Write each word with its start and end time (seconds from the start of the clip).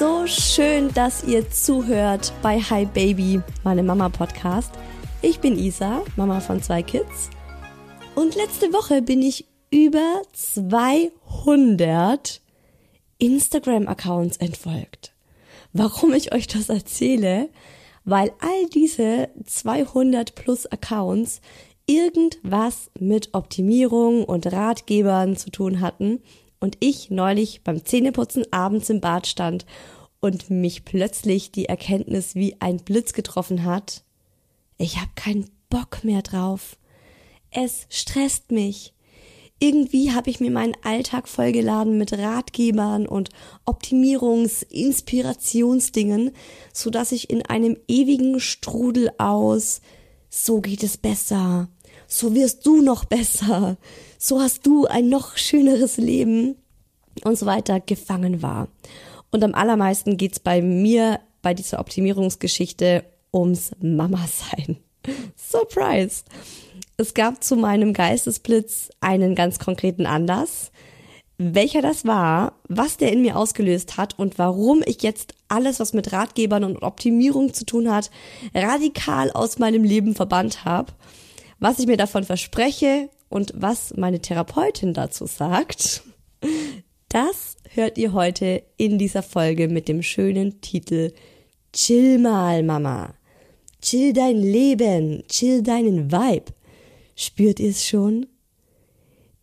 So 0.00 0.26
schön, 0.26 0.90
dass 0.94 1.24
ihr 1.24 1.50
zuhört 1.50 2.32
bei 2.40 2.58
Hi 2.58 2.86
Baby, 2.86 3.42
meine 3.64 3.82
Mama 3.82 4.08
Podcast. 4.08 4.72
Ich 5.20 5.40
bin 5.40 5.58
Isa, 5.58 6.00
Mama 6.16 6.40
von 6.40 6.62
zwei 6.62 6.82
Kids. 6.82 7.28
Und 8.14 8.34
letzte 8.34 8.72
Woche 8.72 9.02
bin 9.02 9.20
ich 9.20 9.44
über 9.70 10.22
200 10.32 12.40
Instagram-Accounts 13.18 14.38
entfolgt. 14.38 15.12
Warum 15.74 16.14
ich 16.14 16.32
euch 16.32 16.46
das 16.46 16.70
erzähle? 16.70 17.50
Weil 18.06 18.32
all 18.40 18.70
diese 18.72 19.28
200 19.44 20.34
plus 20.34 20.64
Accounts 20.64 21.42
irgendwas 21.84 22.90
mit 22.98 23.34
Optimierung 23.34 24.24
und 24.24 24.50
Ratgebern 24.50 25.36
zu 25.36 25.50
tun 25.50 25.82
hatten 25.82 26.22
und 26.60 26.76
ich 26.80 27.10
neulich 27.10 27.62
beim 27.64 27.84
Zähneputzen 27.84 28.44
abends 28.52 28.90
im 28.90 29.00
Bad 29.00 29.26
stand 29.26 29.66
und 30.20 30.50
mich 30.50 30.84
plötzlich 30.84 31.50
die 31.50 31.66
Erkenntnis 31.66 32.34
wie 32.34 32.56
ein 32.60 32.76
Blitz 32.76 33.12
getroffen 33.12 33.64
hat, 33.64 34.04
ich 34.78 34.98
habe 34.98 35.10
keinen 35.14 35.50
Bock 35.68 36.04
mehr 36.04 36.22
drauf. 36.22 36.76
Es 37.50 37.86
stresst 37.90 38.52
mich. 38.52 38.94
Irgendwie 39.58 40.12
habe 40.12 40.30
ich 40.30 40.40
mir 40.40 40.50
meinen 40.50 40.76
Alltag 40.82 41.28
vollgeladen 41.28 41.98
mit 41.98 42.14
Ratgebern 42.14 43.06
und 43.06 43.28
Optimierungs-, 43.66 44.62
Inspirationsdingen, 44.70 46.30
so 46.72 46.88
dass 46.88 47.12
ich 47.12 47.28
in 47.28 47.44
einem 47.44 47.76
ewigen 47.86 48.40
Strudel 48.40 49.10
aus 49.18 49.82
so 50.30 50.60
geht 50.60 50.84
es 50.84 50.96
besser, 50.96 51.68
so 52.10 52.34
wirst 52.34 52.66
du 52.66 52.82
noch 52.82 53.04
besser, 53.04 53.76
so 54.18 54.40
hast 54.40 54.66
du 54.66 54.86
ein 54.86 55.08
noch 55.08 55.36
schöneres 55.36 55.96
Leben 55.96 56.56
und 57.24 57.38
so 57.38 57.46
weiter 57.46 57.80
gefangen 57.80 58.42
war. 58.42 58.68
Und 59.30 59.44
am 59.44 59.54
allermeisten 59.54 60.16
geht's 60.16 60.40
bei 60.40 60.60
mir 60.60 61.20
bei 61.40 61.54
dieser 61.54 61.78
Optimierungsgeschichte 61.78 63.04
ums 63.32 63.70
Mama-Sein. 63.80 64.78
Surprise! 65.36 66.24
Es 66.96 67.14
gab 67.14 67.42
zu 67.42 67.56
meinem 67.56 67.94
Geistesblitz 67.94 68.90
einen 69.00 69.34
ganz 69.34 69.58
konkreten 69.58 70.04
Anlass. 70.04 70.70
Welcher 71.38 71.80
das 71.80 72.04
war, 72.04 72.52
was 72.68 72.98
der 72.98 73.12
in 73.12 73.22
mir 73.22 73.36
ausgelöst 73.36 73.96
hat 73.96 74.18
und 74.18 74.36
warum 74.38 74.82
ich 74.84 75.02
jetzt 75.02 75.32
alles, 75.48 75.80
was 75.80 75.94
mit 75.94 76.12
Ratgebern 76.12 76.64
und 76.64 76.82
Optimierung 76.82 77.54
zu 77.54 77.64
tun 77.64 77.90
hat, 77.90 78.10
radikal 78.54 79.30
aus 79.30 79.58
meinem 79.58 79.84
Leben 79.84 80.14
verbannt 80.14 80.66
habe, 80.66 80.92
was 81.60 81.78
ich 81.78 81.86
mir 81.86 81.96
davon 81.96 82.24
verspreche 82.24 83.10
und 83.28 83.52
was 83.54 83.94
meine 83.96 84.20
Therapeutin 84.20 84.94
dazu 84.94 85.26
sagt, 85.26 86.02
das 87.08 87.56
hört 87.68 87.98
ihr 87.98 88.12
heute 88.12 88.62
in 88.76 88.98
dieser 88.98 89.22
Folge 89.22 89.68
mit 89.68 89.86
dem 89.86 90.02
schönen 90.02 90.60
Titel 90.60 91.12
Chill 91.72 92.18
mal, 92.18 92.62
Mama. 92.62 93.14
Chill 93.80 94.12
dein 94.12 94.36
Leben, 94.36 95.22
chill 95.28 95.62
deinen 95.62 96.10
Vibe. 96.10 96.52
Spürt 97.14 97.60
ihr 97.60 97.70
es 97.70 97.86
schon? 97.86 98.26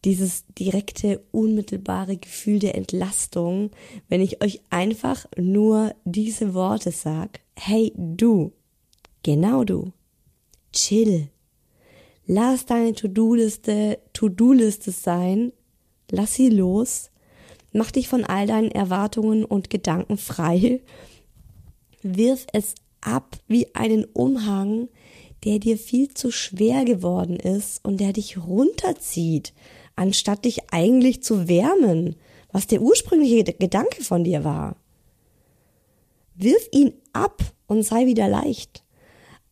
Dieses 0.04 0.46
direkte, 0.48 1.24
unmittelbare 1.32 2.18
Gefühl 2.18 2.60
der 2.60 2.76
Entlastung, 2.76 3.72
wenn 4.10 4.22
ich 4.22 4.44
euch 4.44 4.62
einfach 4.70 5.26
nur 5.38 5.96
diese 6.06 6.54
Worte 6.54 6.92
sag. 6.92 7.40
Hey, 7.56 7.94
du. 7.96 8.54
Genau 9.24 9.64
du. 9.64 9.92
Chill. 10.72 11.30
Lass 12.30 12.66
deine 12.66 12.94
To-Do-Liste 12.94 14.00
To-Do-Liste 14.12 14.92
sein. 14.92 15.54
Lass 16.12 16.36
sie 16.36 16.50
los. 16.50 17.10
Mach 17.72 17.90
dich 17.90 18.10
von 18.10 18.26
all 18.26 18.48
deinen 18.48 18.70
Erwartungen 18.70 19.46
und 19.46 19.70
Gedanken 19.70 20.18
frei. 20.18 20.82
Wirf 22.04 22.46
es 22.52 22.76
ab 23.00 23.38
wie 23.48 23.74
einen 23.76 24.04
Umhang, 24.04 24.90
der 25.46 25.60
dir 25.60 25.78
viel 25.78 26.14
zu 26.14 26.30
schwer 26.32 26.84
geworden 26.84 27.38
ist 27.38 27.84
und 27.86 28.02
der 28.02 28.12
dich 28.12 28.38
runterzieht, 28.38 29.54
anstatt 29.96 30.44
dich 30.44 30.74
eigentlich 30.74 31.24
zu 31.24 31.48
wärmen, 31.48 32.18
was 32.52 32.68
der 32.68 32.82
ursprüngliche 32.82 33.46
Gedanke 33.46 34.04
von 34.04 34.26
dir 34.26 34.44
war. 34.44 34.76
Wirf 36.36 36.68
ihn 36.72 36.94
ab 37.14 37.42
und 37.68 37.84
sei 37.84 38.06
wieder 38.06 38.28
leicht. 38.28 38.84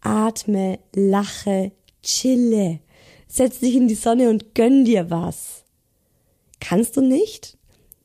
Atme, 0.01 0.79
lache, 0.93 1.71
chille. 2.05 2.79
Setz 3.27 3.59
dich 3.59 3.75
in 3.75 3.89
die 3.89 3.95
Sonne 3.95 4.29
und 4.29 4.55
gönn 4.55 4.85
dir 4.85 5.09
was. 5.09 5.65
Kannst 6.61 6.95
du 6.95 7.01
nicht? 7.01 7.57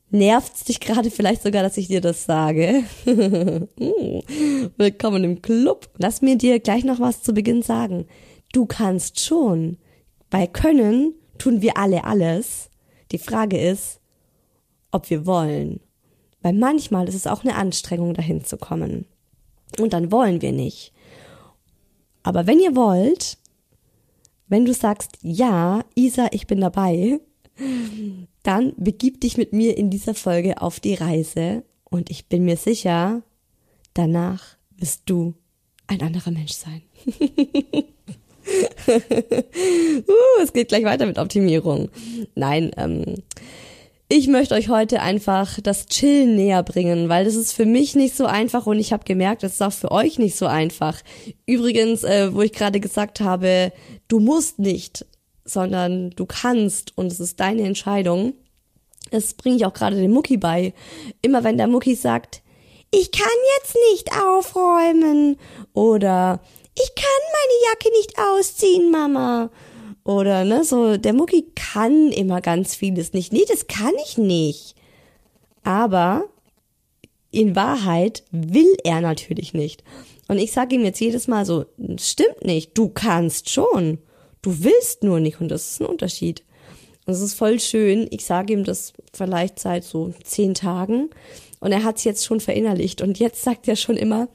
Nervt's 0.09 0.65
dich 0.65 0.81
gerade 0.81 1.09
vielleicht 1.09 1.41
sogar, 1.41 1.63
dass 1.63 1.77
ich 1.77 1.87
dir 1.87 2.01
das 2.01 2.25
sage? 2.25 2.83
Willkommen 4.77 5.23
im 5.23 5.41
Club. 5.41 5.89
Lass 5.97 6.21
mir 6.21 6.37
dir 6.37 6.59
gleich 6.59 6.83
noch 6.83 6.99
was 6.99 7.23
zu 7.23 7.33
Beginn 7.33 7.61
sagen. 7.61 8.07
Du 8.51 8.65
kannst 8.65 9.21
schon. 9.21 9.77
Bei 10.29 10.47
Können 10.47 11.13
tun 11.37 11.61
wir 11.61 11.77
alle 11.77 12.03
alles. 12.03 12.69
Die 13.13 13.19
Frage 13.19 13.57
ist, 13.57 14.01
ob 14.91 15.09
wir 15.09 15.25
wollen. 15.25 15.79
Weil 16.41 16.53
manchmal 16.53 17.07
ist 17.07 17.15
es 17.15 17.27
auch 17.27 17.43
eine 17.43 17.55
Anstrengung, 17.55 18.13
dahin 18.13 18.43
zu 18.43 18.57
kommen. 18.57 19.05
Und 19.79 19.93
dann 19.93 20.11
wollen 20.11 20.41
wir 20.41 20.51
nicht. 20.51 20.91
Aber 22.23 22.47
wenn 22.47 22.59
ihr 22.59 22.75
wollt, 22.75 23.37
wenn 24.51 24.65
du 24.65 24.73
sagst, 24.73 25.17
ja, 25.21 25.85
Isa, 25.95 26.27
ich 26.31 26.45
bin 26.45 26.59
dabei, 26.59 27.21
dann 28.43 28.73
begib 28.75 29.21
dich 29.21 29.37
mit 29.37 29.53
mir 29.53 29.77
in 29.77 29.89
dieser 29.89 30.13
Folge 30.13 30.61
auf 30.61 30.81
die 30.81 30.93
Reise 30.93 31.63
und 31.85 32.09
ich 32.09 32.27
bin 32.27 32.43
mir 32.43 32.57
sicher, 32.57 33.23
danach 33.93 34.57
wirst 34.75 35.03
du 35.05 35.35
ein 35.87 36.01
anderer 36.01 36.31
Mensch 36.31 36.51
sein. 36.51 36.81
uh, 37.07 37.23
es 40.43 40.51
geht 40.51 40.67
gleich 40.67 40.83
weiter 40.83 41.05
mit 41.05 41.17
Optimierung. 41.17 41.87
Nein, 42.35 42.71
ähm, 42.75 43.23
ich 44.11 44.27
möchte 44.27 44.55
euch 44.55 44.67
heute 44.67 45.01
einfach 45.01 45.61
das 45.63 45.85
Chillen 45.85 46.35
näher 46.35 46.63
bringen, 46.63 47.07
weil 47.07 47.23
das 47.23 47.35
ist 47.35 47.53
für 47.53 47.65
mich 47.65 47.95
nicht 47.95 48.13
so 48.13 48.25
einfach 48.25 48.65
und 48.65 48.77
ich 48.77 48.91
habe 48.91 49.05
gemerkt, 49.05 49.41
das 49.41 49.53
ist 49.53 49.61
auch 49.61 49.71
für 49.71 49.89
euch 49.89 50.19
nicht 50.19 50.35
so 50.35 50.47
einfach. 50.47 50.99
Übrigens, 51.45 52.03
äh, 52.03 52.33
wo 52.33 52.41
ich 52.41 52.51
gerade 52.51 52.81
gesagt 52.81 53.21
habe, 53.21 53.71
du 54.09 54.19
musst 54.19 54.59
nicht, 54.59 55.05
sondern 55.45 56.09
du 56.09 56.25
kannst 56.25 56.97
und 56.97 57.09
es 57.09 57.21
ist 57.21 57.39
deine 57.39 57.61
Entscheidung. 57.61 58.33
Das 59.11 59.33
bringe 59.33 59.55
ich 59.55 59.65
auch 59.65 59.73
gerade 59.73 59.95
dem 59.95 60.11
Mucki 60.11 60.35
bei. 60.35 60.73
Immer 61.21 61.45
wenn 61.45 61.57
der 61.57 61.67
Mucki 61.67 61.95
sagt, 61.95 62.41
ich 62.93 63.13
kann 63.13 63.29
jetzt 63.59 63.77
nicht 63.91 64.11
aufräumen 64.21 65.37
oder 65.71 66.41
ich 66.75 66.95
kann 66.95 67.05
meine 67.31 67.71
Jacke 67.71 67.89
nicht 67.97 68.19
ausziehen, 68.19 68.91
Mama. 68.91 69.49
Oder 70.03 70.43
ne, 70.45 70.63
so 70.63 70.97
der 70.97 71.13
Mucki 71.13 71.45
kann 71.55 72.11
immer 72.11 72.41
ganz 72.41 72.75
vieles 72.75 73.13
nicht. 73.13 73.33
Nee, 73.33 73.45
das 73.47 73.67
kann 73.67 73.93
ich 74.03 74.17
nicht. 74.17 74.75
Aber 75.63 76.25
in 77.29 77.55
Wahrheit 77.55 78.23
will 78.31 78.75
er 78.83 79.01
natürlich 79.01 79.53
nicht. 79.53 79.83
Und 80.27 80.37
ich 80.37 80.51
sage 80.51 80.75
ihm 80.75 80.83
jetzt 80.83 80.99
jedes 80.99 81.27
Mal 81.27 81.45
so, 81.45 81.65
stimmt 81.99 82.43
nicht, 82.43 82.77
du 82.77 82.89
kannst 82.89 83.49
schon. 83.49 83.99
Du 84.41 84.63
willst 84.63 85.03
nur 85.03 85.19
nicht 85.19 85.39
und 85.39 85.49
das 85.49 85.71
ist 85.71 85.81
ein 85.81 85.87
Unterschied. 85.87 86.43
Und 87.05 87.13
es 87.13 87.21
ist 87.21 87.33
voll 87.33 87.59
schön. 87.59 88.07
Ich 88.11 88.25
sage 88.25 88.53
ihm 88.53 88.63
das 88.63 88.93
vielleicht 89.13 89.59
seit 89.59 89.83
so 89.83 90.13
zehn 90.23 90.53
Tagen 90.53 91.09
und 91.59 91.71
er 91.71 91.83
hat 91.83 91.97
es 91.97 92.03
jetzt 92.03 92.25
schon 92.25 92.39
verinnerlicht. 92.39 93.01
Und 93.01 93.19
jetzt 93.19 93.43
sagt 93.43 93.67
er 93.67 93.75
schon 93.75 93.97
immer, 93.97 94.29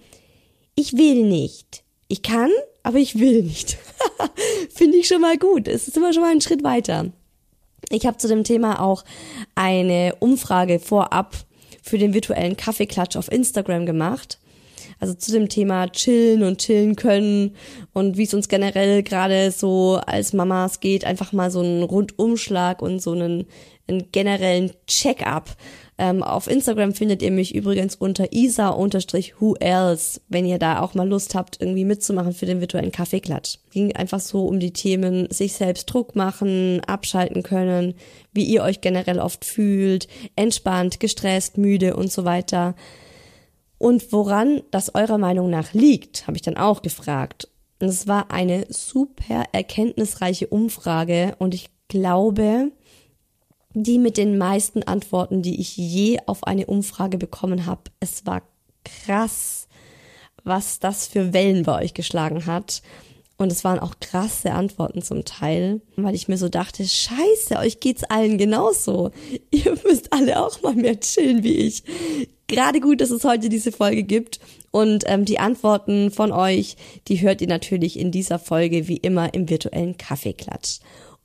ich 0.75 0.93
will 0.97 1.25
nicht. 1.25 1.83
Ich 2.09 2.23
kann, 2.23 2.51
aber 2.83 2.99
ich 2.99 3.19
will 3.19 3.43
nicht. 3.43 3.79
Finde 4.71 4.99
ich 4.99 5.09
schon 5.09 5.21
mal 5.21 5.37
gut. 5.39 5.67
Es 5.69 5.89
ist 5.89 5.97
immer 5.97 6.13
schon 6.13 6.23
mal 6.23 6.31
ein 6.31 6.41
Schritt 6.41 6.63
weiter. 6.63 7.11
Ich 7.91 8.07
habe 8.07 8.17
zu 8.17 8.29
dem 8.29 8.45
Thema 8.45 8.81
auch 8.81 9.05
eine 9.55 10.15
Umfrage 10.21 10.79
vorab 10.79 11.37
für 11.83 11.99
den 11.99 12.15
virtuellen 12.15 12.57
Kaffeeklatsch 12.57 13.17
auf 13.17 13.31
Instagram 13.31 13.87
gemacht. 13.87 14.39
Also 14.99 15.15
zu 15.15 15.33
dem 15.33 15.49
Thema 15.49 15.89
chillen 15.89 16.43
und 16.43 16.59
chillen 16.59 16.97
können 16.97 17.55
und 17.93 18.17
wie 18.17 18.23
es 18.23 18.33
uns 18.33 18.49
generell 18.49 19.03
gerade 19.03 19.51
so 19.51 20.01
als 20.07 20.33
Mamas 20.33 20.81
geht, 20.81 21.05
einfach 21.05 21.33
mal 21.33 21.51
so 21.51 21.61
einen 21.61 21.83
Rundumschlag 21.83 22.81
und 22.81 23.03
so 23.03 23.13
einen, 23.13 23.47
einen 23.89 24.11
generellen 24.11 24.73
Check-up 24.87 25.55
ähm, 25.99 26.23
auf 26.23 26.47
Instagram 26.47 26.93
findet 26.93 27.23
ihr 27.23 27.31
mich 27.31 27.55
übrigens 27.55 27.95
unter 27.95 28.31
isa-who 28.31 29.55
else, 29.61 30.21
wenn 30.29 30.45
ihr 30.45 30.59
da 30.59 30.81
auch 30.81 30.95
mal 30.95 31.09
Lust 31.09 31.35
habt, 31.35 31.61
irgendwie 31.61 31.87
mitzumachen 31.87 32.35
für 32.35 32.45
den 32.45 32.61
virtuellen 32.61 32.93
Kaffeeklatsch. 32.93 33.59
Ging 33.71 33.97
einfach 33.97 34.21
so 34.21 34.47
um 34.47 34.61
die 34.61 34.73
Themen, 34.73 35.31
sich 35.31 35.55
selbst 35.55 35.87
Druck 35.87 36.15
machen, 36.15 36.83
abschalten 36.87 37.43
können, 37.43 37.95
wie 38.33 38.45
ihr 38.45 38.63
euch 38.63 38.83
generell 38.83 39.19
oft 39.19 39.47
fühlt, 39.47 40.07
entspannt, 40.37 41.01
gestresst, 41.01 41.57
müde 41.57 41.97
und 41.97 42.13
so 42.13 42.27
weiter. 42.27 42.75
Und 43.79 44.13
woran 44.13 44.63
das 44.71 44.95
eurer 44.95 45.19
Meinung 45.19 45.49
nach 45.49 45.73
liegt, 45.73 46.27
habe 46.27 46.37
ich 46.37 46.43
dann 46.43 46.59
auch 46.59 46.83
gefragt. 46.83 47.49
Und 47.81 47.89
es 47.89 48.07
war 48.07 48.31
eine 48.31 48.67
super 48.69 49.45
erkenntnisreiche 49.53 50.47
Umfrage 50.47 51.37
und 51.39 51.55
ich 51.55 51.71
glaube, 51.89 52.71
die 53.85 53.99
mit 53.99 54.17
den 54.17 54.39
meisten 54.39 54.83
Antworten, 54.83 55.43
die 55.43 55.61
ich 55.61 55.77
je 55.77 56.19
auf 56.25 56.45
eine 56.45 56.65
Umfrage 56.65 57.19
bekommen 57.19 57.67
habe. 57.67 57.83
Es 58.01 58.25
war 58.25 58.43
krass, 58.85 59.69
was 60.45 60.79
das 60.79 61.07
für 61.07 61.35
Wellen 61.35 61.65
bei 61.65 61.83
euch 61.83 61.93
geschlagen 61.93 62.47
hat. 62.47 62.81
Und 63.37 63.53
es 63.53 63.65
waren 63.65 63.79
auch 63.79 64.01
krasse 64.01 64.53
Antworten 64.53 65.03
zum 65.03 65.27
Teil, 65.27 65.83
weil 65.97 66.15
ich 66.15 66.27
mir 66.27 66.39
so 66.39 66.49
dachte, 66.49 66.89
scheiße, 66.89 67.59
euch 67.59 67.81
geht's 67.81 68.05
allen 68.05 68.39
genauso. 68.39 69.11
Ihr 69.51 69.77
müsst 69.85 70.11
alle 70.11 70.43
auch 70.43 70.63
mal 70.63 70.75
mehr 70.75 70.99
chillen 70.99 71.43
wie 71.43 71.57
ich. 71.57 71.83
Gerade 72.47 72.81
gut, 72.81 73.03
dass 73.03 73.11
es 73.11 73.25
heute 73.25 73.51
diese 73.51 73.73
Folge 73.73 74.05
gibt. 74.05 74.41
Und 74.71 75.05
ähm, 75.07 75.27
die 75.27 75.39
Antworten 75.39 76.11
von 76.11 76.33
euch, 76.33 76.77
die 77.09 77.21
hört 77.21 77.43
ihr 77.43 77.49
natürlich 77.49 77.99
in 77.99 78.11
dieser 78.11 78.39
Folge 78.39 78.89
wie 78.89 78.97
immer 78.97 79.35
im 79.35 79.51
virtuellen 79.51 79.99
Kaffeeklatsch. 79.99 80.79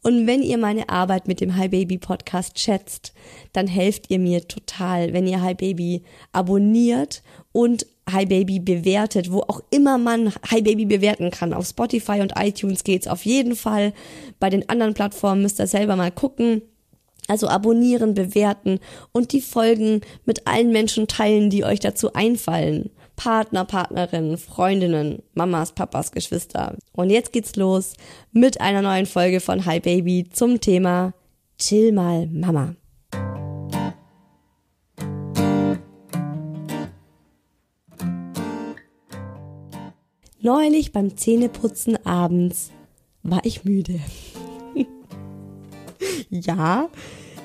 Und 0.03 0.25
wenn 0.25 0.41
ihr 0.41 0.57
meine 0.57 0.89
Arbeit 0.89 1.27
mit 1.27 1.41
dem 1.41 1.57
Hi 1.57 1.67
Baby 1.67 1.99
Podcast 1.99 2.57
schätzt, 2.57 3.13
dann 3.53 3.67
helft 3.67 4.09
ihr 4.09 4.17
mir 4.17 4.47
total, 4.47 5.13
wenn 5.13 5.27
ihr 5.27 5.41
Hi 5.41 5.53
Baby 5.53 6.01
abonniert 6.31 7.21
und 7.51 7.85
Hi 8.11 8.25
Baby 8.25 8.59
bewertet, 8.59 9.31
wo 9.31 9.41
auch 9.41 9.61
immer 9.69 9.99
man 9.99 10.33
Hi 10.49 10.63
Baby 10.63 10.85
bewerten 10.85 11.29
kann. 11.29 11.53
Auf 11.53 11.67
Spotify 11.67 12.21
und 12.21 12.33
iTunes 12.35 12.83
geht's 12.83 13.07
auf 13.07 13.25
jeden 13.25 13.55
Fall. 13.55 13.93
Bei 14.39 14.49
den 14.49 14.67
anderen 14.69 14.95
Plattformen 14.95 15.43
müsst 15.43 15.59
ihr 15.59 15.67
selber 15.67 15.95
mal 15.95 16.11
gucken. 16.11 16.63
Also 17.27 17.47
abonnieren, 17.47 18.15
bewerten 18.15 18.79
und 19.11 19.31
die 19.31 19.41
Folgen 19.41 20.01
mit 20.25 20.47
allen 20.47 20.71
Menschen 20.71 21.07
teilen, 21.07 21.51
die 21.51 21.63
euch 21.63 21.79
dazu 21.79 22.13
einfallen. 22.13 22.89
Partner, 23.23 23.65
Partnerinnen, 23.65 24.35
Freundinnen, 24.35 25.21
Mamas, 25.35 25.73
Papas, 25.73 26.11
Geschwister. 26.11 26.75
Und 26.91 27.11
jetzt 27.11 27.31
geht's 27.31 27.55
los 27.55 27.93
mit 28.31 28.59
einer 28.59 28.81
neuen 28.81 29.05
Folge 29.05 29.41
von 29.41 29.63
Hi 29.67 29.79
Baby 29.79 30.27
zum 30.31 30.59
Thema 30.59 31.13
Chill 31.59 31.91
mal 31.91 32.25
Mama. 32.25 32.73
Neulich 40.39 40.91
beim 40.91 41.15
Zähneputzen 41.15 42.03
abends 42.03 42.71
war 43.21 43.41
ich 43.43 43.63
müde. 43.63 43.99
ja, 46.31 46.89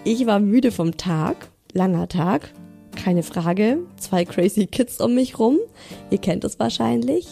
ich 0.04 0.24
war 0.24 0.40
müde 0.40 0.72
vom 0.72 0.96
Tag, 0.96 1.50
langer 1.74 2.08
Tag, 2.08 2.50
keine 3.06 3.22
Frage. 3.22 3.78
Zwei 4.00 4.24
crazy 4.24 4.66
Kids 4.66 5.00
um 5.00 5.14
mich 5.14 5.38
rum. 5.38 5.60
Ihr 6.10 6.18
kennt 6.18 6.42
es 6.42 6.58
wahrscheinlich. 6.58 7.28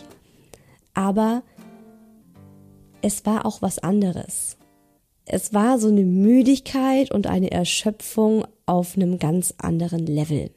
Aber 0.95 1.43
es 3.03 3.27
war 3.27 3.45
auch 3.45 3.61
was 3.61 3.81
anderes. 3.81 4.57
Es 5.25 5.53
war 5.53 5.81
so 5.81 5.89
eine 5.89 6.05
Müdigkeit 6.05 7.11
und 7.11 7.27
eine 7.27 7.51
Erschöpfung 7.51 8.47
auf 8.67 8.95
einem 8.95 9.19
ganz 9.19 9.53
anderen 9.59 10.07
Level. 10.07 10.53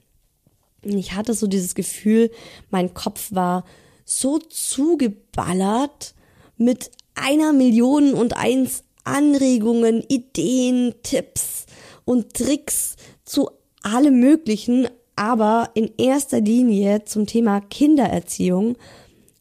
Ich 0.84 1.14
hatte 1.14 1.34
so 1.34 1.48
dieses 1.48 1.74
Gefühl, 1.74 2.30
mein 2.70 2.94
Kopf 2.94 3.32
war 3.32 3.66
so 4.06 4.38
zugeballert 4.38 6.14
mit 6.58 6.92
einer 7.16 7.54
Million 7.54 8.14
und 8.14 8.38
eins 8.38 8.84
Anregungen, 9.04 10.04
Ideen, 10.10 10.94
Tipps 11.02 11.66
und 12.06 12.36
Tricks 12.36 12.98
zu 13.26 13.50
allem 13.82 14.20
Möglichen, 14.20 14.88
aber 15.18 15.72
in 15.74 15.92
erster 15.98 16.40
Linie 16.40 17.04
zum 17.06 17.26
Thema 17.26 17.60
Kindererziehung. 17.60 18.78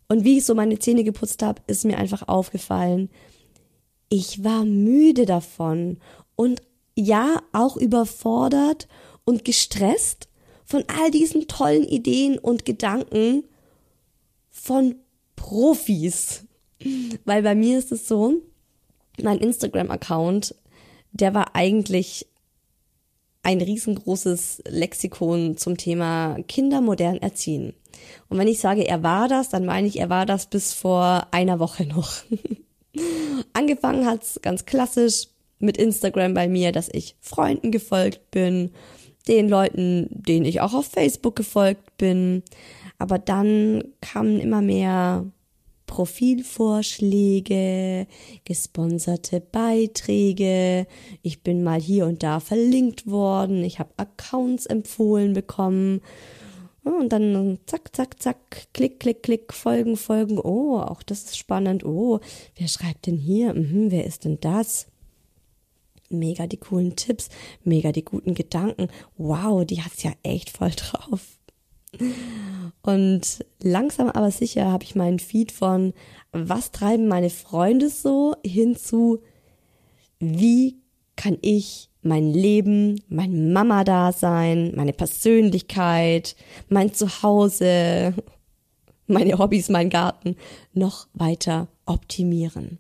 Und 0.09 0.25
wie 0.25 0.39
ich 0.39 0.45
so 0.45 0.55
meine 0.55 0.79
Zähne 0.79 1.05
geputzt 1.05 1.43
habe, 1.43 1.63
ist 1.67 1.85
mir 1.85 1.99
einfach 1.99 2.27
aufgefallen, 2.29 3.11
ich 4.09 4.45
war 4.45 4.65
müde 4.65 5.27
davon 5.27 5.99
und 6.37 6.63
ja, 6.95 7.43
auch 7.53 7.77
überfordert 7.77 8.89
und 9.25 9.45
gestresst 9.45 10.29
von 10.65 10.85
all 10.87 11.11
diesen 11.11 11.47
tollen 11.47 11.85
Ideen 11.85 12.39
und 12.39 12.65
Gedanken 12.65 13.45
von 14.51 14.97
Profis. 15.35 16.45
Weil 17.25 17.43
bei 17.43 17.55
mir 17.55 17.79
ist 17.79 17.93
es 17.93 18.09
so, 18.09 18.35
mein 19.23 19.39
Instagram-Account, 19.39 20.55
der 21.13 21.35
war 21.35 21.55
eigentlich 21.55 22.27
ein 23.47 23.61
riesengroßes 23.61 24.65
Lexikon 24.67 25.57
zum 25.57 25.77
Thema 25.77 26.37
Kinder 26.49 26.81
modern 26.81 27.19
erziehen. 27.19 27.75
Und 28.29 28.39
wenn 28.39 28.49
ich 28.49 28.59
sage, 28.59 28.85
er 28.89 29.05
war 29.05 29.29
das, 29.29 29.51
dann 29.51 29.65
meine 29.65 29.87
ich, 29.87 30.01
er 30.01 30.11
war 30.11 30.27
das 30.27 30.47
bis 30.47 30.75
vor 30.75 31.29
einer 31.31 31.61
Woche 31.61 31.87
noch. 31.87 32.13
Angefangen 33.53 34.05
hat's 34.05 34.41
ganz 34.43 34.67
klassisch 34.67 35.29
mit 35.61 35.77
Instagram 35.77 36.35
bei 36.35 36.49
mir, 36.49 36.73
dass 36.73 36.89
ich 36.93 37.15
Freunden 37.21 37.71
gefolgt 37.71 38.33
bin, 38.33 38.73
den 39.29 39.49
Leuten, 39.49 40.09
denen 40.11 40.45
ich 40.45 40.61
auch 40.61 40.75
auf 40.75 40.87
Facebook 40.87 41.37
gefolgt 41.37 41.99
bin. 41.99 42.43
Aber 42.99 43.21
dann 43.21 43.85
kamen 44.01 44.41
immer 44.41 44.61
mehr 44.61 45.25
Profilvorschläge, 45.87 48.07
gesponserte 48.45 49.41
Beiträge, 49.41 50.87
ich 51.23 51.43
bin 51.43 51.63
mal 51.63 51.81
hier 51.81 52.05
und 52.07 52.23
da 52.23 52.41
verlinkt 52.41 53.07
worden, 53.07 53.65
ich 53.65 53.79
habe 53.79 53.95
Accounts 53.97 54.67
empfohlen 54.67 55.33
bekommen. 55.33 56.03
Und 56.83 57.09
dann 57.09 57.59
zack, 57.67 57.97
zack, 57.97 58.23
zack, 58.23 58.69
klick, 58.73 59.01
klick, 59.01 59.25
klick, 59.25 59.53
folgen, 59.53 59.97
folgen. 59.97 60.39
Oh, 60.39 60.79
auch 60.79 61.03
das 61.03 61.25
ist 61.25 61.37
spannend. 61.37 61.85
Oh, 61.85 62.21
wer 62.55 62.69
schreibt 62.69 63.07
denn 63.07 63.17
hier? 63.17 63.55
Mhm, 63.55 63.91
wer 63.91 64.05
ist 64.05 64.25
denn 64.25 64.39
das? 64.41 64.87
Mega 66.09 66.47
die 66.47 66.59
coolen 66.59 66.95
Tipps, 66.95 67.29
mega 67.65 67.91
die 67.91 68.05
guten 68.05 68.35
Gedanken. 68.35 68.87
Wow, 69.17 69.65
die 69.65 69.83
hat's 69.83 70.05
ja 70.05 70.13
echt 70.23 70.51
voll 70.51 70.71
drauf. 70.71 71.36
Und 72.83 73.45
langsam 73.61 74.09
aber 74.11 74.31
sicher 74.31 74.71
habe 74.71 74.85
ich 74.85 74.95
meinen 74.95 75.19
Feed 75.19 75.53
von 75.53 75.93
was 76.33 76.71
treiben 76.71 77.09
meine 77.09 77.31
Freunde 77.31 77.89
so 77.89 78.37
hinzu, 78.45 79.23
wie 80.19 80.77
kann 81.17 81.39
ich 81.41 81.91
mein 82.03 82.33
Leben, 82.33 83.01
mein 83.09 83.53
Mama-Dasein, 83.53 84.73
meine 84.77 84.93
Persönlichkeit, 84.93 86.37
mein 86.69 86.93
Zuhause, 86.95 88.15
meine 89.07 89.39
Hobbys, 89.39 89.69
mein 89.69 89.91
Garten 89.91 90.37
noch 90.73 91.09
weiter 91.15 91.69
optimieren. 91.85 92.79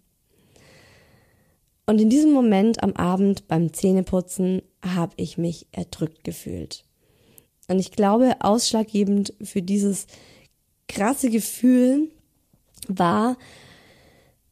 Und 1.86 2.00
in 2.00 2.10
diesem 2.10 2.32
Moment 2.32 2.82
am 2.82 2.92
Abend 2.92 3.46
beim 3.48 3.72
Zähneputzen 3.72 4.62
habe 4.84 5.12
ich 5.16 5.38
mich 5.38 5.66
erdrückt 5.72 6.24
gefühlt. 6.24 6.85
Und 7.68 7.78
ich 7.78 7.92
glaube, 7.92 8.36
ausschlaggebend 8.40 9.34
für 9.42 9.62
dieses 9.62 10.06
krasse 10.88 11.30
Gefühl 11.30 12.10
war 12.88 13.36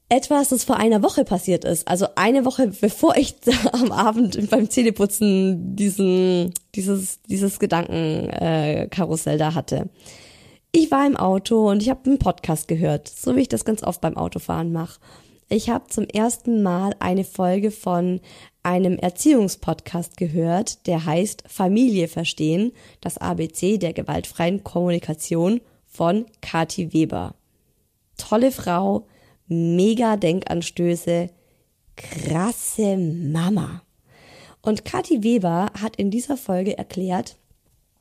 etwas, 0.09 0.51
das 0.51 0.65
vor 0.65 0.77
einer 0.77 1.03
Woche 1.03 1.25
passiert 1.25 1.65
ist. 1.65 1.89
Also 1.89 2.07
eine 2.17 2.45
Woche 2.45 2.69
bevor 2.69 3.17
ich 3.17 3.35
am 3.73 3.91
Abend 3.93 4.51
beim 4.51 4.69
Zähneputzen 4.69 5.77
diesen, 5.77 6.53
dieses, 6.75 7.21
dieses 7.23 7.59
Gedankenkarussell 7.59 9.37
äh, 9.37 9.39
da 9.39 9.55
hatte. 9.55 9.89
Ich 10.73 10.91
war 10.91 11.07
im 11.07 11.17
Auto 11.17 11.71
und 11.71 11.83
ich 11.83 11.91
habe 11.91 12.05
einen 12.07 12.19
Podcast 12.19 12.67
gehört, 12.69 13.09
so 13.09 13.37
wie 13.37 13.43
ich 13.43 13.49
das 13.49 13.65
ganz 13.65 13.83
oft 13.83 14.01
beim 14.01 14.17
Autofahren 14.17 14.73
mache. 14.73 14.99
Ich 15.55 15.71
habe 15.71 15.87
zum 15.87 16.09
ersten 16.09 16.65
Mal 16.65 16.97
eine 16.99 17.23
Folge 17.23 17.71
von 17.71 18.21
einem 18.65 18.99
Erziehungspodcast 18.99 20.17
gehört, 20.17 20.89
der 20.89 21.05
heißt 21.05 21.45
Familie 21.47 22.09
verstehen, 22.09 22.73
das 23.01 23.19
ABC 23.19 23.79
der 23.79 23.93
gewaltfreien 23.93 24.65
Kommunikation 24.65 25.61
von 25.87 26.27
Kati 26.41 26.93
Weber. 26.93 27.37
Tolle 28.17 28.51
Frau, 28.51 29.07
mega 29.47 30.17
Denkanstöße, 30.17 31.31
krasse 31.95 32.97
Mama. 32.97 33.83
Und 34.61 34.85
Kati 34.85 35.23
Weber 35.23 35.71
hat 35.81 35.95
in 35.95 36.11
dieser 36.11 36.37
Folge 36.37 36.77
erklärt, 36.77 37.37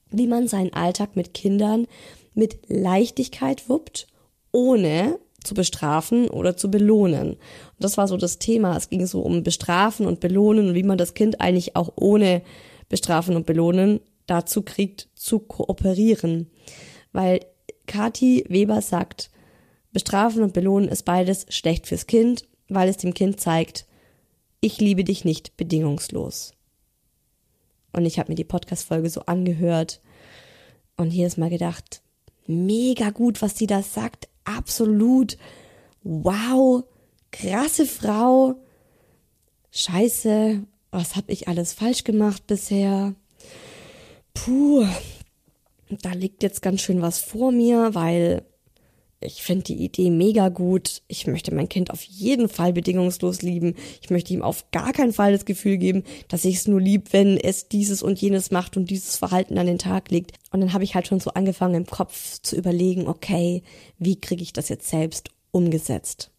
wie 0.09 0.25
man 0.25 0.47
seinen 0.47 0.73
Alltag 0.73 1.15
mit 1.15 1.35
Kindern 1.35 1.85
mit 2.33 2.61
Leichtigkeit 2.67 3.69
wuppt, 3.69 4.07
ohne 4.51 5.19
zu 5.43 5.53
bestrafen 5.53 6.29
oder 6.29 6.57
zu 6.57 6.69
belohnen. 6.69 7.33
Und 7.33 7.39
das 7.79 7.97
war 7.97 8.07
so 8.07 8.17
das 8.17 8.39
Thema. 8.39 8.75
Es 8.77 8.89
ging 8.89 9.05
so 9.05 9.21
um 9.21 9.43
Bestrafen 9.43 10.05
und 10.05 10.19
Belohnen 10.19 10.69
und 10.69 10.75
wie 10.75 10.83
man 10.83 10.97
das 10.97 11.13
Kind 11.13 11.41
eigentlich 11.41 11.75
auch 11.75 11.93
ohne 11.95 12.41
Bestrafen 12.89 13.35
und 13.35 13.45
Belohnen 13.45 13.99
dazu 14.25 14.61
kriegt, 14.61 15.09
zu 15.15 15.39
kooperieren. 15.39 16.49
Weil 17.11 17.41
Kati 17.87 18.45
Weber 18.47 18.81
sagt, 18.81 19.29
Bestrafen 19.91 20.43
und 20.43 20.53
Belohnen 20.53 20.89
ist 20.89 21.03
beides 21.03 21.45
schlecht 21.49 21.87
fürs 21.87 22.07
Kind, 22.07 22.47
weil 22.67 22.89
es 22.89 22.97
dem 22.97 23.13
Kind 23.13 23.39
zeigt, 23.39 23.85
ich 24.59 24.79
liebe 24.79 25.03
dich 25.03 25.25
nicht 25.25 25.57
bedingungslos. 25.57 26.53
Und 27.91 28.05
ich 28.05 28.17
habe 28.17 28.31
mir 28.31 28.35
die 28.35 28.43
Podcast-Folge 28.43 29.09
so 29.09 29.21
angehört 29.21 30.01
und 30.97 31.13
jedes 31.13 31.37
Mal 31.37 31.49
gedacht, 31.49 32.01
mega 32.47 33.11
gut, 33.11 33.41
was 33.41 33.57
sie 33.57 33.67
da 33.67 33.83
sagt 33.83 34.29
absolut 34.45 35.37
wow, 36.03 36.83
krasse 37.31 37.85
Frau. 37.85 38.55
Scheiße, 39.71 40.63
was 40.91 41.15
habe 41.15 41.31
ich 41.31 41.47
alles 41.47 41.73
falsch 41.73 42.03
gemacht 42.03 42.45
bisher? 42.47 43.15
Puh, 44.33 44.85
da 45.89 46.11
liegt 46.11 46.43
jetzt 46.43 46.61
ganz 46.61 46.81
schön 46.81 47.01
was 47.01 47.19
vor 47.19 47.51
mir, 47.51 47.95
weil 47.95 48.45
ich 49.25 49.41
finde 49.41 49.63
die 49.63 49.83
Idee 49.83 50.09
mega 50.09 50.49
gut. 50.49 51.01
Ich 51.07 51.27
möchte 51.27 51.53
mein 51.53 51.69
Kind 51.69 51.91
auf 51.91 52.03
jeden 52.03 52.49
Fall 52.49 52.73
bedingungslos 52.73 53.41
lieben. 53.41 53.75
Ich 54.01 54.09
möchte 54.09 54.33
ihm 54.33 54.41
auf 54.41 54.69
gar 54.71 54.93
keinen 54.93 55.13
Fall 55.13 55.31
das 55.31 55.45
Gefühl 55.45 55.77
geben, 55.77 56.03
dass 56.27 56.45
ich 56.45 56.55
es 56.55 56.67
nur 56.67 56.81
lieb, 56.81 57.11
wenn 57.11 57.37
es 57.37 57.67
dieses 57.67 58.03
und 58.03 58.21
jenes 58.21 58.51
macht 58.51 58.77
und 58.77 58.89
dieses 58.89 59.17
Verhalten 59.17 59.57
an 59.57 59.67
den 59.67 59.79
Tag 59.79 60.11
legt. 60.11 60.37
Und 60.51 60.61
dann 60.61 60.73
habe 60.73 60.83
ich 60.83 60.95
halt 60.95 61.07
schon 61.07 61.19
so 61.19 61.31
angefangen 61.31 61.75
im 61.75 61.85
Kopf 61.85 62.39
zu 62.41 62.55
überlegen, 62.55 63.07
okay, 63.07 63.63
wie 63.97 64.19
kriege 64.19 64.43
ich 64.43 64.53
das 64.53 64.69
jetzt 64.69 64.89
selbst 64.89 65.29
umgesetzt? 65.51 66.31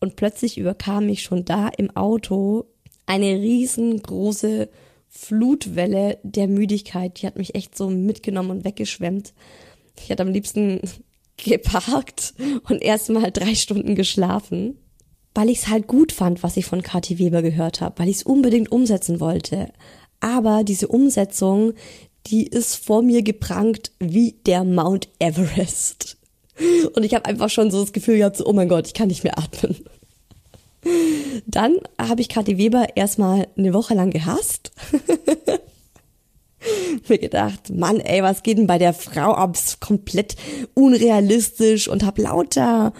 Und 0.00 0.16
plötzlich 0.16 0.58
überkam 0.58 1.06
mich 1.06 1.22
schon 1.22 1.44
da 1.44 1.68
im 1.68 1.94
Auto 1.96 2.66
eine 3.06 3.34
riesengroße 3.34 4.68
Flutwelle 5.08 6.18
der 6.22 6.48
Müdigkeit. 6.48 7.20
Die 7.20 7.26
hat 7.26 7.36
mich 7.36 7.54
echt 7.54 7.76
so 7.76 7.88
mitgenommen 7.88 8.50
und 8.50 8.64
weggeschwemmt. 8.64 9.32
Ich 9.96 10.10
hatte 10.10 10.22
am 10.22 10.30
liebsten 10.30 10.80
geparkt 11.36 12.34
und 12.68 12.82
erstmal 12.82 13.30
drei 13.30 13.54
Stunden 13.54 13.94
geschlafen, 13.94 14.78
weil 15.34 15.48
ich 15.50 15.58
es 15.58 15.68
halt 15.68 15.86
gut 15.86 16.12
fand, 16.12 16.42
was 16.42 16.56
ich 16.56 16.64
von 16.64 16.82
Kathi 16.82 17.18
Weber 17.18 17.42
gehört 17.42 17.80
habe, 17.80 17.98
weil 17.98 18.08
ich 18.08 18.16
es 18.16 18.22
unbedingt 18.22 18.70
umsetzen 18.70 19.20
wollte. 19.20 19.72
Aber 20.20 20.64
diese 20.64 20.88
Umsetzung, 20.88 21.74
die 22.26 22.46
ist 22.46 22.76
vor 22.76 23.02
mir 23.02 23.22
geprangt 23.22 23.92
wie 23.98 24.32
der 24.46 24.64
Mount 24.64 25.08
Everest. 25.18 26.16
Und 26.94 27.02
ich 27.02 27.14
habe 27.14 27.26
einfach 27.26 27.50
schon 27.50 27.70
so 27.70 27.80
das 27.80 27.92
Gefühl 27.92 28.18
gehabt, 28.18 28.36
so, 28.36 28.46
oh 28.46 28.52
mein 28.52 28.68
Gott, 28.68 28.86
ich 28.86 28.94
kann 28.94 29.08
nicht 29.08 29.24
mehr 29.24 29.38
atmen. 29.38 29.76
Dann 31.46 31.76
habe 32.00 32.20
ich 32.20 32.28
Kathi 32.28 32.58
Weber 32.58 32.96
erstmal 32.96 33.48
eine 33.56 33.74
Woche 33.74 33.94
lang 33.94 34.10
gehasst. 34.10 34.72
mir 37.08 37.18
gedacht, 37.18 37.70
Mann, 37.70 38.00
ey, 38.00 38.22
was 38.22 38.42
geht 38.42 38.58
denn 38.58 38.66
bei 38.66 38.78
der 38.78 38.94
Frau 38.94 39.32
ab? 39.32 39.54
Ist 39.54 39.80
komplett 39.80 40.36
unrealistisch 40.74 41.88
und 41.88 42.04
habe 42.04 42.22
lauter 42.22 42.92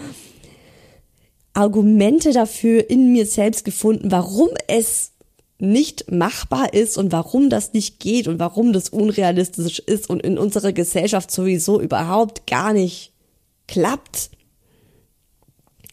Argumente 1.53 2.31
dafür 2.31 2.89
in 2.89 3.13
mir 3.13 3.25
selbst 3.25 3.63
gefunden, 3.63 4.11
warum 4.11 4.49
es 4.67 5.11
nicht 5.57 6.11
machbar 6.11 6.73
ist 6.73 6.97
und 6.97 7.13
warum 7.13 7.49
das 7.49 7.73
nicht 7.73 7.99
geht 7.99 8.27
und 8.27 8.39
warum 8.39 8.73
das 8.73 8.89
unrealistisch 8.89 9.79
ist 9.79 10.09
und 10.09 10.21
in 10.21 10.37
unserer 10.37 10.73
Gesellschaft 10.73 11.31
sowieso 11.31 11.79
überhaupt 11.79 12.45
gar 12.45 12.73
nicht 12.73 13.13
klappt. 13.67 14.31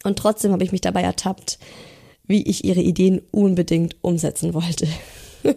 Und 0.02 0.18
trotzdem 0.18 0.50
habe 0.50 0.64
ich 0.64 0.72
mich 0.72 0.80
dabei 0.80 1.02
ertappt, 1.02 1.60
wie 2.26 2.42
ich 2.42 2.64
ihre 2.64 2.80
Ideen 2.80 3.22
unbedingt 3.30 3.96
umsetzen 4.00 4.52
wollte. 4.52 4.88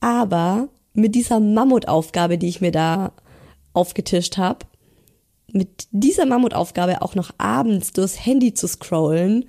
Aber 0.00 0.68
mit 0.94 1.14
dieser 1.14 1.40
Mammutaufgabe, 1.40 2.38
die 2.38 2.48
ich 2.48 2.60
mir 2.60 2.72
da 2.72 3.12
aufgetischt 3.72 4.36
habe, 4.36 4.66
mit 5.52 5.88
dieser 5.90 6.26
Mammutaufgabe 6.26 7.02
auch 7.02 7.14
noch 7.14 7.30
abends 7.38 7.92
durchs 7.92 8.24
Handy 8.24 8.54
zu 8.54 8.66
scrollen, 8.66 9.44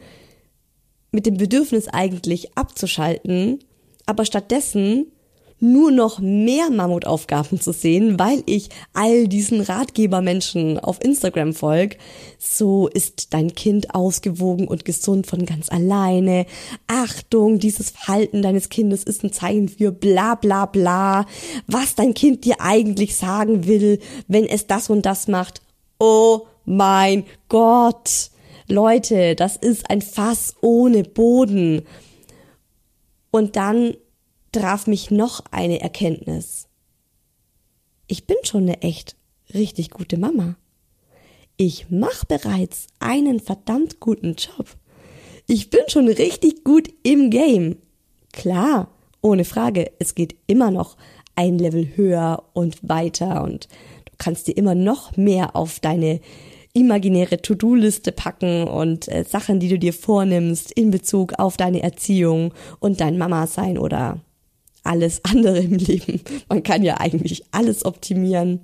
mit 1.11 1.25
dem 1.25 1.37
Bedürfnis 1.37 1.87
eigentlich 1.87 2.57
abzuschalten, 2.57 3.59
aber 4.05 4.25
stattdessen 4.25 5.07
nur 5.59 5.91
noch 5.91 6.19
mehr 6.19 6.69
Mammutaufgaben 6.69 7.59
zu 7.59 7.73
sehen, 7.73 8.19
weil 8.19 8.43
ich 8.45 8.69
all 8.93 9.27
diesen 9.27 9.61
Ratgebermenschen 9.61 10.79
auf 10.79 11.03
Instagram 11.03 11.53
folg. 11.53 11.97
So 12.37 12.87
ist 12.87 13.33
dein 13.33 13.55
Kind 13.55 13.95
ausgewogen 13.95 14.67
und 14.67 14.85
gesund 14.85 15.27
von 15.27 15.45
ganz 15.45 15.69
alleine. 15.69 16.45
Achtung, 16.87 17.59
dieses 17.59 17.89
Verhalten 17.89 18.41
deines 18.41 18.69
Kindes 18.69 19.03
ist 19.03 19.23
ein 19.23 19.33
Zeichen 19.33 19.69
für 19.69 19.91
bla 19.91 20.35
bla 20.35 20.65
bla. 20.65 21.25
Was 21.65 21.95
dein 21.95 22.13
Kind 22.13 22.45
dir 22.45 22.55
eigentlich 22.59 23.15
sagen 23.15 23.65
will, 23.65 23.99
wenn 24.27 24.45
es 24.45 24.67
das 24.67 24.89
und 24.89 25.05
das 25.05 25.27
macht. 25.27 25.61
Oh 25.99 26.41
mein 26.65 27.23
Gott. 27.49 28.29
Leute, 28.67 29.35
das 29.35 29.55
ist 29.55 29.89
ein 29.89 30.01
Fass 30.01 30.55
ohne 30.61 31.03
Boden. 31.03 31.83
Und 33.31 33.55
dann 33.55 33.95
traf 34.51 34.87
mich 34.87 35.11
noch 35.11 35.43
eine 35.51 35.81
Erkenntnis. 35.81 36.67
Ich 38.07 38.25
bin 38.25 38.37
schon 38.43 38.63
eine 38.63 38.81
echt 38.81 39.15
richtig 39.53 39.91
gute 39.91 40.17
Mama. 40.17 40.55
Ich 41.57 41.89
mache 41.89 42.25
bereits 42.27 42.87
einen 42.99 43.39
verdammt 43.39 43.99
guten 43.99 44.35
Job. 44.35 44.67
Ich 45.47 45.69
bin 45.69 45.81
schon 45.87 46.07
richtig 46.07 46.63
gut 46.63 46.89
im 47.03 47.29
Game. 47.29 47.77
Klar, 48.31 48.91
ohne 49.21 49.45
Frage, 49.45 49.91
es 49.99 50.13
geht 50.13 50.35
immer 50.47 50.71
noch 50.71 50.97
ein 51.35 51.57
Level 51.57 51.95
höher 51.95 52.43
und 52.53 52.87
weiter 52.87 53.43
und 53.43 53.67
du 54.05 54.13
kannst 54.17 54.47
dir 54.47 54.57
immer 54.57 54.75
noch 54.75 55.17
mehr 55.17 55.55
auf 55.55 55.79
deine 55.79 56.19
imaginäre 56.73 57.41
To-Do-Liste 57.41 58.11
packen 58.11 58.67
und 58.67 59.07
äh, 59.07 59.23
Sachen, 59.23 59.59
die 59.59 59.69
du 59.69 59.79
dir 59.79 59.93
vornimmst 59.93 60.71
in 60.71 60.91
Bezug 60.91 61.33
auf 61.39 61.57
deine 61.57 61.81
Erziehung 61.81 62.53
und 62.79 63.01
dein 63.01 63.17
Mama 63.17 63.47
sein 63.47 63.77
oder 63.77 64.19
alles 64.87 65.23
andere 65.23 65.59
im 65.59 65.75
Leben. 65.75 66.21
Man 66.49 66.63
kann 66.63 66.83
ja 66.83 66.99
eigentlich 66.99 67.43
alles 67.51 67.85
optimieren. 67.85 68.61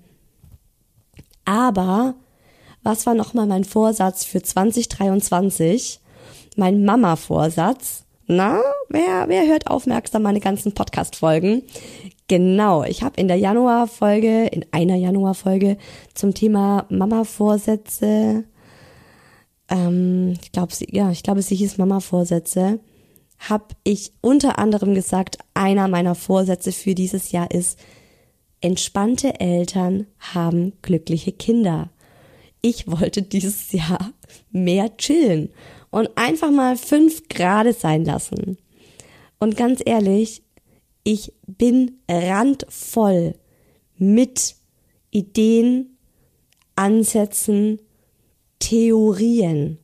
Aber 1.46 2.16
was 2.84 3.06
war 3.06 3.14
nochmal 3.14 3.48
mein 3.48 3.64
Vorsatz 3.64 4.26
für 4.26 4.42
2023? 4.42 6.00
Mein 6.56 6.86
Mama-Vorsatz. 6.86 8.04
Na, 8.28 8.62
wer, 8.90 9.26
wer 9.28 9.48
hört 9.48 9.68
aufmerksam 9.68 10.24
meine 10.24 10.40
ganzen 10.40 10.74
Podcast-Folgen? 10.74 11.64
Genau, 12.28 12.84
ich 12.84 13.04
habe 13.04 13.20
in 13.20 13.28
der 13.28 13.38
Januar-Folge, 13.38 14.46
in 14.48 14.66
einer 14.72 14.96
Januar-Folge 14.96 15.78
zum 16.14 16.34
Thema 16.34 16.86
Mama-Vorsätze, 16.90 18.46
ähm, 19.70 20.34
ich 20.42 20.52
glaube, 20.52 20.74
ja, 20.90 21.12
ich 21.12 21.24
glaube, 21.24 21.42
sie 21.42 21.56
hieß 21.56 21.78
Mama-Vorsätze, 21.78 22.80
habe 23.40 23.76
ich 23.84 24.14
unter 24.22 24.58
anderem 24.60 24.96
gesagt, 24.96 25.38
einer 25.54 25.88
meiner 25.88 26.16
Vorsätze 26.16 26.72
für 26.72 26.96
dieses 26.96 27.32
Jahr 27.32 27.52
ist, 27.52 27.78
entspannte 28.62 29.40
Eltern 29.40 30.08
haben 30.20 30.74
glückliche 30.82 31.34
Kinder. 31.34 31.90
Ich 32.62 32.88
wollte 32.88 33.22
dieses 33.22 33.72
Jahr 33.74 34.14
mehr 34.52 34.96
chillen 34.96 35.50
und 35.92 36.10
einfach 36.16 36.50
mal 36.50 36.78
fünf 36.78 37.28
Grade 37.28 37.74
sein 37.74 38.06
lassen. 38.06 38.58
Und 39.40 39.58
ganz 39.58 39.82
ehrlich, 39.86 40.44
ich 41.04 41.34
bin 41.46 42.00
randvoll 42.10 43.36
mit 43.98 44.56
Ideen, 45.12 45.98
Ansätzen, 46.76 47.80
Theorien. 48.60 49.78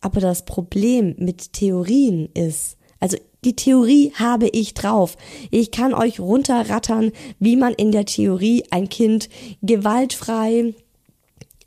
Aber 0.00 0.20
das 0.20 0.44
Problem 0.44 1.16
mit 1.18 1.52
Theorien 1.52 2.30
ist, 2.32 2.78
also 3.00 3.16
die 3.44 3.56
Theorie 3.56 4.12
habe 4.14 4.48
ich 4.48 4.74
drauf. 4.74 5.16
Ich 5.50 5.70
kann 5.70 5.94
euch 5.94 6.20
runterrattern, 6.20 7.12
wie 7.38 7.56
man 7.56 7.72
in 7.72 7.90
der 7.90 8.04
Theorie 8.04 8.64
ein 8.70 8.90
Kind 8.90 9.30
gewaltfrei 9.62 10.74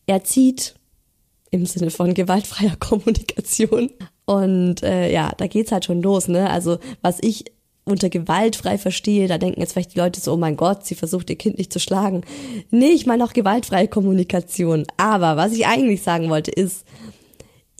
erzieht, 0.05 0.75
im 1.49 1.65
Sinne 1.65 1.89
von 1.89 2.13
gewaltfreier 2.13 2.75
Kommunikation. 2.79 3.89
Und 4.25 4.83
äh, 4.83 5.11
ja, 5.11 5.33
da 5.37 5.47
geht's 5.47 5.71
halt 5.71 5.85
schon 5.85 6.01
los, 6.01 6.27
ne? 6.27 6.49
Also 6.49 6.77
was 7.01 7.17
ich 7.21 7.45
unter 7.85 8.09
gewaltfrei 8.09 8.77
verstehe, 8.77 9.27
da 9.27 9.37
denken 9.37 9.59
jetzt 9.59 9.73
vielleicht 9.73 9.95
die 9.95 9.99
Leute 9.99 10.21
so, 10.21 10.33
oh 10.33 10.37
mein 10.37 10.55
Gott, 10.55 10.85
sie 10.85 10.95
versucht 10.95 11.29
ihr 11.29 11.35
Kind 11.35 11.57
nicht 11.57 11.73
zu 11.73 11.79
schlagen. 11.79 12.21
Nee, 12.69 12.91
ich 12.91 13.05
meine 13.05 13.25
auch 13.25 13.33
gewaltfreie 13.33 13.89
Kommunikation. 13.89 14.85
Aber 14.95 15.35
was 15.35 15.51
ich 15.51 15.67
eigentlich 15.67 16.01
sagen 16.01 16.29
wollte 16.29 16.51
ist, 16.51 16.85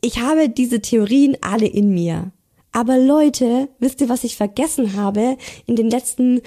ich 0.02 0.20
habe 0.20 0.50
diese 0.50 0.82
Theorien 0.82 1.38
alle 1.40 1.68
in 1.68 1.94
mir. 1.94 2.32
Aber 2.74 2.98
Leute, 2.98 3.70
wisst 3.80 4.02
ihr, 4.02 4.10
was 4.10 4.24
ich 4.24 4.36
vergessen 4.36 4.96
habe 4.96 5.38
in 5.68 5.76
den 5.76 5.90
letzten 5.92 6.42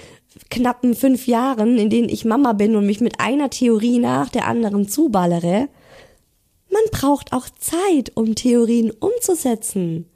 knappen 0.51 0.95
fünf 0.95 1.27
Jahren, 1.29 1.79
in 1.79 1.89
denen 1.89 2.09
ich 2.09 2.25
Mama 2.25 2.53
bin 2.53 2.75
und 2.77 2.85
mich 2.85 3.01
mit 3.01 3.21
einer 3.21 3.49
Theorie 3.49 4.01
nach 4.01 4.29
der 4.29 4.47
anderen 4.47 4.89
zuballere? 4.89 5.69
Man 6.69 6.83
braucht 6.91 7.33
auch 7.33 7.47
Zeit, 7.61 8.13
um 8.17 8.35
Theorien 8.35 8.91
umzusetzen. 8.91 10.07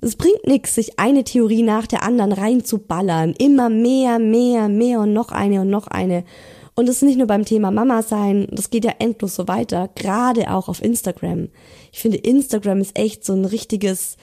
Es 0.00 0.16
bringt 0.16 0.46
nichts, 0.46 0.74
sich 0.74 0.98
eine 0.98 1.22
Theorie 1.22 1.62
nach 1.62 1.86
der 1.86 2.02
anderen 2.02 2.32
reinzuballern. 2.32 3.34
Immer 3.38 3.68
mehr, 3.68 4.18
mehr, 4.18 4.68
mehr 4.68 5.00
und 5.00 5.12
noch 5.12 5.32
eine 5.32 5.60
und 5.60 5.70
noch 5.70 5.86
eine. 5.86 6.24
Und 6.74 6.88
es 6.88 6.96
ist 6.96 7.02
nicht 7.02 7.18
nur 7.18 7.26
beim 7.26 7.44
Thema 7.44 7.70
Mama 7.70 8.02
sein, 8.02 8.48
das 8.50 8.70
geht 8.70 8.84
ja 8.84 8.92
endlos 8.98 9.34
so 9.34 9.48
weiter, 9.48 9.88
gerade 9.94 10.52
auch 10.52 10.68
auf 10.68 10.82
Instagram. 10.82 11.48
Ich 11.90 12.00
finde, 12.00 12.18
Instagram 12.18 12.80
ist 12.80 12.98
echt 12.98 13.24
so 13.24 13.32
ein 13.32 13.46
richtiges 13.46 14.16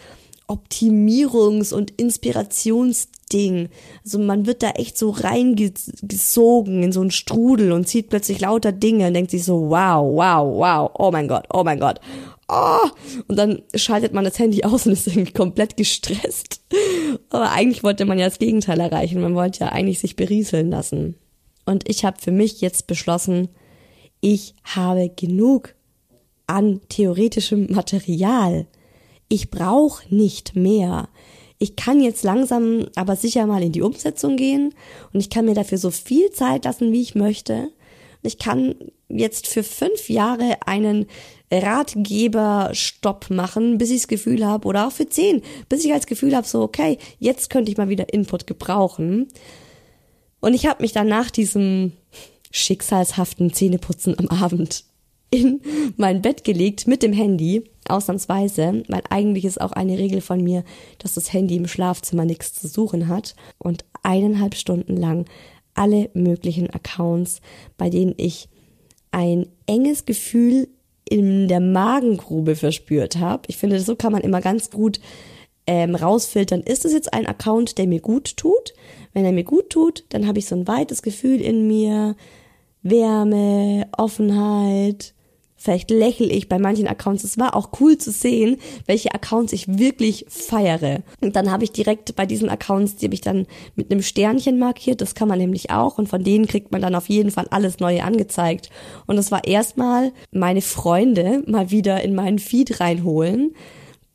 Optimierungs- 0.48 1.74
und 1.74 1.92
Inspirationsding. 1.92 3.70
Also 4.04 4.20
man 4.20 4.46
wird 4.46 4.62
da 4.64 4.72
echt 4.72 4.98
so 4.98 5.10
reingesogen 5.10 6.84
in 6.84 6.92
so 6.92 7.02
einen 7.02 7.12
Strudel 7.12 7.72
und 7.72 7.88
sieht 7.88 8.10
plötzlich 8.10 8.42
lauter 8.42 8.72
Dinge 8.72 9.08
und 9.08 9.14
denkt 9.14 9.32
sich 9.32 9.46
so, 9.46 9.70
wow, 9.70 10.04
wow, 10.04 10.60
wow, 10.60 10.92
oh 10.98 11.12
mein 11.12 11.28
Gott, 11.28 11.46
oh 11.52 11.64
mein 11.64 11.80
Gott, 11.80 12.00
oh, 12.48 12.90
und 13.28 13.38
dann 13.38 13.62
schaltet 13.76 14.14
man 14.14 14.24
das 14.24 14.40
Handy 14.40 14.64
aus 14.64 14.86
und 14.86 14.94
ist 14.94 15.08
irgendwie 15.08 15.34
komplett 15.34 15.78
gestresst. 15.78 16.62
Aber 17.30 17.52
eigentlich 17.52 17.84
wollte 17.84 18.06
man 18.06 18.20
ja 18.20 18.26
das 18.26 18.40
Gegenteil 18.40 18.80
erreichen. 18.80 19.22
Man 19.22 19.36
wollte 19.36 19.62
ja 19.62 19.70
eigentlich 19.70 20.00
sich 20.00 20.16
berieseln 20.16 20.70
lassen. 20.70 21.16
Und 21.66 21.90
ich 21.90 22.06
habe 22.06 22.20
für 22.20 22.32
mich 22.32 22.62
jetzt 22.62 22.88
beschlossen, 22.88 23.50
ich 24.20 24.56
habe 24.64 25.10
genug 25.16 25.76
an 26.48 26.82
theoretischem 26.90 27.68
Material. 27.72 28.68
Ich 29.34 29.50
brauche 29.50 30.14
nicht 30.14 30.56
mehr. 30.56 31.10
Ich 31.58 31.76
kann 31.76 32.00
jetzt 32.00 32.24
langsam 32.24 32.86
aber 32.94 33.16
sicher 33.16 33.48
mal 33.48 33.64
in 33.64 33.72
die 33.72 33.82
Umsetzung 33.82 34.38
gehen 34.38 34.76
und 35.12 35.22
ich 35.22 35.32
kann 35.32 35.46
mir 35.46 35.56
dafür 35.56 35.80
so 35.80 35.90
viel 35.90 36.30
Zeit 36.30 36.66
lassen, 36.66 36.92
wie 36.92 37.02
ich 37.02 37.16
möchte. 37.16 37.72
Ich 38.22 38.38
kann 38.38 38.76
jetzt 39.10 39.48
für 39.48 39.64
fünf 39.64 40.08
Jahre 40.08 40.58
einen 40.68 41.08
Ratgeberstopp 41.52 43.32
machen, 43.32 43.80
bis 43.80 43.90
ich 43.90 44.02
das 44.02 44.08
Gefühl 44.08 44.46
habe, 44.46 44.68
oder 44.68 44.86
auch 44.86 44.92
für 44.92 45.10
zehn, 45.10 45.42
bis 45.68 45.84
ich 45.84 45.94
als 45.94 46.06
Gefühl 46.06 46.36
habe, 46.36 46.46
so, 46.46 46.62
okay, 46.62 47.00
jetzt 47.18 47.50
könnte 47.50 47.72
ich 47.72 47.78
mal 47.78 47.90
wieder 47.90 48.14
Input 48.14 48.46
gebrauchen. 48.46 49.30
Und 50.42 50.54
ich 50.54 50.68
habe 50.68 50.84
mich 50.84 50.92
dann 50.92 51.08
nach 51.08 51.32
diesem 51.32 51.94
schicksalshaften 52.52 53.52
Zähneputzen 53.52 54.14
am 54.20 54.28
Abend 54.28 54.86
in 55.34 55.62
mein 55.98 56.22
Bett 56.22 56.44
gelegt 56.44 56.88
mit 56.88 57.02
dem 57.02 57.12
Handy, 57.12 57.64
ausnahmsweise, 57.90 58.84
weil 58.88 59.02
eigentlich 59.10 59.46
ist 59.46 59.60
auch 59.60 59.72
eine 59.72 59.98
Regel 59.98 60.22
von 60.22 60.42
mir, 60.42 60.64
dass 61.00 61.16
das 61.16 61.34
Handy 61.34 61.56
im 61.56 61.68
Schlafzimmer 61.68 62.24
nichts 62.24 62.54
zu 62.54 62.68
suchen 62.68 63.08
hat 63.08 63.36
und 63.58 63.84
eineinhalb 64.04 64.56
Stunden 64.56 64.96
lang 64.96 65.26
alle 65.74 66.10
möglichen 66.14 66.70
Accounts, 66.70 67.42
bei 67.78 67.90
denen 67.90 68.14
ich 68.18 68.48
ein 69.12 69.48
enges 69.66 70.06
Gefühl 70.06 70.68
in 71.10 71.48
der 71.48 71.60
Magengrube 71.60 72.56
verspürt 72.56 73.18
habe. 73.18 73.44
Ich 73.48 73.58
finde, 73.58 73.80
so 73.80 73.96
kann 73.96 74.12
man 74.12 74.22
immer 74.22 74.40
ganz 74.40 74.70
gut 74.70 75.00
ähm, 75.66 75.96
rausfiltern, 75.96 76.62
ist 76.62 76.86
es 76.86 76.94
jetzt 76.94 77.12
ein 77.12 77.26
Account, 77.26 77.78
der 77.80 77.88
mir 77.88 78.02
gut 78.02 78.38
tut? 78.38 78.74
Wenn 79.14 79.26
er 79.26 79.32
mir 79.32 79.44
gut 79.44 79.72
tut, 79.72 80.06
dann 80.10 80.28
habe 80.28 80.40
ich 80.40 80.46
so 80.46 80.56
ein 80.56 80.68
weites 80.68 81.02
Gefühl 81.02 81.42
in 81.42 81.68
mir, 81.68 82.16
Wärme, 82.84 83.88
Offenheit, 83.98 85.14
Vielleicht 85.64 85.92
lächle 85.92 86.28
ich 86.28 86.50
bei 86.50 86.60
manchen 86.60 86.90
Accounts. 86.90 87.24
Es 87.24 87.38
war 87.38 87.56
auch 87.56 87.70
cool 87.80 87.98
zu 87.98 88.12
sehen, 88.12 88.58
welche 88.86 89.14
Accounts 89.14 89.54
ich 89.54 89.80
wirklich 89.80 90.26
feiere. 90.28 91.04
Und 91.22 91.38
dann 91.38 91.50
habe 91.50 91.64
ich 91.64 91.72
direkt 91.72 92.18
bei 92.18 92.26
diesen 92.26 92.50
Accounts, 92.50 92.98
die 92.98 93.06
habe 93.06 93.14
ich 93.14 93.22
dann 93.22 93.48
mit 93.78 93.90
einem 93.90 94.02
Sternchen 94.02 94.60
markiert. 94.60 95.00
Das 95.00 95.16
kann 95.16 95.30
man 95.30 95.38
nämlich 95.38 95.72
auch. 95.72 95.98
Und 95.98 96.10
von 96.10 96.22
denen 96.22 96.48
kriegt 96.48 96.74
man 96.74 96.82
dann 96.82 96.96
auf 96.96 97.08
jeden 97.08 97.32
Fall 97.32 97.48
alles 97.50 97.80
Neue 97.80 98.04
angezeigt. 98.04 98.72
Und 99.08 99.16
das 99.16 99.32
war 99.32 99.48
erstmal 99.48 100.12
meine 100.32 100.62
Freunde 100.62 101.44
mal 101.48 101.72
wieder 101.72 102.04
in 102.04 102.14
meinen 102.14 102.40
Feed 102.40 102.82
reinholen. 102.82 103.56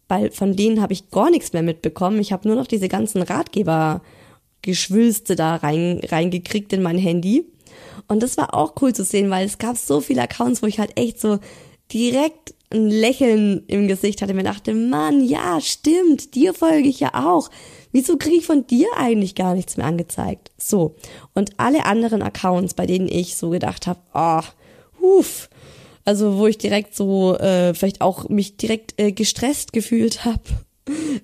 Weil 0.06 0.30
von 0.32 0.54
denen 0.54 0.82
habe 0.82 0.92
ich 0.92 1.08
gar 1.08 1.30
nichts 1.30 1.54
mehr 1.54 1.62
mitbekommen. 1.62 2.20
Ich 2.20 2.30
habe 2.30 2.46
nur 2.46 2.58
noch 2.58 2.66
diese 2.66 2.88
ganzen 2.88 3.22
Ratgeber-Geschwülste 3.22 5.34
da 5.34 5.56
rein, 5.56 6.02
reingekriegt 6.10 6.74
in 6.74 6.82
mein 6.82 6.98
Handy. 6.98 7.46
Und 8.08 8.22
das 8.22 8.36
war 8.36 8.54
auch 8.54 8.74
cool 8.80 8.94
zu 8.94 9.04
sehen, 9.04 9.30
weil 9.30 9.46
es 9.46 9.58
gab 9.58 9.76
so 9.76 10.00
viele 10.00 10.22
Accounts, 10.22 10.62
wo 10.62 10.66
ich 10.66 10.80
halt 10.80 10.98
echt 10.98 11.20
so 11.20 11.38
direkt 11.92 12.54
ein 12.70 12.88
Lächeln 12.88 13.64
im 13.66 13.88
Gesicht 13.88 14.20
hatte. 14.20 14.34
Mir 14.34 14.42
dachte, 14.42 14.74
Mann, 14.74 15.24
ja, 15.24 15.60
stimmt, 15.60 16.34
dir 16.34 16.54
folge 16.54 16.88
ich 16.88 17.00
ja 17.00 17.10
auch. 17.14 17.50
Wieso 17.92 18.16
kriege 18.16 18.36
ich 18.36 18.46
von 18.46 18.66
dir 18.66 18.88
eigentlich 18.96 19.34
gar 19.34 19.54
nichts 19.54 19.76
mehr 19.76 19.86
angezeigt? 19.86 20.50
So. 20.58 20.96
Und 21.34 21.52
alle 21.58 21.86
anderen 21.86 22.22
Accounts, 22.22 22.74
bei 22.74 22.86
denen 22.86 23.08
ich 23.08 23.36
so 23.36 23.50
gedacht 23.50 23.86
habe, 23.86 24.00
oh, 24.12 24.42
huf, 25.00 25.48
also 26.04 26.38
wo 26.38 26.46
ich 26.46 26.58
direkt 26.58 26.94
so 26.94 27.36
äh, 27.36 27.72
vielleicht 27.74 28.00
auch 28.00 28.28
mich 28.28 28.56
direkt 28.56 29.00
äh, 29.00 29.12
gestresst 29.12 29.72
gefühlt 29.72 30.24
habe 30.24 30.42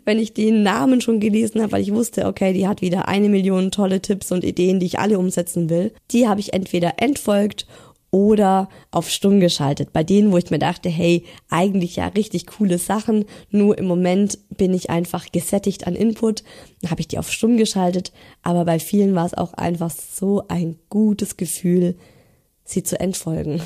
wenn 0.05 0.19
ich 0.19 0.35
den 0.35 0.63
Namen 0.63 1.01
schon 1.01 1.21
gelesen 1.21 1.61
habe, 1.63 1.73
weil 1.73 1.83
ich 1.83 1.93
wusste, 1.93 2.27
okay, 2.27 2.53
die 2.53 2.69
hat 2.69 2.83
wieder 2.83 3.09
eine 3.09 3.29
Million 3.29 3.71
tolle 3.71 4.01
Tipps 4.01 4.33
und 4.33 4.45
Ideen, 4.45 4.81
die 4.81 4.87
ich 4.87 4.99
alle 4.99 5.19
umsetzen 5.19 5.71
will. 5.71 5.93
Die 6.11 6.29
habe 6.29 6.41
ich 6.41 6.53
entweder 6.53 6.95
entfolgt 6.99 7.67
oder 8.15 8.69
auf 8.93 9.11
stumm 9.11 9.41
geschaltet. 9.41 9.93
Bei 9.93 10.05
denen, 10.05 10.31
wo 10.31 10.39
ich 10.39 10.49
mir 10.49 10.61
dachte, 10.61 10.89
hey, 10.89 11.25
eigentlich 11.51 11.97
ja 11.97 12.07
richtig 12.07 12.47
coole 12.47 12.79
Sachen, 12.79 13.25
nur 13.51 13.77
im 13.77 13.87
Moment 13.87 14.39
bin 14.57 14.73
ich 14.73 14.89
einfach 14.89 15.33
gesättigt 15.33 15.89
an 15.89 15.97
Input, 15.97 16.45
dann 16.81 16.93
habe 16.93 17.01
ich 17.01 17.09
die 17.09 17.19
auf 17.19 17.33
stumm 17.33 17.57
geschaltet, 17.57 18.13
aber 18.43 18.65
bei 18.67 18.79
vielen 18.79 19.17
war 19.17 19.27
es 19.27 19.35
auch 19.35 19.55
einfach 19.55 19.91
so 19.91 20.45
ein 20.47 20.77
gutes 20.91 21.37
Gefühl, 21.37 21.97
sie 22.63 22.85
zu 22.85 23.01
entfolgen. 23.01 23.61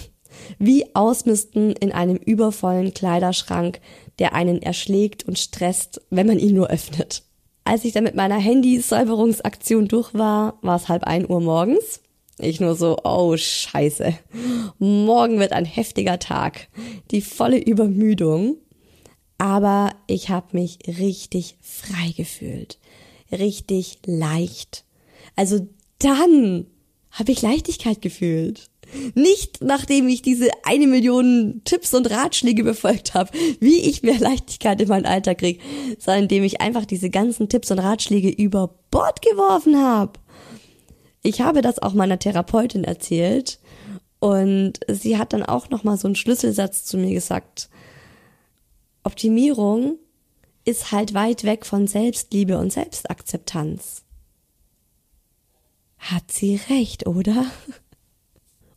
Wie 0.59 0.95
ausmisten 0.95 1.73
in 1.73 1.93
einem 1.93 2.17
übervollen 2.17 2.95
Kleiderschrank, 2.95 3.81
der 4.19 4.35
einen 4.35 4.63
erschlägt 4.63 5.27
und 5.27 5.39
stresst, 5.39 6.01
wenn 6.11 6.27
man 6.27 6.39
ihn 6.39 6.55
nur 6.55 6.71
öffnet. 6.71 7.23
Als 7.65 7.85
ich 7.85 7.93
dann 7.93 8.05
mit 8.05 8.15
meiner 8.15 8.39
Handysäuberungsaktion 8.39 9.89
durch 9.89 10.15
war, 10.15 10.59
war 10.63 10.77
es 10.77 10.89
halb 10.89 11.05
ein 11.05 11.29
Uhr 11.29 11.41
morgens. 11.41 12.01
Ich 12.39 12.61
nur 12.61 12.77
so, 12.77 12.97
oh 13.05 13.37
scheiße. 13.37 14.15
Morgen 14.79 15.39
wird 15.39 15.53
ein 15.53 15.65
heftiger 15.65 16.19
Tag. 16.19 16.69
Die 17.11 17.21
volle 17.21 17.59
Übermüdung. 17.59 18.57
Aber 19.39 19.91
ich 20.07 20.31
habe 20.31 20.57
mich 20.57 20.79
richtig 20.87 21.57
frei 21.61 22.13
gefühlt. 22.17 22.79
Richtig 23.31 23.99
leicht. 24.07 24.85
Also 25.37 25.69
dann 25.99 26.67
habe 27.11 27.33
ich 27.33 27.43
Leichtigkeit 27.43 28.01
gefühlt. 28.01 28.71
Nicht 29.14 29.62
nachdem 29.62 30.09
ich 30.09 30.22
diese 30.22 30.48
eine 30.64 30.87
Million 30.87 31.61
Tipps 31.64 31.94
und 31.94 32.11
Ratschläge 32.11 32.64
befolgt 32.64 33.14
habe, 33.14 33.31
wie 33.61 33.81
ich 33.81 34.03
mehr 34.03 34.18
Leichtigkeit 34.18 34.81
in 34.81 34.88
meinen 34.88 35.07
Alltag 35.07 35.38
kriege, 35.38 35.62
sondern 35.98 36.24
indem 36.24 36.44
ich 36.44 36.61
einfach 36.61 36.85
diese 36.85 37.11
ganzen 37.11 37.48
Tipps 37.48 37.70
und 37.70 37.79
Ratschläge 37.79 38.31
über 38.31 38.74
Bord 38.90 39.22
geworfen 39.22 39.77
habe. 39.77 40.18
Ich 41.22 41.40
habe 41.40 41.62
das 41.62 41.79
auch 41.79 41.94
meiner 41.94 42.18
Therapeutin 42.18 42.85
erzählt 42.85 43.59
und 44.20 44.74
sie 44.88 45.18
hat 45.18 45.33
dann 45.33 45.42
auch 45.42 45.70
noch 45.70 45.85
mal 45.85 45.96
so 45.96 46.09
einen 46.09 46.16
Schlüsselsatz 46.16 46.85
zu 46.85 46.96
mir 46.96 47.12
gesagt. 47.12 47.68
Optimierung 49.05 49.98
ist 50.64 50.92
halt 50.92 51.14
weit 51.14 51.44
weg 51.44 51.64
von 51.64 51.87
Selbstliebe 51.87 52.59
und 52.59 52.72
Selbstakzeptanz. 52.72 54.05
Hat 55.98 56.31
sie 56.31 56.61
recht, 56.68 57.07
oder? 57.07 57.46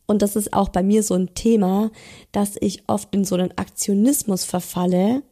Und 0.06 0.22
das 0.22 0.36
ist 0.36 0.52
auch 0.52 0.68
bei 0.68 0.82
mir 0.82 1.02
so 1.02 1.14
ein 1.14 1.34
Thema, 1.34 1.90
dass 2.32 2.56
ich 2.60 2.82
oft 2.88 3.14
in 3.14 3.24
so 3.24 3.34
einen 3.34 3.56
Aktionismus 3.56 4.44
verfalle, 4.44 5.22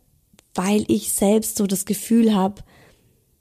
weil 0.55 0.85
ich 0.89 1.13
selbst 1.13 1.57
so 1.57 1.67
das 1.67 1.85
Gefühl 1.85 2.35
habe, 2.35 2.63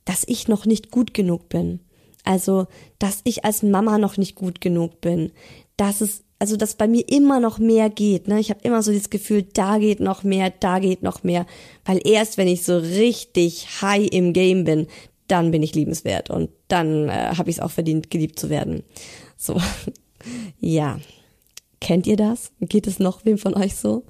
dass 0.06 0.24
ich 0.28 0.48
noch 0.48 0.66
nicht 0.66 0.92
gut 0.92 1.14
genug 1.14 1.50
bin. 1.50 1.80
Also, 2.24 2.68
dass 2.98 3.22
ich 3.24 3.46
als 3.46 3.64
Mama 3.64 3.98
noch 3.98 4.18
nicht 4.18 4.36
gut 4.36 4.62
genug 4.62 5.02
bin. 5.02 5.32
Dass 5.78 6.02
es, 6.02 6.24
also, 6.40 6.58
dass 6.58 6.76
bei 6.76 6.88
mir 6.88 7.08
immer 7.08 7.40
noch 7.40 7.60
mehr 7.60 7.90
geht. 7.90 8.28
Ne? 8.28 8.40
Ich 8.40 8.50
habe 8.50 8.62
immer 8.64 8.82
so 8.82 8.92
das 8.92 9.10
Gefühl, 9.10 9.44
da 9.44 9.78
geht 9.78 10.00
noch 10.00 10.24
mehr, 10.24 10.50
da 10.50 10.80
geht 10.80 11.04
noch 11.04 11.24
mehr. 11.24 11.46
Weil 11.86 12.02
erst, 12.04 12.38
wenn 12.38 12.48
ich 12.48 12.64
so 12.64 12.78
richtig 12.78 13.82
high 13.82 14.08
im 14.12 14.34
Game 14.34 14.64
bin, 14.64 14.88
dann 15.28 15.52
bin 15.52 15.64
ich 15.64 15.76
liebenswert 15.76 16.30
und 16.30 16.50
dann 16.68 17.08
äh, 17.08 17.34
habe 17.38 17.50
ich 17.50 17.58
es 17.58 17.62
auch 17.62 17.72
verdient, 17.72 18.10
geliebt 18.10 18.40
zu 18.40 18.50
werden. 18.50 18.84
So, 19.38 19.62
ja. 20.60 21.00
Kennt 21.80 22.08
ihr 22.08 22.18
das? 22.18 22.52
Geht 22.60 22.88
es 22.88 23.00
noch 23.00 23.26
wem 23.26 23.38
von 23.38 23.56
euch 23.56 23.76
so? 23.76 24.04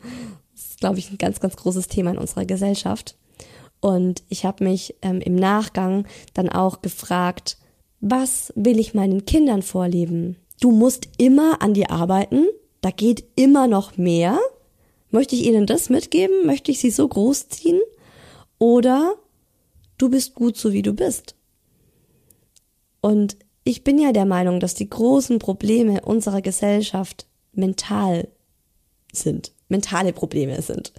Das 0.54 0.66
ist, 0.72 0.80
glaube 0.80 1.00
ich, 1.00 1.12
ein 1.12 1.18
ganz, 1.18 1.40
ganz 1.40 1.56
großes 1.56 1.88
Thema 1.88 2.12
in 2.12 2.18
unserer 2.18 2.46
Gesellschaft. 2.46 3.16
Und 3.80 4.24
ich 4.30 4.46
habe 4.46 4.64
mich 4.64 4.96
ähm, 5.02 5.22
im 5.22 5.36
Nachgang 5.36 6.06
dann 6.34 6.50
auch 6.50 6.82
gefragt, 6.82 7.58
was 8.02 8.52
will 8.56 8.80
ich 8.80 8.94
meinen 8.94 9.26
Kindern 9.26 9.62
vorleben? 9.62 10.38
Du 10.60 10.72
musst 10.72 11.08
immer 11.18 11.62
an 11.62 11.74
dir 11.74 11.92
arbeiten, 11.92 12.48
da 12.82 12.92
geht 12.92 13.24
immer 13.36 13.68
noch 13.68 13.98
mehr. 13.98 14.40
Möchte 15.12 15.36
ich 15.36 15.46
ihnen 15.46 15.66
das 15.66 15.90
mitgeben? 15.90 16.46
Möchte 16.46 16.72
ich 16.72 16.80
sie 16.80 16.92
so 16.92 17.08
großziehen? 17.08 17.80
Oder 18.58 19.16
du 19.98 20.10
bist 20.10 20.36
gut 20.36 20.58
so 20.58 20.74
wie 20.74 20.82
du 20.82 20.94
bist. 20.94 21.36
Und 23.02 23.38
ich 23.64 23.84
bin 23.84 23.98
ja 23.98 24.12
der 24.12 24.26
Meinung, 24.26 24.60
dass 24.60 24.76
die 24.76 24.90
großen 24.90 25.40
Probleme 25.40 26.02
unserer 26.02 26.42
Gesellschaft 26.42 27.28
mental 27.60 28.28
sind, 29.12 29.52
mentale 29.68 30.14
Probleme 30.14 30.62
sind. 30.62 30.94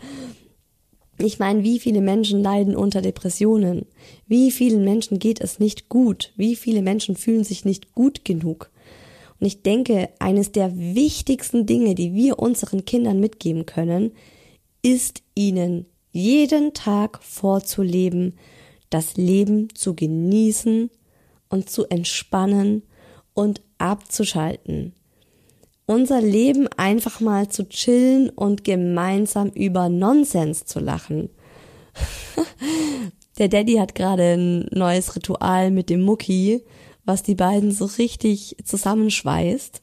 Ich 1.19 1.39
meine, 1.39 1.63
wie 1.63 1.79
viele 1.79 2.01
Menschen 2.01 2.43
leiden 2.43 2.75
unter 2.75 3.03
Depressionen? 3.03 3.87
Wie 4.27 4.51
vielen 4.51 4.85
Menschen 4.85 5.19
geht 5.19 5.41
es 5.41 5.59
nicht 5.59 5.89
gut? 5.89 6.33
Wie 6.37 6.57
viele 6.57 6.81
Menschen 6.81 7.15
fühlen 7.15 7.45
sich 7.45 7.65
nicht 7.65 7.93
gut 7.93 8.25
genug? 8.25 8.71
Und 9.39 9.47
ich 9.47 9.63
denke, 9.63 10.09
eines 10.19 10.53
der 10.53 10.77
wichtigsten 10.77 11.67
Dinge, 11.67 11.95
die 11.95 12.15
wir 12.15 12.39
unseren 12.39 12.85
Kindern 12.85 13.21
mitgeben 13.21 13.67
können, 13.67 14.13
ist 14.83 15.23
ihnen 15.35 15.87
jeden 16.11 16.73
Tag 16.73 17.23
vorzuleben, 17.23 18.39
das 18.89 19.17
Leben 19.17 19.69
zu 19.75 19.95
genießen 19.95 20.91
und 21.49 21.71
zu 21.71 21.87
entspannen 21.87 22.83
und 23.35 23.63
abzuschalten. 23.79 24.95
Unser 25.91 26.21
Leben 26.21 26.69
einfach 26.77 27.19
mal 27.19 27.49
zu 27.49 27.69
chillen 27.69 28.31
und 28.31 28.63
gemeinsam 28.63 29.49
über 29.49 29.89
Nonsens 29.89 30.65
zu 30.65 30.79
lachen. 30.79 31.31
Der 33.39 33.49
Daddy 33.49 33.75
hat 33.75 33.97
gerade 33.97 34.35
ein 34.35 34.69
neues 34.71 35.17
Ritual 35.17 35.73
mit 35.73 35.91
dem 35.91 36.03
Mucki, 36.03 36.63
was 37.05 37.25
die 37.25 37.35
beiden 37.35 37.73
so 37.73 37.87
richtig 37.87 38.55
zusammenschweißt. 38.65 39.83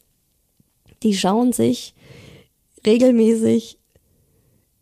Die 1.04 1.14
schauen 1.14 1.52
sich 1.52 1.94
regelmäßig 2.86 3.78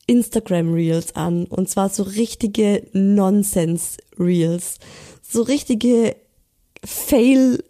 Instagram 0.05 0.75
Reels 0.75 1.15
an 1.15 1.45
und 1.45 1.67
zwar 1.67 1.89
so 1.89 2.03
richtige 2.03 2.87
Nonsense 2.93 3.97
Reels, 4.19 4.77
so 5.23 5.41
richtige 5.41 6.17
Fail 6.83 7.63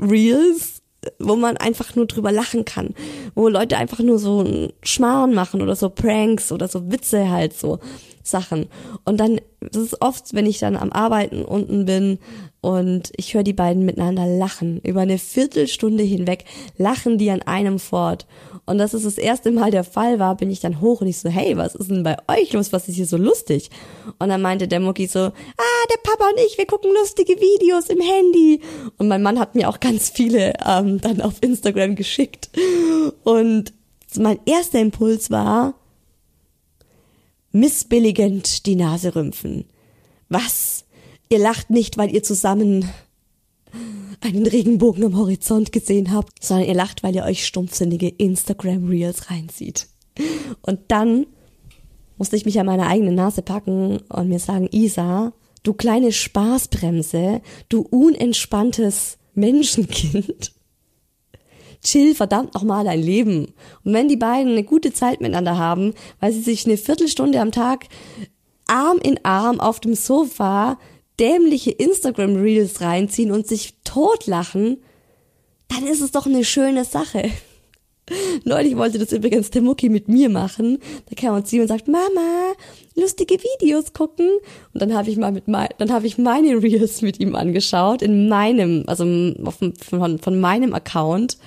Reels, 0.00 0.71
wo 1.18 1.36
man 1.36 1.56
einfach 1.56 1.96
nur 1.96 2.06
drüber 2.06 2.30
lachen 2.30 2.64
kann, 2.64 2.94
wo 3.34 3.48
Leute 3.48 3.76
einfach 3.76 3.98
nur 4.00 4.18
so 4.18 4.70
Schmarrn 4.82 5.34
machen 5.34 5.60
oder 5.60 5.74
so 5.74 5.88
Pranks 5.88 6.52
oder 6.52 6.68
so 6.68 6.90
Witze 6.92 7.30
halt 7.30 7.54
so 7.54 7.80
Sachen. 8.22 8.66
Und 9.04 9.18
dann, 9.18 9.40
das 9.60 9.82
ist 9.82 10.00
oft, 10.00 10.32
wenn 10.32 10.46
ich 10.46 10.58
dann 10.58 10.76
am 10.76 10.92
Arbeiten 10.92 11.44
unten 11.44 11.84
bin 11.86 12.18
und 12.60 13.10
ich 13.16 13.34
höre 13.34 13.42
die 13.42 13.52
beiden 13.52 13.84
miteinander 13.84 14.26
lachen. 14.26 14.80
Über 14.82 15.00
eine 15.00 15.18
Viertelstunde 15.18 16.04
hinweg 16.04 16.44
lachen 16.78 17.18
die 17.18 17.30
an 17.30 17.42
einem 17.42 17.80
fort. 17.80 18.26
Und 18.64 18.78
dass 18.78 18.94
es 18.94 19.02
das 19.02 19.18
erste 19.18 19.50
Mal 19.50 19.72
der 19.72 19.82
Fall 19.82 20.20
war, 20.20 20.36
bin 20.36 20.50
ich 20.50 20.60
dann 20.60 20.80
hoch 20.80 21.00
und 21.00 21.08
ich 21.08 21.18
so, 21.18 21.28
hey, 21.28 21.56
was 21.56 21.74
ist 21.74 21.90
denn 21.90 22.04
bei 22.04 22.16
euch 22.28 22.52
los? 22.52 22.72
Was 22.72 22.88
ist 22.88 22.94
hier 22.94 23.06
so 23.06 23.16
lustig? 23.16 23.70
Und 24.20 24.28
dann 24.28 24.40
meinte 24.40 24.68
der 24.68 24.78
Mucki 24.78 25.08
so, 25.08 25.18
ah, 25.18 25.32
der 25.90 25.98
Papa 26.04 26.30
und 26.30 26.38
ich, 26.46 26.56
wir 26.58 26.66
gucken 26.66 26.92
lustige 26.94 27.34
Videos 27.34 27.86
im 27.86 28.00
Handy. 28.00 28.60
Und 28.98 29.08
mein 29.08 29.22
Mann 29.22 29.40
hat 29.40 29.56
mir 29.56 29.68
auch 29.68 29.80
ganz 29.80 30.10
viele 30.10 30.52
ähm, 30.64 31.00
dann 31.00 31.20
auf 31.20 31.34
Instagram 31.40 31.96
geschickt. 31.96 32.50
Und 33.24 33.72
mein 34.16 34.38
erster 34.46 34.78
Impuls 34.78 35.30
war, 35.30 35.74
missbilligend 37.50 38.66
die 38.66 38.76
Nase 38.76 39.16
rümpfen. 39.16 39.64
Was? 40.28 40.84
Ihr 41.28 41.38
lacht 41.38 41.70
nicht, 41.70 41.98
weil 41.98 42.14
ihr 42.14 42.22
zusammen 42.22 42.88
einen 44.22 44.46
Regenbogen 44.46 45.04
am 45.04 45.16
Horizont 45.16 45.72
gesehen 45.72 46.12
habt, 46.12 46.42
sondern 46.42 46.68
ihr 46.68 46.74
lacht, 46.74 47.02
weil 47.02 47.14
ihr 47.14 47.24
euch 47.24 47.44
stumpfsinnige 47.46 48.08
Instagram 48.08 48.88
Reels 48.88 49.30
reinzieht. 49.30 49.88
Und 50.62 50.80
dann 50.88 51.26
musste 52.18 52.36
ich 52.36 52.44
mich 52.44 52.58
an 52.60 52.66
meine 52.66 52.86
eigene 52.86 53.12
Nase 53.12 53.42
packen 53.42 53.98
und 54.08 54.28
mir 54.28 54.38
sagen, 54.38 54.68
Isa, 54.70 55.32
du 55.62 55.74
kleine 55.74 56.12
Spaßbremse, 56.12 57.40
du 57.68 57.80
unentspanntes 57.80 59.18
Menschenkind, 59.34 60.52
chill 61.82 62.14
verdammt 62.14 62.54
nochmal 62.54 62.84
dein 62.84 63.02
Leben. 63.02 63.46
Und 63.84 63.92
wenn 63.92 64.08
die 64.08 64.16
beiden 64.16 64.52
eine 64.52 64.64
gute 64.64 64.92
Zeit 64.92 65.20
miteinander 65.20 65.58
haben, 65.58 65.94
weil 66.20 66.32
sie 66.32 66.42
sich 66.42 66.66
eine 66.66 66.76
Viertelstunde 66.76 67.40
am 67.40 67.50
Tag 67.50 67.86
Arm 68.66 68.98
in 69.02 69.18
Arm 69.24 69.60
auf 69.60 69.80
dem 69.80 69.94
Sofa 69.94 70.78
dämliche 71.18 71.70
Instagram 71.70 72.36
Reels 72.36 72.80
reinziehen 72.80 73.30
und 73.30 73.46
sich 73.46 73.74
totlachen, 73.84 74.78
dann 75.68 75.86
ist 75.86 76.00
es 76.00 76.10
doch 76.10 76.26
eine 76.26 76.44
schöne 76.44 76.84
Sache. 76.84 77.30
Neulich 78.44 78.76
wollte 78.76 78.98
das 78.98 79.12
übrigens 79.12 79.50
der 79.50 79.62
Mucki 79.62 79.88
mit 79.88 80.08
mir 80.08 80.28
machen. 80.28 80.78
Da 81.08 81.14
kam 81.14 81.36
uns 81.36 81.50
sie 81.50 81.60
und 81.60 81.68
sagt, 81.68 81.88
Mama, 81.88 82.52
lustige 82.96 83.36
Videos 83.36 83.92
gucken. 83.92 84.28
Und 84.72 84.82
dann 84.82 84.94
habe 84.94 85.10
ich 85.10 85.16
mal 85.16 85.32
mit 85.32 85.48
mein, 85.48 85.68
dann 85.78 85.92
habe 85.92 86.06
ich 86.06 86.18
meine 86.18 86.62
Reels 86.62 87.02
mit 87.02 87.20
ihm 87.20 87.34
angeschaut 87.34 88.02
in 88.02 88.28
meinem, 88.28 88.84
also 88.86 89.04
von, 89.04 90.18
von 90.18 90.40
meinem 90.40 90.74
Account. 90.74 91.38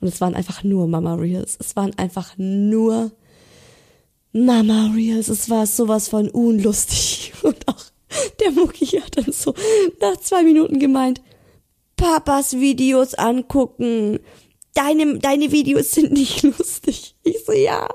Und 0.00 0.08
es 0.08 0.20
waren 0.20 0.34
einfach 0.34 0.64
nur 0.64 0.86
Mama 0.88 1.14
Reels. 1.14 1.56
Es 1.58 1.76
waren 1.76 1.96
einfach 1.96 2.34
nur 2.36 3.12
Mama 4.32 4.92
Reels. 4.94 5.28
Es 5.28 5.48
war 5.48 5.66
sowas 5.66 6.08
von 6.08 6.28
unlustig. 6.28 7.32
Und 7.42 7.68
auch 7.68 7.93
der 8.40 8.50
Mucki 8.52 8.86
hat 8.86 9.16
dann 9.16 9.32
so 9.32 9.54
nach 10.00 10.16
zwei 10.18 10.42
Minuten 10.42 10.78
gemeint, 10.78 11.20
Papas 11.96 12.58
Videos 12.58 13.14
angucken. 13.14 14.18
Deine, 14.74 15.18
deine 15.18 15.52
Videos 15.52 15.92
sind 15.92 16.12
nicht 16.12 16.42
lustig. 16.58 17.14
Ich 17.22 17.44
so, 17.44 17.52
ja. 17.52 17.88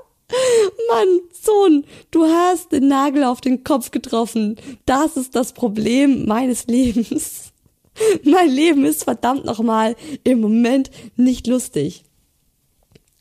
Mann, 0.88 1.20
Sohn, 1.32 1.84
du 2.12 2.24
hast 2.24 2.70
den 2.70 2.86
Nagel 2.86 3.24
auf 3.24 3.40
den 3.40 3.64
Kopf 3.64 3.90
getroffen. 3.90 4.56
Das 4.86 5.16
ist 5.16 5.34
das 5.34 5.52
Problem 5.52 6.24
meines 6.26 6.66
Lebens. 6.66 7.52
mein 8.24 8.48
Leben 8.48 8.84
ist 8.84 9.04
verdammt 9.04 9.44
nochmal 9.44 9.96
im 10.24 10.40
Moment 10.40 10.90
nicht 11.16 11.46
lustig. 11.46 12.04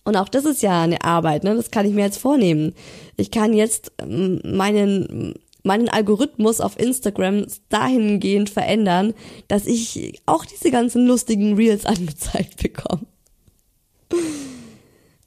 Und 0.03 0.15
auch 0.15 0.29
das 0.29 0.45
ist 0.45 0.61
ja 0.61 0.81
eine 0.81 1.03
Arbeit, 1.03 1.43
ne? 1.43 1.55
Das 1.55 1.71
kann 1.71 1.85
ich 1.85 1.93
mir 1.93 2.05
jetzt 2.05 2.17
vornehmen. 2.17 2.73
Ich 3.17 3.31
kann 3.31 3.53
jetzt 3.53 3.91
ähm, 3.99 4.41
meinen 4.43 5.35
meinen 5.63 5.89
Algorithmus 5.89 6.61
auf 6.61 6.79
Instagram 6.79 7.45
dahingehend 7.69 8.49
verändern, 8.49 9.13
dass 9.47 9.65
ich 9.65 10.21
auch 10.25 10.45
diese 10.45 10.71
ganzen 10.71 11.05
lustigen 11.05 11.55
Reels 11.55 11.85
angezeigt 11.85 12.61
bekomme. 12.61 13.05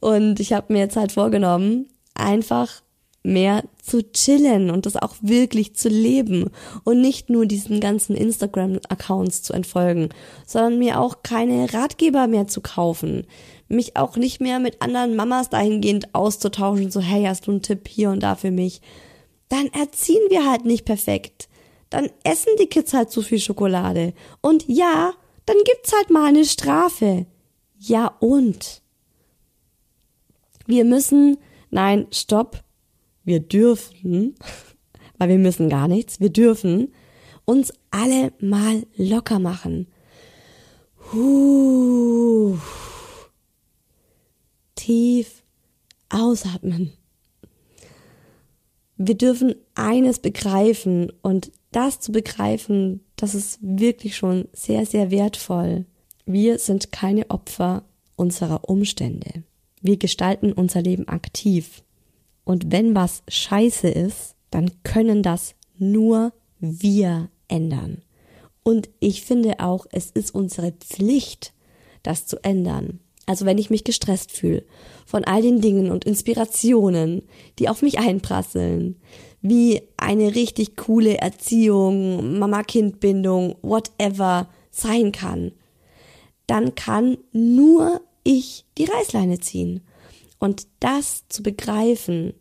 Und 0.01 0.41
ich 0.41 0.53
habe 0.53 0.73
mir 0.73 0.81
jetzt 0.81 0.97
halt 0.97 1.13
vorgenommen, 1.13 1.87
einfach 2.15 2.83
mehr 3.23 3.63
zu 3.81 4.03
chillen 4.13 4.71
und 4.71 4.87
das 4.87 4.97
auch 4.97 5.15
wirklich 5.21 5.77
zu 5.77 5.89
leben 5.89 6.51
und 6.85 7.01
nicht 7.01 7.31
nur 7.31 7.47
diesen 7.47 7.79
ganzen 7.79 8.17
Instagram-Accounts 8.17 9.43
zu 9.43 9.53
entfolgen, 9.53 10.09
sondern 10.47 10.79
mir 10.79 11.01
auch 11.01 11.23
keine 11.23 11.73
Ratgeber 11.73 12.27
mehr 12.27 12.49
zu 12.49 12.61
kaufen, 12.61 13.27
mich 13.69 13.97
auch 13.97 14.17
nicht 14.17 14.41
mehr 14.41 14.59
mit 14.59 14.83
anderen 14.83 15.15
Mamas 15.15 15.51
dahingehend 15.51 16.15
auszutauschen, 16.15 16.91
so 16.91 17.01
hey, 17.01 17.25
hast 17.25 17.47
du 17.47 17.53
einen 17.53 17.63
Tipp 17.63 17.89
hier 17.89 18.11
und 18.11 18.23
da 18.23 18.35
für 18.35 18.51
mich, 18.51 18.81
dann 19.53 19.67
erziehen 19.67 20.31
wir 20.31 20.51
halt 20.51 20.65
nicht 20.65 20.87
perfekt. 20.87 21.47
Dann 21.91 22.09
essen 22.25 22.53
die 22.59 22.69
Kids 22.69 22.95
halt 22.95 23.11
zu 23.11 23.21
viel 23.21 23.39
Schokolade. 23.39 24.15
Und 24.41 24.67
ja, 24.67 25.13
dann 25.45 25.57
gibt's 25.67 25.93
halt 25.93 26.09
mal 26.09 26.25
eine 26.25 26.47
Strafe. 26.47 27.27
Ja 27.79 28.17
und? 28.21 28.81
Wir 30.65 30.87
müssen, 30.87 31.37
nein, 31.69 32.07
stopp, 32.13 32.65
wir 33.25 33.41
dürfen, 33.41 34.37
weil 35.19 35.29
wir 35.29 35.39
müssen 35.39 35.69
gar 35.69 35.87
nichts, 35.87 36.19
wir 36.19 36.31
dürfen 36.31 36.95
uns 37.45 37.75
alle 37.91 38.33
mal 38.41 38.87
locker 38.97 39.39
machen. 39.39 39.87
Huh. 41.13 42.57
Tief 44.77 45.43
ausatmen. 46.09 46.95
Wir 49.05 49.17
dürfen 49.17 49.57
eines 49.75 50.21
begreifen 50.21 51.11
und 51.23 51.51
das 51.73 51.99
zu 51.99 52.13
begreifen, 52.13 53.01
das 53.17 53.35
ist 53.35 53.59
wirklich 53.61 54.17
schon 54.17 54.47
sehr, 54.53 54.87
sehr 54.87 55.11
wertvoll. 55.11 55.87
Wir 56.25 56.61
sind 56.61 56.93
keine 56.93 57.29
Opfer 57.29 57.83
unserer 58.15 58.69
Umstände. 58.69 59.43
Wir 59.81 59.97
gestalten 59.97 60.53
unser 60.53 60.83
Leben 60.83 61.09
aktiv. 61.09 61.83
Und 62.45 62.71
wenn 62.71 62.95
was 62.95 63.25
scheiße 63.27 63.89
ist, 63.89 64.37
dann 64.51 64.71
können 64.85 65.25
das 65.25 65.57
nur 65.79 66.33
wir 66.61 67.29
ändern. 67.49 68.03
Und 68.63 68.89
ich 69.01 69.23
finde 69.23 69.59
auch, 69.59 69.85
es 69.91 70.13
ist 70.13 70.33
unsere 70.33 70.71
Pflicht, 70.71 71.53
das 72.05 72.27
zu 72.27 72.37
ändern. 72.45 73.01
Also 73.27 73.47
wenn 73.47 73.59
ich 73.59 73.71
mich 73.71 73.85
gestresst 73.85 74.33
fühle 74.33 74.65
von 75.07 75.25
all 75.25 75.43
den 75.43 75.61
Dingen 75.61 75.91
und 75.91 76.05
Inspirationen, 76.05 77.23
die 77.59 77.69
auf 77.69 77.83
mich 77.83 77.99
einprasseln, 77.99 78.97
wie 79.41 79.83
eine 79.97 80.35
richtig 80.35 80.77
coole 80.77 81.19
Erziehung, 81.19 82.39
Mama-Kind-Bindung, 82.39 83.57
whatever 83.63 84.49
sein 84.71 85.13
kann, 85.13 85.53
dann 86.47 86.75
kann 86.75 87.19
nur 87.33 88.01
ich 88.25 88.65
die 88.79 88.85
Reißleine 88.85 89.41
ziehen. 89.41 89.81
Und 90.39 90.67
das 90.81 91.25
zu 91.29 91.43
begreifen, 91.43 92.35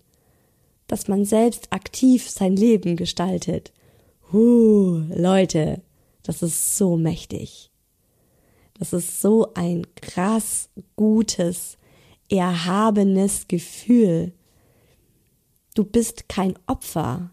dass 0.88 1.08
man 1.08 1.26
selbst 1.26 1.72
aktiv 1.72 2.30
sein 2.30 2.56
Leben 2.56 2.96
gestaltet. 2.96 3.72
Huh, 4.32 5.04
Leute, 5.16 5.82
das 6.24 6.42
ist 6.42 6.78
so 6.78 6.98
mächtig. 6.98 7.71
Das 8.82 8.94
ist 8.94 9.22
so 9.22 9.54
ein 9.54 9.86
krass 9.96 10.68
gutes, 10.96 11.78
erhabenes 12.32 13.48
Gefühl. 13.48 14.34
Du 15.76 15.84
bist 15.84 16.28
kein 16.28 16.58
Opfer. 16.66 17.30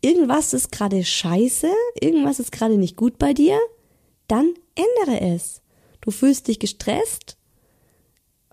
Irgendwas 0.00 0.54
ist 0.54 0.72
gerade 0.72 1.04
scheiße, 1.04 1.70
irgendwas 2.00 2.40
ist 2.40 2.52
gerade 2.52 2.78
nicht 2.78 2.96
gut 2.96 3.18
bei 3.18 3.34
dir, 3.34 3.60
dann 4.28 4.54
ändere 4.74 5.20
es. 5.34 5.60
Du 6.00 6.10
fühlst 6.10 6.48
dich 6.48 6.58
gestresst, 6.58 7.36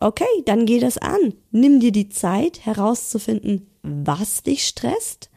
Okay, 0.01 0.43
dann 0.43 0.65
geh 0.65 0.79
das 0.79 0.97
an. 0.97 1.35
Nimm 1.51 1.79
dir 1.79 1.93
die 1.93 2.09
Zeit 2.09 2.65
herauszufinden, 2.65 3.69
was 3.81 4.43
dich 4.43 4.67
stresst 4.67 5.29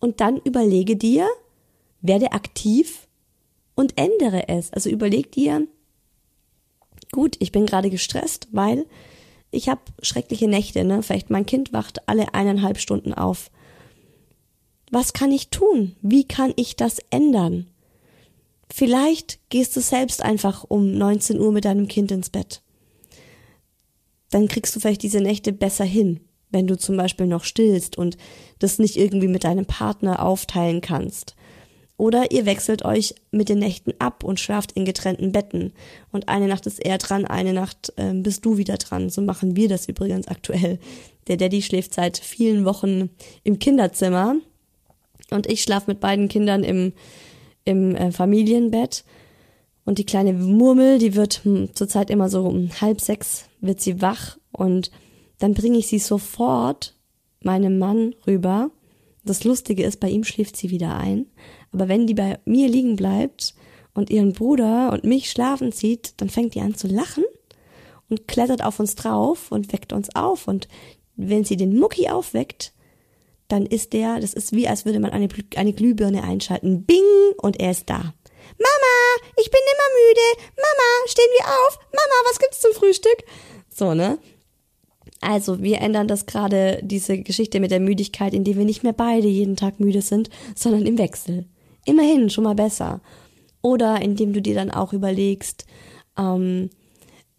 und 0.00 0.20
dann 0.20 0.38
überlege 0.38 0.96
dir, 0.96 1.28
werde 2.00 2.32
aktiv 2.32 3.06
und 3.76 3.96
ändere 3.96 4.48
es. 4.48 4.72
Also 4.72 4.90
überleg 4.90 5.30
dir, 5.30 5.68
gut, 7.12 7.36
ich 7.38 7.52
bin 7.52 7.66
gerade 7.66 7.90
gestresst, 7.90 8.48
weil 8.52 8.86
ich 9.50 9.68
habe 9.68 9.80
schreckliche 10.02 10.48
Nächte, 10.48 10.84
ne? 10.84 11.02
Vielleicht 11.02 11.30
mein 11.30 11.46
Kind 11.46 11.72
wacht 11.72 12.08
alle 12.08 12.34
eineinhalb 12.34 12.78
Stunden 12.78 13.14
auf. 13.14 13.50
Was 14.90 15.12
kann 15.12 15.32
ich 15.32 15.48
tun? 15.48 15.96
Wie 16.02 16.24
kann 16.24 16.52
ich 16.56 16.76
das 16.76 16.98
ändern? 17.10 17.66
Vielleicht 18.70 19.38
gehst 19.48 19.74
du 19.76 19.80
selbst 19.80 20.22
einfach 20.22 20.64
um 20.64 20.92
19 20.92 21.40
Uhr 21.40 21.52
mit 21.52 21.64
deinem 21.64 21.88
Kind 21.88 22.10
ins 22.10 22.30
Bett 22.30 22.62
dann 24.30 24.48
kriegst 24.48 24.74
du 24.74 24.80
vielleicht 24.80 25.02
diese 25.02 25.20
Nächte 25.20 25.52
besser 25.52 25.84
hin, 25.84 26.20
wenn 26.50 26.66
du 26.66 26.76
zum 26.76 26.96
Beispiel 26.96 27.26
noch 27.26 27.44
stillst 27.44 27.96
und 27.96 28.16
das 28.58 28.78
nicht 28.78 28.96
irgendwie 28.96 29.28
mit 29.28 29.44
deinem 29.44 29.66
Partner 29.66 30.22
aufteilen 30.22 30.80
kannst. 30.80 31.34
Oder 31.98 32.30
ihr 32.30 32.46
wechselt 32.46 32.84
euch 32.84 33.16
mit 33.32 33.48
den 33.48 33.58
Nächten 33.58 33.92
ab 33.98 34.22
und 34.22 34.38
schlaft 34.38 34.72
in 34.72 34.84
getrennten 34.84 35.32
Betten. 35.32 35.72
Und 36.12 36.28
eine 36.28 36.46
Nacht 36.46 36.64
ist 36.66 36.78
er 36.78 36.96
dran, 36.96 37.24
eine 37.24 37.52
Nacht 37.52 37.92
äh, 37.96 38.14
bist 38.14 38.46
du 38.46 38.56
wieder 38.56 38.76
dran. 38.76 39.10
So 39.10 39.20
machen 39.20 39.56
wir 39.56 39.68
das 39.68 39.88
übrigens 39.88 40.28
aktuell. 40.28 40.78
Der 41.26 41.36
Daddy 41.36 41.60
schläft 41.60 41.92
seit 41.92 42.16
vielen 42.16 42.64
Wochen 42.64 43.10
im 43.42 43.58
Kinderzimmer 43.58 44.36
und 45.30 45.50
ich 45.50 45.60
schlafe 45.60 45.90
mit 45.90 45.98
beiden 45.98 46.28
Kindern 46.28 46.62
im, 46.62 46.92
im 47.64 47.96
äh, 47.96 48.12
Familienbett. 48.12 49.04
Und 49.84 49.98
die 49.98 50.06
kleine 50.06 50.34
Murmel, 50.34 50.98
die 50.98 51.16
wird 51.16 51.44
hm, 51.44 51.74
zurzeit 51.74 52.10
immer 52.10 52.28
so 52.28 52.44
um 52.44 52.70
halb 52.80 53.00
sechs 53.00 53.46
wird 53.60 53.80
sie 53.80 54.00
wach 54.00 54.38
und 54.52 54.92
dann 55.40 55.54
bringe 55.54 55.78
ich 55.78 55.88
sie 55.88 55.98
sofort 55.98 56.94
meinem 57.42 57.78
Mann 57.78 58.14
rüber. 58.24 58.70
Das 59.24 59.42
Lustige 59.42 59.82
ist, 59.82 59.98
bei 59.98 60.08
ihm 60.08 60.22
schläft 60.22 60.56
sie 60.56 60.70
wieder 60.70 60.96
ein. 60.96 61.26
Aber 61.72 61.88
wenn 61.88 62.06
die 62.06 62.14
bei 62.14 62.38
mir 62.44 62.68
liegen 62.68 62.96
bleibt 62.96 63.54
und 63.94 64.10
ihren 64.10 64.32
Bruder 64.32 64.92
und 64.92 65.04
mich 65.04 65.30
schlafen 65.30 65.72
sieht, 65.72 66.20
dann 66.20 66.30
fängt 66.30 66.54
die 66.54 66.60
an 66.60 66.74
zu 66.74 66.86
lachen 66.86 67.24
und 68.08 68.28
klettert 68.28 68.64
auf 68.64 68.80
uns 68.80 68.94
drauf 68.94 69.50
und 69.52 69.72
weckt 69.72 69.92
uns 69.92 70.14
auf. 70.14 70.48
Und 70.48 70.68
wenn 71.16 71.44
sie 71.44 71.56
den 71.56 71.78
Mucki 71.78 72.08
aufweckt, 72.08 72.72
dann 73.48 73.66
ist 73.66 73.92
der, 73.92 74.20
das 74.20 74.34
ist 74.34 74.52
wie 74.52 74.68
als 74.68 74.84
würde 74.84 75.00
man 75.00 75.10
eine, 75.10 75.28
eine 75.56 75.72
Glühbirne 75.72 76.22
einschalten. 76.22 76.84
Bing! 76.84 77.02
Und 77.38 77.58
er 77.60 77.70
ist 77.70 77.88
da. 77.88 77.98
Mama, 77.98 79.28
ich 79.36 79.50
bin 79.50 79.60
immer 79.60 79.88
müde. 80.06 80.44
Mama, 80.56 81.06
stehen 81.06 81.30
wir 81.38 81.46
auf. 81.46 81.78
Mama, 81.92 82.28
was 82.28 82.38
gibt's 82.38 82.60
zum 82.60 82.72
Frühstück? 82.72 83.24
So, 83.68 83.94
ne? 83.94 84.18
Also, 85.20 85.62
wir 85.62 85.80
ändern 85.80 86.08
das 86.08 86.26
gerade, 86.26 86.80
diese 86.82 87.18
Geschichte 87.18 87.58
mit 87.60 87.70
der 87.70 87.80
Müdigkeit, 87.80 88.34
indem 88.34 88.58
wir 88.58 88.64
nicht 88.64 88.84
mehr 88.84 88.92
beide 88.92 89.26
jeden 89.26 89.56
Tag 89.56 89.80
müde 89.80 90.02
sind, 90.02 90.30
sondern 90.54 90.86
im 90.86 90.98
Wechsel. 90.98 91.46
Immerhin 91.88 92.30
schon 92.30 92.44
mal 92.44 92.54
besser. 92.54 93.00
Oder 93.62 94.00
indem 94.02 94.32
du 94.32 94.42
dir 94.42 94.54
dann 94.54 94.70
auch 94.70 94.92
überlegst, 94.92 95.66
ähm, 96.16 96.70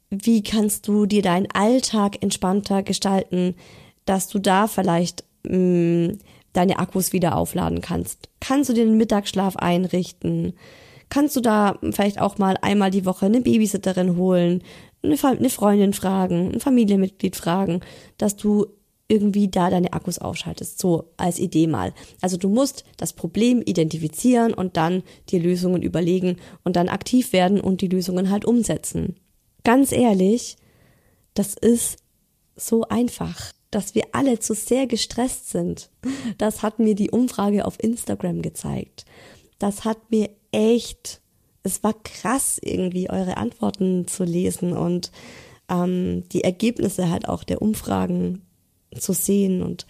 wie 0.09 0.41
kannst 0.41 0.87
du 0.87 1.05
dir 1.05 1.21
deinen 1.21 1.47
Alltag 1.53 2.21
entspannter 2.21 2.83
gestalten, 2.83 3.55
dass 4.05 4.27
du 4.27 4.39
da 4.39 4.67
vielleicht 4.67 5.23
mh, 5.43 5.57
mm, 5.57 6.17
deine 6.53 6.79
Akkus 6.79 7.13
wieder 7.13 7.37
aufladen 7.37 7.79
kannst. 7.79 8.27
Kannst 8.39 8.69
du 8.69 8.73
dir 8.73 8.85
den 8.85 8.97
Mittagsschlaf 8.97 9.55
einrichten? 9.55 10.53
kannst 11.09 11.35
du 11.35 11.41
da 11.41 11.77
vielleicht 11.91 12.21
auch 12.21 12.37
mal 12.37 12.55
einmal 12.61 12.91
die 12.91 13.05
Woche 13.05 13.25
eine 13.25 13.41
Babysitterin 13.41 14.15
holen, 14.15 14.63
eine, 15.01 15.17
Freundin 15.17 15.93
fragen, 15.93 16.51
ein 16.53 16.59
Familienmitglied 16.59 17.35
fragen, 17.35 17.81
dass 18.17 18.35
du 18.35 18.67
irgendwie 19.09 19.49
da 19.49 19.69
deine 19.69 19.91
Akkus 19.91 20.19
aufschaltest. 20.19 20.79
So 20.79 21.11
als 21.17 21.39
Idee 21.39 21.67
mal. 21.67 21.93
Also 22.21 22.37
du 22.37 22.47
musst 22.47 22.85
das 22.95 23.11
Problem 23.11 23.61
identifizieren 23.61 24.53
und 24.53 24.77
dann 24.77 25.03
dir 25.29 25.41
Lösungen 25.41 25.81
überlegen 25.81 26.37
und 26.63 26.75
dann 26.75 26.87
aktiv 26.87 27.33
werden 27.33 27.59
und 27.59 27.81
die 27.81 27.87
Lösungen 27.87 28.29
halt 28.29 28.45
umsetzen. 28.45 29.15
Ganz 29.63 29.91
ehrlich, 29.91 30.55
das 31.33 31.55
ist 31.55 31.97
so 32.55 32.83
einfach, 32.83 33.51
dass 33.71 33.95
wir 33.95 34.03
alle 34.13 34.39
zu 34.39 34.53
sehr 34.53 34.87
gestresst 34.87 35.49
sind. 35.49 35.89
Das 36.37 36.61
hat 36.61 36.79
mir 36.79 36.95
die 36.95 37.11
Umfrage 37.11 37.65
auf 37.65 37.81
Instagram 37.81 38.41
gezeigt. 38.41 39.05
Das 39.57 39.85
hat 39.85 40.11
mir 40.11 40.29
echt, 40.51 41.21
es 41.63 41.83
war 41.83 41.93
krass 42.03 42.59
irgendwie 42.61 43.09
eure 43.09 43.37
Antworten 43.37 44.07
zu 44.07 44.23
lesen 44.23 44.73
und 44.73 45.11
ähm, 45.69 46.23
die 46.29 46.43
Ergebnisse 46.43 47.09
halt 47.09 47.27
auch 47.27 47.43
der 47.43 47.61
Umfragen 47.61 48.41
zu 48.97 49.13
sehen 49.13 49.61
und 49.61 49.85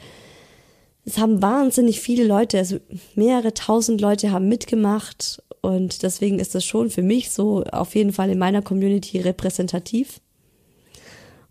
es 1.06 1.18
haben 1.18 1.42
wahnsinnig 1.42 2.02
viele 2.02 2.24
Leute, 2.24 2.58
also 2.58 2.78
mehrere 3.16 3.54
tausend 3.54 4.00
Leute 4.00 4.32
haben 4.32 4.48
mitgemacht 4.48 5.42
und 5.62 6.04
deswegen 6.04 6.40
ist 6.40 6.56
das 6.56 6.66
schon 6.66 6.90
für 6.90 7.02
mich 7.02 7.32
so 7.32 7.64
auf 7.64 7.96
jeden 7.96 8.14
Fall 8.14 8.30
in 8.30 8.38
meiner 8.38 8.62
Community 8.62 9.20
repräsentativ. 9.20 10.22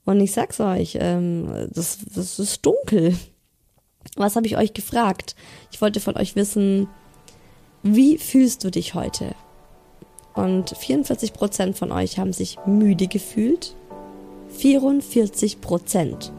Und 0.05 0.21
ich 0.21 0.33
sag's 0.33 0.61
euch, 0.61 0.97
ähm, 1.01 1.69
das, 1.71 1.99
das 2.15 2.39
ist 2.39 2.65
dunkel. 2.65 3.15
Was 4.17 4.37
habe 4.37 4.47
ich 4.47 4.57
euch 4.57 4.73
gefragt? 4.73 5.37
Ich 5.71 5.81
wollte 5.83 6.01
von 6.01 6.17
euch 6.17 6.35
wissen, 6.35 6.89
wie 7.83 8.17
fühlst 8.17 8.65
du 8.65 8.71
dich 8.71 8.95
heute? 8.95 9.35
Und 10.35 10.75
44% 10.75 11.75
von 11.75 11.93
euch 11.93 12.19
haben 12.19 12.33
sich 12.33 12.59
müde 12.65 13.07
gefühlt. 13.07 13.75
44 14.57 15.61
Prozent. 15.61 16.33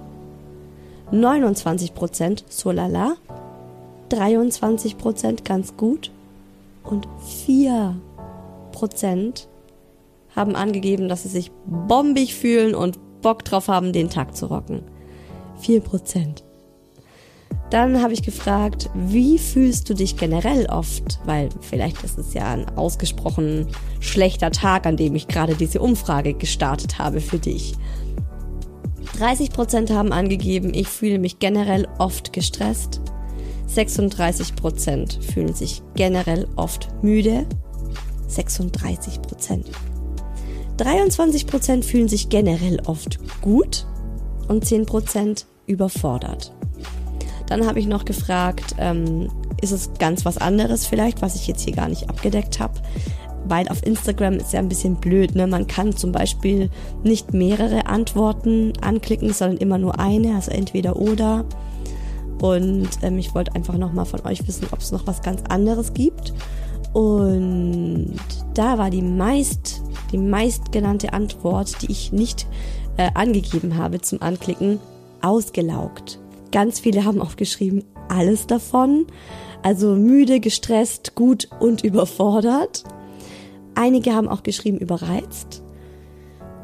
29 1.11 1.93
Prozent 1.93 2.45
so 2.49 2.71
lala. 2.71 3.15
23 4.09 4.97
Prozent 4.97 5.45
ganz 5.45 5.75
gut. 5.77 6.11
Und 6.83 7.07
4 7.45 7.95
Prozent 8.71 9.47
haben 10.35 10.55
angegeben, 10.55 11.09
dass 11.09 11.23
sie 11.23 11.29
sich 11.29 11.51
bombig 11.65 12.35
fühlen 12.35 12.75
und 12.75 12.99
Bock 13.21 13.43
drauf 13.43 13.67
haben, 13.67 13.93
den 13.93 14.09
Tag 14.09 14.35
zu 14.35 14.47
rocken. 14.47 14.81
4 15.59 15.81
Prozent. 15.81 16.43
Dann 17.69 18.01
habe 18.01 18.13
ich 18.13 18.23
gefragt, 18.23 18.89
wie 18.95 19.37
fühlst 19.37 19.89
du 19.89 19.93
dich 19.93 20.17
generell 20.17 20.65
oft? 20.67 21.19
Weil 21.25 21.49
vielleicht 21.61 22.03
ist 22.03 22.17
es 22.17 22.33
ja 22.33 22.51
ein 22.51 22.67
ausgesprochen 22.77 23.67
schlechter 23.99 24.49
Tag, 24.49 24.87
an 24.87 24.97
dem 24.97 25.13
ich 25.15 25.27
gerade 25.27 25.53
diese 25.53 25.79
Umfrage 25.79 26.33
gestartet 26.33 26.97
habe 26.97 27.21
für 27.21 27.37
dich. 27.37 27.75
30 29.19 29.49
Prozent 29.49 29.91
haben 29.91 30.13
angegeben, 30.13 30.73
ich 30.73 30.87
fühle 30.87 31.19
mich 31.19 31.39
generell 31.39 31.89
oft 31.97 32.31
gestresst. 32.31 33.01
36 33.67 34.55
Prozent 34.55 35.19
fühlen 35.21 35.53
sich 35.53 35.81
generell 35.95 36.47
oft 36.55 36.87
müde. 37.03 37.45
36 38.27 39.21
Prozent. 39.21 39.69
23 40.77 41.47
Prozent 41.47 41.83
fühlen 41.83 42.07
sich 42.07 42.29
generell 42.29 42.79
oft 42.85 43.19
gut 43.41 43.85
und 44.47 44.63
10 44.63 44.85
Prozent 44.85 45.47
überfordert. 45.65 46.53
Dann 47.47 47.67
habe 47.67 47.81
ich 47.81 47.87
noch 47.87 48.05
gefragt, 48.05 48.75
ähm, 48.77 49.29
ist 49.61 49.71
es 49.71 49.91
ganz 49.99 50.23
was 50.23 50.37
anderes 50.37 50.85
vielleicht, 50.85 51.21
was 51.21 51.35
ich 51.35 51.45
jetzt 51.45 51.63
hier 51.63 51.73
gar 51.73 51.89
nicht 51.89 52.09
abgedeckt 52.09 52.61
habe? 52.61 52.79
Weil 53.45 53.67
auf 53.69 53.85
Instagram 53.85 54.35
ist 54.35 54.53
ja 54.53 54.59
ein 54.59 54.69
bisschen 54.69 54.95
blöd, 54.95 55.35
ne? 55.35 55.47
Man 55.47 55.67
kann 55.67 55.95
zum 55.95 56.11
Beispiel 56.11 56.69
nicht 57.03 57.33
mehrere 57.33 57.87
Antworten 57.87 58.73
anklicken, 58.81 59.33
sondern 59.33 59.57
immer 59.57 59.77
nur 59.77 59.99
eine, 59.99 60.35
also 60.35 60.51
entweder 60.51 60.97
oder. 60.97 61.45
Und 62.41 62.89
ähm, 63.01 63.17
ich 63.17 63.33
wollte 63.35 63.55
einfach 63.55 63.77
nochmal 63.77 64.05
von 64.05 64.25
euch 64.25 64.47
wissen, 64.47 64.67
ob 64.71 64.79
es 64.79 64.91
noch 64.91 65.07
was 65.07 65.21
ganz 65.21 65.41
anderes 65.49 65.93
gibt. 65.93 66.33
Und 66.93 68.15
da 68.53 68.77
war 68.77 68.89
die 68.89 69.01
meist, 69.01 69.81
die 70.11 70.17
meistgenannte 70.17 71.13
Antwort, 71.13 71.81
die 71.81 71.91
ich 71.91 72.11
nicht 72.11 72.47
äh, 72.97 73.09
angegeben 73.13 73.77
habe 73.77 74.01
zum 74.01 74.21
Anklicken, 74.21 74.79
ausgelaugt. 75.21 76.19
Ganz 76.51 76.79
viele 76.79 77.05
haben 77.05 77.21
aufgeschrieben, 77.21 77.83
alles 78.07 78.47
davon. 78.47 79.05
Also 79.61 79.95
müde, 79.95 80.39
gestresst, 80.39 81.15
gut 81.15 81.49
und 81.59 81.83
überfordert. 81.83 82.83
Einige 83.79 84.13
haben 84.13 84.27
auch 84.27 84.43
geschrieben, 84.43 84.77
überreizt, 84.77 85.63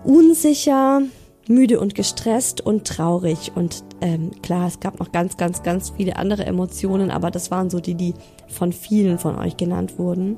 unsicher, 0.04 1.02
müde 1.48 1.80
und 1.80 1.96
gestresst 1.96 2.60
und 2.60 2.86
traurig. 2.86 3.54
Und 3.56 3.86
ähm, 4.02 4.32
klar, 4.42 4.68
es 4.68 4.82
gab 4.82 5.00
noch 5.00 5.14
ganz, 5.14 5.38
ganz, 5.38 5.64
ganz 5.64 5.94
viele 5.96 6.18
andere 6.18 6.46
Emotionen, 6.46 7.12
aber 7.12 7.32
das 7.32 7.52
waren 7.52 7.70
so 7.70 7.80
die, 7.80 7.96
die 7.96 8.16
von 8.50 8.74
vielen 8.74 9.18
von 9.18 9.38
euch 9.38 9.56
genannt 9.56 9.98
wurden. 9.98 10.36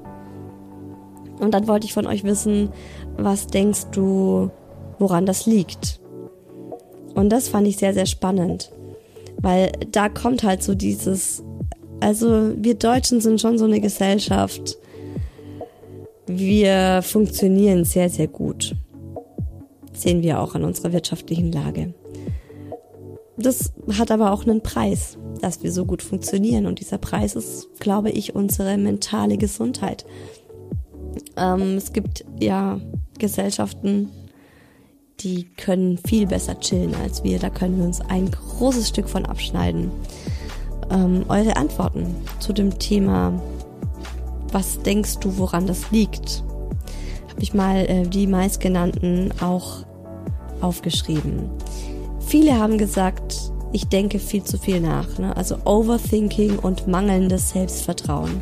Und 1.39 1.55
dann 1.55 1.67
wollte 1.67 1.87
ich 1.87 1.93
von 1.93 2.05
euch 2.05 2.23
wissen, 2.23 2.69
was 3.17 3.47
denkst 3.47 3.87
du, 3.91 4.51
woran 4.99 5.25
das 5.25 5.47
liegt? 5.47 5.99
Und 7.15 7.31
das 7.31 7.49
fand 7.49 7.65
ich 7.65 7.77
sehr, 7.77 7.95
sehr 7.95 8.05
spannend. 8.05 8.71
Weil 9.41 9.71
da 9.91 10.09
kommt 10.09 10.43
halt 10.43 10.61
so 10.61 10.75
dieses, 10.75 11.43
also 12.01 12.51
wir 12.55 12.75
Deutschen 12.75 13.19
sind 13.19 13.41
schon 13.41 13.57
so 13.57 13.65
eine 13.65 13.81
Gesellschaft, 13.81 14.77
wir 16.27 17.01
funktionieren 17.01 17.85
sehr, 17.85 18.09
sehr 18.09 18.27
gut. 18.27 18.75
sehen 19.93 20.21
wir 20.21 20.39
auch 20.39 20.53
an 20.53 20.63
unserer 20.63 20.93
wirtschaftlichen 20.93 21.51
Lage. 21.51 21.93
Das 23.37 23.71
hat 23.97 24.11
aber 24.11 24.31
auch 24.31 24.45
einen 24.45 24.61
Preis, 24.61 25.17
dass 25.41 25.63
wir 25.63 25.71
so 25.71 25.85
gut 25.85 26.01
funktionieren. 26.01 26.65
Und 26.65 26.79
dieser 26.79 26.97
Preis 26.97 27.35
ist, 27.35 27.79
glaube 27.79 28.09
ich, 28.09 28.35
unsere 28.35 28.77
mentale 28.77 29.37
Gesundheit. 29.37 30.05
Ähm, 31.35 31.77
es 31.77 31.93
gibt 31.93 32.25
ja 32.39 32.79
Gesellschaften, 33.17 34.09
die 35.19 35.45
können 35.45 35.97
viel 35.97 36.27
besser 36.27 36.59
chillen 36.59 36.93
als 36.95 37.23
wir. 37.23 37.39
Da 37.39 37.49
können 37.49 37.77
wir 37.77 37.85
uns 37.85 38.01
ein 38.01 38.29
großes 38.29 38.89
Stück 38.89 39.09
von 39.09 39.25
abschneiden. 39.25 39.91
Ähm, 40.91 41.25
eure 41.27 41.57
Antworten 41.57 42.15
zu 42.39 42.53
dem 42.53 42.77
Thema, 42.79 43.39
was 44.51 44.81
denkst 44.81 45.17
du, 45.19 45.37
woran 45.37 45.67
das 45.67 45.91
liegt? 45.91 46.43
Habe 47.29 47.41
ich 47.41 47.53
mal 47.53 47.85
äh, 47.87 48.07
die 48.07 48.27
meistgenannten 48.27 49.31
auch 49.41 49.85
aufgeschrieben. 50.61 51.49
Viele 52.25 52.57
haben 52.57 52.77
gesagt, 52.77 53.51
ich 53.71 53.87
denke 53.87 54.19
viel 54.19 54.43
zu 54.43 54.57
viel 54.57 54.79
nach. 54.79 55.17
Ne? 55.17 55.35
Also 55.35 55.57
Overthinking 55.65 56.59
und 56.59 56.87
mangelndes 56.87 57.51
Selbstvertrauen 57.51 58.41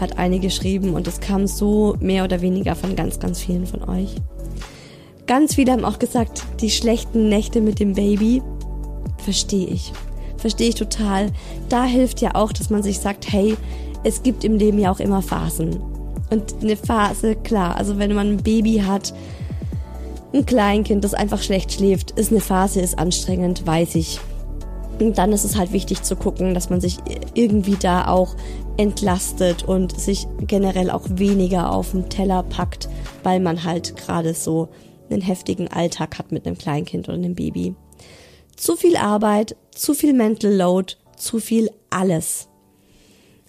hat 0.00 0.18
eine 0.18 0.38
geschrieben 0.38 0.94
und 0.94 1.08
es 1.08 1.20
kam 1.20 1.46
so 1.46 1.96
mehr 2.00 2.24
oder 2.24 2.40
weniger 2.40 2.76
von 2.76 2.94
ganz, 2.94 3.18
ganz 3.18 3.40
vielen 3.40 3.66
von 3.66 3.82
euch. 3.88 4.14
Ganz 5.26 5.56
viele 5.56 5.72
haben 5.72 5.84
auch 5.84 5.98
gesagt, 5.98 6.44
die 6.60 6.70
schlechten 6.70 7.28
Nächte 7.28 7.60
mit 7.60 7.80
dem 7.80 7.94
Baby 7.94 8.42
verstehe 9.18 9.66
ich. 9.66 9.92
Verstehe 10.36 10.68
ich 10.68 10.76
total. 10.76 11.32
Da 11.68 11.84
hilft 11.84 12.20
ja 12.20 12.34
auch, 12.34 12.52
dass 12.52 12.70
man 12.70 12.82
sich 12.82 13.00
sagt, 13.00 13.30
hey, 13.30 13.56
es 14.04 14.22
gibt 14.22 14.44
im 14.44 14.56
Leben 14.56 14.78
ja 14.78 14.90
auch 14.90 15.00
immer 15.00 15.22
Phasen. 15.22 15.80
Und 16.30 16.54
eine 16.62 16.76
Phase, 16.76 17.36
klar, 17.36 17.76
also 17.76 17.98
wenn 17.98 18.14
man 18.14 18.32
ein 18.32 18.42
Baby 18.42 18.82
hat, 18.86 19.14
ein 20.32 20.44
Kleinkind, 20.44 21.04
das 21.04 21.14
einfach 21.14 21.42
schlecht 21.42 21.72
schläft, 21.72 22.10
ist 22.12 22.30
eine 22.30 22.40
Phase, 22.40 22.80
ist 22.80 22.98
anstrengend, 22.98 23.66
weiß 23.66 23.94
ich. 23.94 24.20
Und 25.00 25.16
dann 25.16 25.32
ist 25.32 25.44
es 25.44 25.56
halt 25.56 25.72
wichtig 25.72 26.02
zu 26.02 26.16
gucken, 26.16 26.54
dass 26.54 26.70
man 26.70 26.80
sich 26.80 26.98
irgendwie 27.34 27.76
da 27.76 28.08
auch 28.08 28.34
entlastet 28.76 29.62
und 29.62 29.98
sich 29.98 30.26
generell 30.40 30.90
auch 30.90 31.04
weniger 31.08 31.72
auf 31.72 31.92
den 31.92 32.08
Teller 32.08 32.42
packt, 32.42 32.88
weil 33.22 33.40
man 33.40 33.64
halt 33.64 33.96
gerade 33.96 34.34
so 34.34 34.68
einen 35.10 35.22
heftigen 35.22 35.68
Alltag 35.68 36.18
hat 36.18 36.32
mit 36.32 36.46
einem 36.46 36.58
Kleinkind 36.58 37.08
oder 37.08 37.16
einem 37.16 37.34
Baby. 37.34 37.74
Zu 38.56 38.76
viel 38.76 38.96
Arbeit, 38.96 39.56
zu 39.70 39.94
viel 39.94 40.12
Mental 40.12 40.52
Load, 40.52 40.94
zu 41.16 41.38
viel 41.38 41.70
alles. 41.90 42.48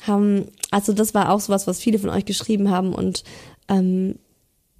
Haben, 0.01 0.45
also 0.71 0.93
das 0.93 1.13
war 1.13 1.31
auch 1.31 1.39
sowas, 1.39 1.67
was 1.67 1.79
viele 1.79 1.99
von 1.99 2.09
euch 2.09 2.25
geschrieben 2.25 2.69
haben 2.69 2.93
und 2.93 3.23
ähm, 3.67 4.15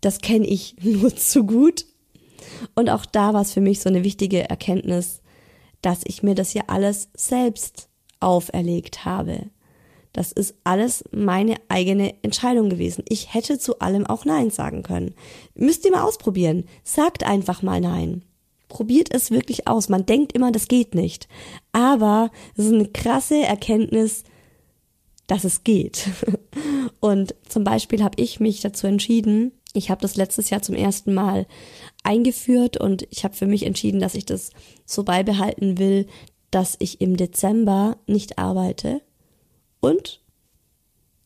das 0.02 0.20
kenne 0.20 0.48
ich 0.48 0.76
nur 0.82 1.16
zu 1.16 1.46
gut. 1.46 1.86
Und 2.76 2.90
auch 2.90 3.06
da 3.06 3.34
war 3.34 3.42
es 3.42 3.54
für 3.54 3.62
mich 3.62 3.82
so 3.82 3.90
eine 3.90 4.04
wichtige 4.04 4.50
Erkenntnis, 4.50 5.22
dass 5.82 6.02
ich 6.06 6.24
mir 6.24 6.36
das 6.36 6.54
ja 6.54 6.64
alles 6.68 7.10
selbst 7.16 7.90
auferlegt 8.20 9.06
habe. 9.06 9.50
Das 10.14 10.32
ist 10.32 10.56
alles 10.64 11.04
meine 11.12 11.56
eigene 11.70 12.16
Entscheidung 12.24 12.70
gewesen. 12.70 13.04
Ich 13.08 13.34
hätte 13.34 13.60
zu 13.60 13.80
allem 13.80 14.06
auch 14.08 14.26
Nein 14.26 14.50
sagen 14.50 14.84
können. 14.84 15.14
Müsst 15.54 15.86
ihr 15.86 15.92
mal 15.92 16.04
ausprobieren. 16.04 16.66
Sagt 16.84 17.24
einfach 17.24 17.62
mal 17.62 17.80
Nein. 17.80 18.24
Probiert 18.68 19.14
es 19.14 19.32
wirklich 19.32 19.68
aus. 19.68 19.88
Man 19.90 20.06
denkt 20.06 20.34
immer, 20.34 20.52
das 20.52 20.68
geht 20.68 20.96
nicht. 20.96 21.28
Aber 21.72 22.32
es 22.58 22.66
ist 22.66 22.74
eine 22.74 22.88
krasse 22.88 23.44
Erkenntnis, 23.44 24.24
dass 25.30 25.46
es 25.46 25.64
geht. 25.64 26.10
Und 27.00 27.34
zum 27.48 27.64
Beispiel 27.64 28.04
habe 28.04 28.22
ich 28.22 28.40
mich 28.40 28.60
dazu 28.60 28.88
entschieden, 28.88 29.54
ich 29.74 29.90
habe 29.90 30.02
das 30.02 30.16
letztes 30.16 30.50
Jahr 30.50 30.62
zum 30.62 30.76
ersten 30.76 31.14
Mal 31.14 31.46
eingeführt 32.04 32.78
und 32.78 33.06
ich 33.12 33.24
habe 33.24 33.36
für 33.36 33.46
mich 33.46 33.68
entschieden, 33.68 34.00
dass 34.00 34.16
ich 34.16 34.26
das 34.26 34.50
so 34.84 35.04
beibehalten 35.04 35.78
will, 35.78 36.08
dass 36.50 36.76
ich 36.80 37.02
im 37.02 37.18
Dezember 37.18 37.98
nicht 38.08 38.40
arbeite, 38.40 39.02
und 39.80 40.22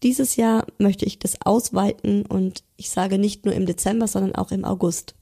dieses 0.04 0.36
Jahr 0.36 0.68
möchte 0.78 1.06
ich 1.06 1.20
das 1.20 1.42
ausweiten 1.44 2.26
und 2.26 2.63
ich 2.76 2.89
sage 2.89 3.18
nicht 3.18 3.46
nur 3.46 3.54
im 3.54 3.66
Dezember, 3.66 4.08
sondern 4.08 4.36
auch 4.36 4.52
im 4.52 4.66
August. 4.66 5.16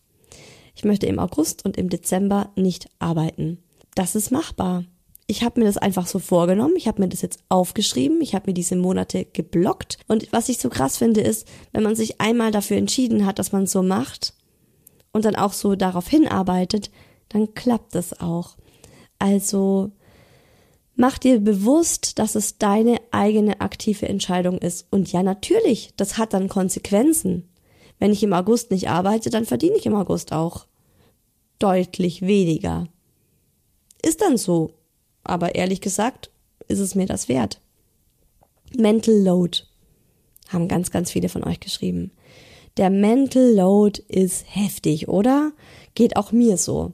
Ich 0.76 0.84
möchte 0.84 1.06
im 1.06 1.20
August 1.20 1.66
und 1.66 1.78
im 1.78 1.90
Dezember 1.90 2.52
nicht 2.56 2.90
arbeiten. 3.00 3.60
Das 3.94 4.16
ist 4.16 4.32
machbar. 4.32 4.86
Ich 5.32 5.44
habe 5.44 5.62
mir 5.62 5.66
das 5.66 5.78
einfach 5.78 6.08
so 6.08 6.20
vorgenommen. 6.20 6.74
Ich 6.76 6.90
habe 6.90 7.02
mir 7.02 7.08
das 7.08 7.22
jetzt 7.22 7.40
aufgeschrieben. 7.48 8.20
Ich 8.20 8.36
habe 8.36 8.50
mir 8.50 8.54
diese 8.54 8.76
Monate 8.76 9.24
geblockt. 9.24 9.98
Und 10.10 10.28
was 10.34 10.50
ich 10.50 10.58
so 10.58 10.68
krass 10.68 10.98
finde, 10.98 11.22
ist, 11.22 11.48
wenn 11.72 11.84
man 11.84 11.96
sich 11.96 12.20
einmal 12.20 12.52
dafür 12.52 12.76
entschieden 12.76 13.26
hat, 13.26 13.40
dass 13.40 13.54
man 13.54 13.66
so 13.66 13.82
macht 13.82 14.34
und 15.14 15.24
dann 15.24 15.38
auch 15.38 15.54
so 15.54 15.76
darauf 15.76 16.10
hinarbeitet, 16.10 16.92
dann 17.30 17.54
klappt 17.54 17.96
das 17.96 18.20
auch. 18.20 18.58
Also 19.20 19.94
Mach 20.96 21.18
dir 21.18 21.40
bewusst, 21.40 22.20
dass 22.20 22.36
es 22.36 22.58
deine 22.58 23.00
eigene 23.12 23.62
aktive 23.62 24.10
Entscheidung 24.10 24.58
ist. 24.58 24.86
Und 24.92 25.14
ja, 25.14 25.24
natürlich, 25.24 25.94
das 25.96 26.18
hat 26.18 26.34
dann 26.34 26.50
Konsequenzen. 26.50 27.50
Wenn 28.00 28.12
ich 28.12 28.22
im 28.22 28.34
August 28.34 28.70
nicht 28.70 28.90
arbeite, 28.90 29.30
dann 29.30 29.46
verdiene 29.46 29.78
ich 29.78 29.86
im 29.86 29.96
August 29.96 30.34
auch 30.34 30.68
deutlich 31.58 32.22
weniger. 32.22 32.90
Ist 34.04 34.22
dann 34.22 34.38
so. 34.38 34.74
Aber 35.24 35.56
ehrlich 35.56 35.82
gesagt, 35.82 36.32
ist 36.68 36.80
es 36.80 36.96
mir 36.96 37.06
das 37.06 37.30
wert. 37.30 37.60
Mental 38.76 39.16
Load 39.16 39.60
haben 40.50 40.68
ganz, 40.68 40.92
ganz 40.92 41.12
viele 41.12 41.30
von 41.30 41.44
euch 41.44 41.60
geschrieben. 41.60 42.12
Der 42.78 42.90
Mental 42.90 43.54
Load 43.54 44.02
ist 44.08 44.46
heftig, 44.48 45.08
oder? 45.08 45.52
Geht 45.96 46.16
auch 46.16 46.32
mir 46.32 46.58
so. 46.58 46.94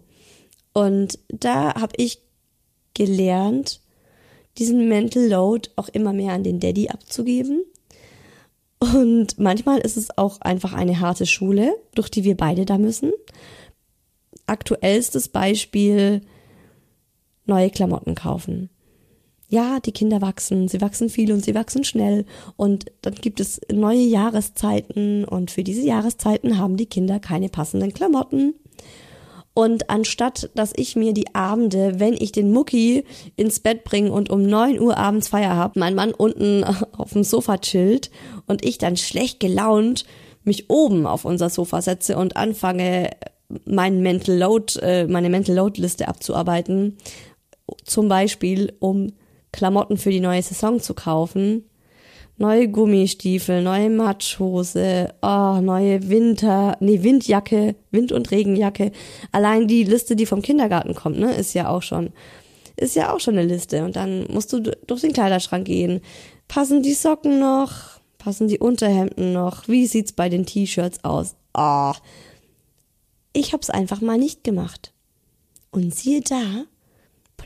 Und 0.73 1.19
da 1.29 1.75
habe 1.75 1.93
ich 1.97 2.21
gelernt, 2.93 3.81
diesen 4.57 4.87
Mental 4.87 5.27
Load 5.27 5.69
auch 5.75 5.89
immer 5.89 6.13
mehr 6.13 6.33
an 6.33 6.43
den 6.43 6.59
Daddy 6.59 6.89
abzugeben. 6.89 7.63
Und 8.79 9.39
manchmal 9.39 9.79
ist 9.79 9.97
es 9.97 10.17
auch 10.17 10.41
einfach 10.41 10.73
eine 10.73 10.99
harte 10.99 11.25
Schule, 11.25 11.75
durch 11.95 12.09
die 12.09 12.23
wir 12.23 12.37
beide 12.37 12.65
da 12.65 12.77
müssen. 12.77 13.11
Aktuellstes 14.45 15.29
Beispiel, 15.29 16.21
neue 17.47 17.69
Klamotten 17.69 18.15
kaufen. 18.15 18.69
Ja, 19.49 19.79
die 19.79 19.93
Kinder 19.93 20.21
wachsen, 20.21 20.67
sie 20.67 20.81
wachsen 20.81 21.09
viel 21.09 21.31
und 21.31 21.43
sie 21.43 21.55
wachsen 21.55 21.85
schnell 21.85 22.25
und 22.57 22.87
dann 23.01 23.15
gibt 23.15 23.39
es 23.39 23.61
neue 23.71 24.01
Jahreszeiten 24.01 25.23
und 25.23 25.51
für 25.51 25.63
diese 25.63 25.85
Jahreszeiten 25.85 26.57
haben 26.57 26.75
die 26.75 26.87
Kinder 26.87 27.19
keine 27.19 27.47
passenden 27.47 27.93
Klamotten. 27.93 28.55
Und 29.53 29.89
anstatt, 29.89 30.51
dass 30.53 30.71
ich 30.75 30.95
mir 30.95 31.13
die 31.13 31.33
Abende, 31.33 31.99
wenn 31.99 32.13
ich 32.13 32.31
den 32.31 32.51
Mucki 32.51 33.05
ins 33.37 33.59
Bett 33.59 33.85
bringe 33.85 34.11
und 34.11 34.29
um 34.29 34.43
neun 34.43 34.79
Uhr 34.79 34.97
abends 34.97 35.29
Feier 35.29 35.55
hab, 35.55 35.77
mein 35.77 35.95
Mann 35.95 36.13
unten 36.13 36.63
auf 36.97 37.13
dem 37.13 37.23
Sofa 37.23 37.57
chillt 37.57 38.11
und 38.45 38.63
ich 38.65 38.77
dann 38.77 38.97
schlecht 38.97 39.39
gelaunt 39.39 40.05
mich 40.47 40.69
oben 40.69 41.05
auf 41.05 41.25
unser 41.25 41.49
Sofa 41.49 41.81
setze 41.81 42.17
und 42.17 42.37
anfange, 42.37 43.11
meinen 43.65 44.01
Mental 44.01 44.37
Load, 44.37 44.79
äh, 44.81 45.07
meine 45.07 45.29
Mental 45.29 45.55
Load 45.55 45.79
Liste 45.79 46.07
abzuarbeiten, 46.07 46.97
zum 47.83 48.07
Beispiel 48.07 48.73
um 48.79 49.13
Klamotten 49.51 49.97
für 49.97 50.11
die 50.11 50.19
neue 50.19 50.41
Saison 50.41 50.79
zu 50.79 50.93
kaufen, 50.93 51.63
neue 52.37 52.67
Gummistiefel, 52.69 53.63
neue 53.63 53.89
Matschhose, 53.89 55.13
oh, 55.21 55.59
neue 55.61 56.09
Winter, 56.09 56.77
nee, 56.79 57.01
Windjacke, 57.01 57.75
Wind- 57.91 58.11
und 58.11 58.31
Regenjacke. 58.31 58.91
Allein 59.31 59.67
die 59.67 59.83
Liste, 59.83 60.15
die 60.15 60.25
vom 60.25 60.41
Kindergarten 60.41 60.93
kommt, 60.93 61.19
ne, 61.19 61.33
ist 61.33 61.53
ja 61.53 61.69
auch 61.69 61.81
schon, 61.81 62.11
ist 62.75 62.95
ja 62.95 63.13
auch 63.13 63.19
schon 63.19 63.37
eine 63.37 63.47
Liste. 63.47 63.83
Und 63.83 63.95
dann 63.95 64.27
musst 64.31 64.53
du 64.53 64.59
durch 64.59 65.01
den 65.01 65.13
Kleiderschrank 65.13 65.65
gehen. 65.65 66.01
Passen 66.47 66.83
die 66.83 66.93
Socken 66.93 67.39
noch? 67.39 67.99
Passen 68.17 68.47
die 68.47 68.59
Unterhemden 68.59 69.33
noch? 69.33 69.67
Wie 69.67 69.87
sieht's 69.87 70.11
bei 70.11 70.29
den 70.29 70.45
T-Shirts 70.45 71.03
aus? 71.03 71.35
Oh. 71.53 71.93
Ich 73.33 73.53
hab's 73.53 73.69
einfach 73.69 74.01
mal 74.01 74.17
nicht 74.17 74.43
gemacht. 74.43 74.93
Und 75.71 75.95
siehe 75.95 76.21
da, 76.21 76.65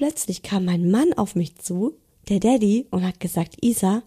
plötzlich 0.02 0.42
kam 0.42 0.66
mein 0.66 0.90
Mann 0.90 1.14
auf 1.14 1.36
mich 1.36 1.58
zu, 1.58 1.96
der 2.28 2.40
Daddy, 2.40 2.88
und 2.90 3.06
hat 3.06 3.20
gesagt, 3.20 3.64
Isa, 3.64 4.02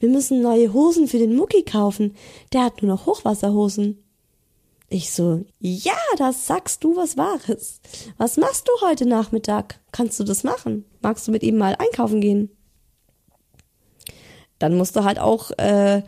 wir 0.00 0.08
müssen 0.08 0.42
neue 0.42 0.72
Hosen 0.72 1.06
für 1.06 1.18
den 1.18 1.36
Mucki 1.36 1.62
kaufen. 1.62 2.16
Der 2.52 2.64
hat 2.64 2.82
nur 2.82 2.90
noch 2.90 3.06
Hochwasserhosen. 3.06 4.02
Ich 4.88 5.12
so, 5.12 5.44
ja, 5.60 5.94
das 6.18 6.48
sagst 6.48 6.82
du 6.82 6.96
was 6.96 7.16
Wahres. 7.16 7.80
Was 8.18 8.36
machst 8.36 8.66
du 8.66 8.84
heute 8.84 9.06
Nachmittag? 9.06 9.78
Kannst 9.92 10.18
du 10.18 10.24
das 10.24 10.42
machen? 10.42 10.84
Magst 11.02 11.28
du 11.28 11.30
mit 11.30 11.44
ihm 11.44 11.56
mal 11.56 11.76
einkaufen 11.78 12.20
gehen? 12.20 12.50
Dann 14.58 14.76
musst 14.76 14.96
du 14.96 15.04
halt 15.04 15.20
auch 15.20 15.52
äh, 15.52 16.02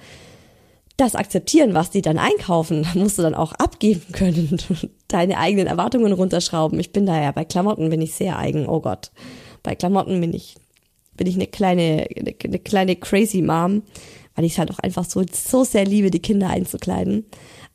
das 0.99 1.15
akzeptieren, 1.15 1.73
was 1.73 1.91
die 1.91 2.03
dann 2.03 2.19
einkaufen. 2.19 2.87
Musst 2.95 3.19
du 3.19 3.23
dann 3.23 3.35
auch 3.35 3.53
abgeben 3.53 4.13
können, 4.13 4.59
deine 5.09 5.39
eigenen 5.39 5.67
Erwartungen 5.67 6.13
runterschrauben. 6.13 6.79
Ich 6.79 6.93
bin 6.93 7.07
da 7.07 7.21
ja 7.21 7.33
bei 7.33 7.47
Klamotten 7.47 7.89
bin 7.89 8.03
ich 8.03 8.15
sehr 8.15 8.39
eigen. 8.39 8.69
Oh 8.69 8.81
Gott, 8.81 9.11
bei 9.63 9.75
Klamotten 9.75 10.21
bin 10.21 10.35
ich 10.35 10.57
bin 11.19 11.27
ich 11.27 11.35
eine 11.35 11.49
kleine, 11.49 12.07
eine, 12.17 12.35
eine 12.45 12.59
kleine 12.61 12.97
crazy 12.97 13.43
Mom, 13.43 13.83
weil 14.35 14.45
ich 14.45 14.53
es 14.53 14.59
halt 14.59 14.71
auch 14.71 14.79
einfach 14.79 15.05
so, 15.05 15.25
so 15.31 15.65
sehr 15.65 15.85
liebe, 15.85 16.11
die 16.11 16.23
Kinder 16.23 16.49
einzukleiden. 16.49 17.27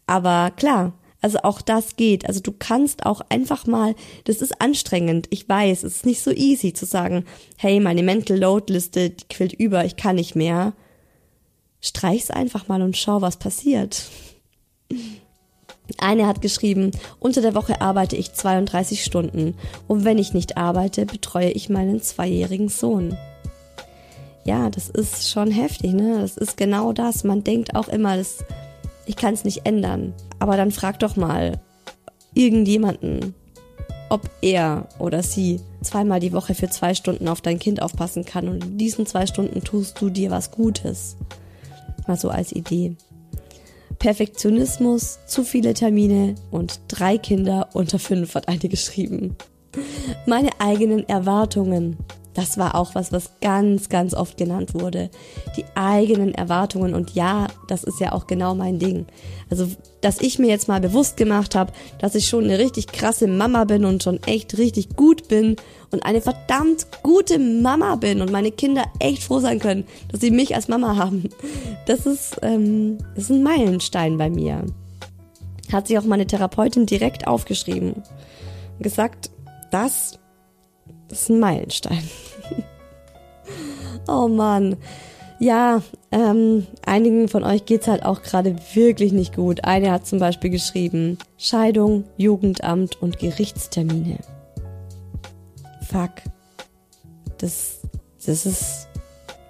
Aber 0.08 0.52
klar, 0.56 0.94
also 1.22 1.40
auch 1.44 1.62
das 1.62 1.96
geht. 1.96 2.28
Also 2.28 2.40
du 2.40 2.52
kannst 2.52 3.06
auch 3.06 3.22
einfach 3.30 3.68
mal, 3.68 3.96
das 4.24 4.42
ist 4.42 4.60
anstrengend. 4.62 5.28
Ich 5.30 5.48
weiß, 5.48 5.84
es 5.84 5.98
ist 5.98 6.06
nicht 6.06 6.22
so 6.22 6.32
easy 6.32 6.74
zu 6.74 6.86
sagen, 6.86 7.26
hey, 7.58 7.80
meine 7.80 8.04
Mental 8.04 8.38
Load 8.38 8.72
Liste, 8.74 9.12
die 9.12 9.26
quillt 9.30 9.54
über, 9.54 9.86
ich 9.86 9.96
kann 9.96 10.16
nicht 10.16 10.36
mehr. 10.36 10.74
Streich's 11.84 12.32
einfach 12.32 12.68
mal 12.68 12.82
und 12.82 12.98
schau, 12.98 13.22
was 13.22 13.38
passiert. 13.38 14.06
Eine 16.00 16.26
hat 16.26 16.42
geschrieben, 16.42 16.90
unter 17.20 17.42
der 17.42 17.54
Woche 17.54 17.82
arbeite 17.82 18.16
ich 18.16 18.34
32 18.34 19.04
Stunden 19.04 19.54
und 19.88 20.04
wenn 20.04 20.18
ich 20.18 20.34
nicht 20.34 20.58
arbeite, 20.58 21.06
betreue 21.06 21.52
ich 21.52 21.70
meinen 21.70 22.02
zweijährigen 22.02 22.70
Sohn 22.70 23.16
ja, 24.46 24.70
das 24.70 24.90
ist 24.90 25.30
schon 25.30 25.52
heftig, 25.52 25.94
ne? 25.94 26.20
Das 26.22 26.38
ist 26.38 26.58
genau 26.58 26.94
das. 26.94 27.24
Man 27.24 27.44
denkt 27.44 27.76
auch 27.76 27.88
immer, 27.88 28.18
das, 28.18 28.44
ich 29.06 29.16
kann 29.16 29.34
es 29.34 29.46
nicht 29.46 29.66
ändern. 29.66 30.14
Aber 30.40 30.58
dann 30.58 30.72
frag 30.72 31.00
doch 31.00 31.16
mal 31.16 31.60
irgendjemanden, 32.34 33.34
ob 34.10 34.30
er 34.42 34.88
oder 35.00 35.24
sie 35.24 35.62
zweimal 35.82 36.20
die 36.20 36.34
Woche 36.34 36.56
für 36.56 36.70
zwei 36.70 36.94
Stunden 36.94 37.28
auf 37.28 37.42
dein 37.42 37.60
Kind 37.60 37.82
aufpassen 37.82 38.26
kann 38.26 38.48
und 38.50 38.64
in 38.64 38.78
diesen 38.78 39.06
zwei 39.06 39.26
Stunden 39.26 39.64
tust 39.64 40.00
du 40.02 40.10
dir 40.10 40.30
was 40.30 40.52
Gutes. 40.52 41.16
Mal 42.08 42.18
so 42.18 42.30
als 42.30 42.52
Idee. 42.52 42.96
Perfektionismus, 44.00 45.20
zu 45.28 45.44
viele 45.44 45.74
Termine 45.74 46.36
und 46.52 46.82
drei 46.88 47.18
Kinder 47.18 47.70
unter 47.74 48.00
fünf 48.00 48.36
hat 48.36 48.48
eine 48.48 48.68
geschrieben. 48.70 49.36
Meine 50.26 50.50
eigenen 50.60 51.08
Erwartungen. 51.08 51.98
Das 52.34 52.58
war 52.58 52.76
auch 52.76 52.96
was, 52.96 53.12
was 53.12 53.32
ganz, 53.42 53.90
ganz 53.90 54.14
oft 54.14 54.38
genannt 54.38 54.74
wurde. 54.74 55.10
Die 55.56 55.66
eigenen 55.76 56.34
Erwartungen. 56.34 56.96
Und 56.96 57.14
ja, 57.14 57.48
das 57.68 57.84
ist 57.84 58.00
ja 58.00 58.12
auch 58.12 58.26
genau 58.26 58.56
mein 58.56 58.80
Ding. 58.80 59.06
Also, 59.50 59.68
dass 60.02 60.20
ich 60.20 60.40
mir 60.40 60.48
jetzt 60.48 60.68
mal 60.68 60.82
bewusst 60.82 61.16
gemacht 61.16 61.54
habe, 61.54 61.72
dass 62.00 62.16
ich 62.16 62.28
schon 62.28 62.46
eine 62.46 62.58
richtig 62.58 62.88
krasse 62.88 63.28
Mama 63.28 63.66
bin 63.66 63.86
und 63.86 64.02
schon 64.02 64.22
echt 64.24 64.58
richtig 64.58 64.96
gut 64.96 65.28
bin 65.28 65.56
und 65.92 66.06
eine 66.06 66.22
verdammt 66.22 66.88
gute 67.04 67.38
Mama 67.38 67.96
bin 67.96 68.22
und 68.22 68.32
meine 68.32 68.52
Kinder 68.52 68.84
echt 69.00 69.24
froh 69.24 69.40
sein 69.40 69.60
können, 69.60 69.86
dass 70.12 70.22
sie 70.22 70.32
mich 70.32 70.56
als 70.56 70.68
Mama 70.68 70.96
haben. 70.96 71.30
Das 71.86 72.06
ist, 72.06 72.38
ähm, 72.42 72.98
das 73.16 73.26
ist 73.26 73.32
ein 73.32 73.44
Meilenstein 73.44 74.18
bei 74.18 74.30
mir. 74.30 74.66
Hat 75.72 75.88
sich 75.88 75.98
auch 76.00 76.04
meine 76.04 76.26
Therapeutin 76.26 76.86
direkt 76.86 77.28
aufgeschrieben. 77.28 77.94
Und 77.94 78.84
gesagt, 78.84 79.30
das 79.72 80.20
das 81.08 81.24
ist 81.24 81.30
ein 81.30 81.40
Meilenstein. 81.40 82.04
oh 84.08 84.28
Mann. 84.28 84.78
Ja, 85.40 85.82
ähm, 86.12 86.68
einigen 86.86 87.28
von 87.28 87.44
euch 87.44 87.66
geht's 87.66 87.88
halt 87.88 88.06
auch 88.06 88.22
gerade 88.22 88.56
wirklich 88.74 89.12
nicht 89.12 89.36
gut. 89.36 89.66
Eine 89.66 89.92
hat 89.92 90.08
zum 90.08 90.20
Beispiel 90.20 90.50
geschrieben, 90.50 91.18
Scheidung, 91.38 92.06
Jugendamt 92.18 93.02
und 93.02 93.20
Gerichtstermine. 93.20 94.20
Fuck. 95.90 96.12
Das, 97.40 97.82
das 98.26 98.46
ist, 98.46 98.88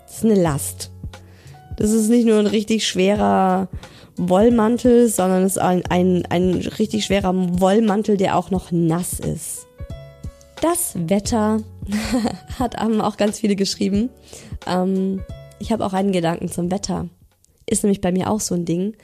das 0.08 0.18
ist 0.18 0.26
eine 0.26 0.42
Last. 0.42 0.92
Das 1.78 1.92
ist 1.92 2.10
nicht 2.10 2.26
nur 2.26 2.40
ein 2.40 2.48
richtig 2.48 2.88
schwerer 2.88 3.68
Wollmantel, 4.16 5.08
sondern 5.10 5.44
es 5.44 5.54
ist 5.54 5.62
ein, 5.62 5.84
ein, 5.90 6.26
ein 6.30 6.54
richtig 6.80 7.06
schwerer 7.06 7.34
Wollmantel, 7.60 8.18
der 8.18 8.38
auch 8.38 8.52
noch 8.52 8.72
nass 8.72 9.20
ist. 9.20 9.68
Das 10.64 10.94
Wetter 10.96 11.62
hat 12.58 12.80
auch 12.80 13.18
ganz 13.18 13.42
viele 13.42 13.58
geschrieben. 13.58 14.10
Ähm, 14.66 15.22
ich 15.60 15.74
habe 15.74 15.86
auch 15.86 15.92
einen 15.92 16.14
Gedanken 16.14 16.48
zum 16.48 16.72
Wetter. 16.72 17.10
Ist 17.66 17.84
nämlich 17.84 18.00
bei 18.00 18.14
mir 18.14 18.30
auch 18.30 18.40
so 18.40 18.56
ein 18.56 18.64
Ding. 18.64 18.96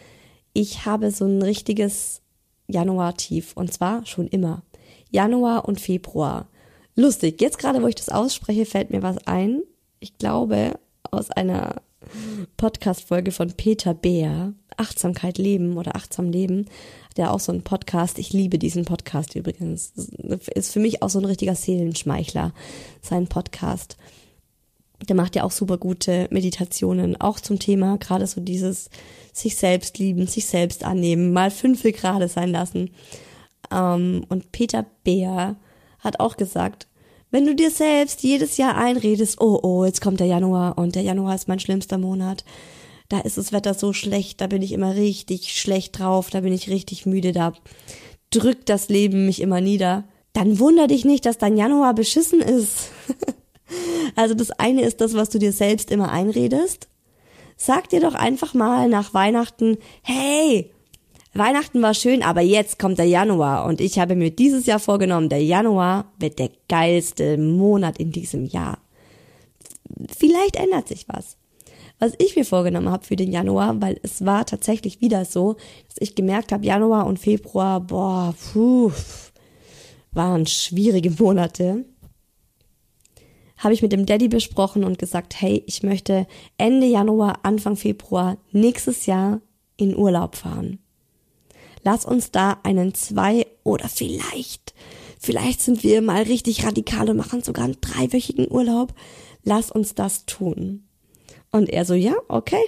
Ich 0.53 0.85
habe 0.85 1.11
so 1.11 1.25
ein 1.25 1.41
richtiges 1.41 2.21
Januar-Tief 2.67 3.57
und 3.57 3.73
zwar 3.73 4.05
schon 4.05 4.29
immer. 4.29 4.63
Januar 5.11 5.67
und 5.67 5.81
Februar. 5.81 6.47
Lustig, 6.95 7.41
jetzt 7.41 7.59
gerade, 7.59 7.81
wo 7.81 7.87
ich 7.87 7.95
das 7.95 8.07
ausspreche, 8.07 8.65
fällt 8.65 8.91
mir 8.91 9.03
was 9.03 9.17
ein. 9.27 9.61
Ich 9.99 10.17
glaube, 10.17 10.79
aus 11.11 11.29
einer 11.29 11.81
Podcast-Folge 12.55 13.33
von 13.33 13.51
Peter 13.51 13.93
Beer, 13.93 14.53
Achtsamkeit 14.77 15.37
leben 15.37 15.75
oder 15.75 15.97
achtsam 15.97 16.31
leben, 16.31 16.67
der 17.19 17.33
auch 17.33 17.39
so 17.39 17.51
einen 17.51 17.63
Podcast. 17.63 18.17
Ich 18.17 18.33
liebe 18.33 18.57
diesen 18.57 18.85
Podcast 18.85 19.35
übrigens. 19.35 19.93
Ist 20.55 20.71
für 20.71 20.79
mich 20.79 21.03
auch 21.03 21.09
so 21.09 21.19
ein 21.19 21.25
richtiger 21.25 21.53
Seelenschmeichler, 21.53 22.53
sein 23.01 23.27
Podcast. 23.27 23.97
Der 25.07 25.15
macht 25.15 25.35
ja 25.35 25.43
auch 25.43 25.51
super 25.51 25.77
gute 25.77 26.27
Meditationen, 26.31 27.19
auch 27.21 27.39
zum 27.39 27.59
Thema 27.59 27.97
gerade 27.97 28.25
so 28.25 28.41
dieses 28.41 28.89
sich 29.33 29.55
selbst 29.55 29.97
lieben, 29.99 30.27
sich 30.27 30.45
selbst 30.45 30.83
annehmen, 30.83 31.31
mal 31.31 31.51
fünf 31.51 31.83
gerade 31.83 32.27
sein 32.27 32.49
lassen. 32.49 32.89
Ähm, 33.71 34.25
und 34.29 34.51
Peter 34.51 34.85
Beer 35.03 35.57
hat 35.99 36.19
auch 36.19 36.37
gesagt, 36.37 36.87
wenn 37.31 37.45
du 37.45 37.53
dir 37.53 37.69
selbst 37.69 38.23
jedes 38.23 38.57
Jahr 38.57 38.75
einredest, 38.75 39.39
oh, 39.39 39.59
oh, 39.61 39.85
jetzt 39.85 40.01
kommt 40.01 40.19
der 40.19 40.27
Januar 40.27 40.77
und 40.77 40.95
der 40.95 41.03
Januar 41.03 41.35
ist 41.35 41.47
mein 41.47 41.59
schlimmster 41.59 41.97
Monat, 41.97 42.43
da 43.09 43.19
ist 43.19 43.37
das 43.37 43.51
Wetter 43.51 43.73
so 43.73 43.91
schlecht, 43.91 44.39
da 44.39 44.47
bin 44.47 44.61
ich 44.61 44.71
immer 44.71 44.95
richtig 44.95 45.51
schlecht 45.59 45.99
drauf, 45.99 46.29
da 46.29 46.41
bin 46.41 46.53
ich 46.53 46.69
richtig 46.69 47.05
müde, 47.05 47.31
da 47.31 47.53
drückt 48.29 48.69
das 48.69 48.87
Leben 48.87 49.25
mich 49.25 49.41
immer 49.41 49.61
nieder, 49.61 50.05
dann 50.33 50.59
wunder 50.59 50.87
dich 50.87 51.05
nicht, 51.05 51.25
dass 51.25 51.39
dein 51.39 51.57
Januar 51.57 51.95
beschissen 51.95 52.39
ist. 52.39 52.91
also 54.15 54.35
das 54.35 54.51
eine 54.51 54.83
ist 54.83 55.01
das, 55.01 55.15
was 55.15 55.29
du 55.29 55.39
dir 55.39 55.51
selbst 55.51 55.89
immer 55.91 56.11
einredest. 56.11 56.87
Sag 57.57 57.89
dir 57.89 57.99
doch 57.99 58.13
einfach 58.13 58.53
mal 58.53 58.87
nach 58.87 59.13
Weihnachten, 59.15 59.77
hey, 60.03 60.71
Weihnachten 61.33 61.81
war 61.81 61.95
schön, 61.95 62.21
aber 62.23 62.41
jetzt 62.41 62.79
kommt 62.79 62.99
der 62.99 63.07
Januar 63.07 63.65
und 63.65 63.81
ich 63.81 63.97
habe 63.97 64.15
mir 64.15 64.31
dieses 64.31 64.67
Jahr 64.67 64.79
vorgenommen, 64.79 65.29
der 65.29 65.43
Januar 65.43 66.11
wird 66.19 66.37
der 66.37 66.51
geilste 66.67 67.37
Monat 67.37 67.97
in 67.99 68.11
diesem 68.11 68.45
Jahr. 68.45 68.77
Vielleicht 70.15 70.55
ändert 70.55 70.87
sich 70.87 71.07
was. 71.07 71.38
Was 71.99 72.13
ich 72.17 72.35
mir 72.35 72.45
vorgenommen 72.45 72.89
habe 72.89 73.05
für 73.05 73.15
den 73.15 73.31
Januar, 73.31 73.81
weil 73.81 73.99
es 74.03 74.25
war 74.25 74.45
tatsächlich 74.45 75.01
wieder 75.01 75.25
so, 75.25 75.57
dass 75.87 75.97
ich 75.99 76.15
gemerkt 76.15 76.51
habe, 76.51 76.65
Januar 76.65 77.05
und 77.05 77.19
Februar, 77.19 77.81
boah, 77.81 78.33
puh, 78.53 78.91
waren 80.11 80.47
schwierige 80.47 81.11
Monate 81.11 81.85
habe 83.59 83.73
ich 83.73 83.81
mit 83.81 83.91
dem 83.91 84.05
Daddy 84.05 84.29
besprochen 84.29 84.83
und 84.83 84.97
gesagt, 84.97 85.39
hey, 85.39 85.63
ich 85.67 85.83
möchte 85.83 86.25
Ende 86.57 86.87
Januar, 86.87 87.39
Anfang 87.43 87.75
Februar 87.75 88.37
nächstes 88.51 89.05
Jahr 89.05 89.41
in 89.77 89.95
Urlaub 89.95 90.35
fahren. 90.37 90.79
Lass 91.83 92.05
uns 92.05 92.31
da 92.31 92.59
einen 92.63 92.93
zwei 92.93 93.45
oder 93.63 93.87
vielleicht, 93.89 94.73
vielleicht 95.19 95.61
sind 95.61 95.83
wir 95.83 96.01
mal 96.01 96.23
richtig 96.23 96.65
radikal 96.65 97.09
und 97.09 97.17
machen 97.17 97.43
sogar 97.43 97.65
einen 97.65 97.79
dreiwöchigen 97.79 98.49
Urlaub. 98.49 98.93
Lass 99.43 99.71
uns 99.71 99.93
das 99.93 100.25
tun. 100.25 100.88
Und 101.51 101.69
er 101.69 101.85
so, 101.85 101.93
ja, 101.93 102.15
okay. 102.27 102.63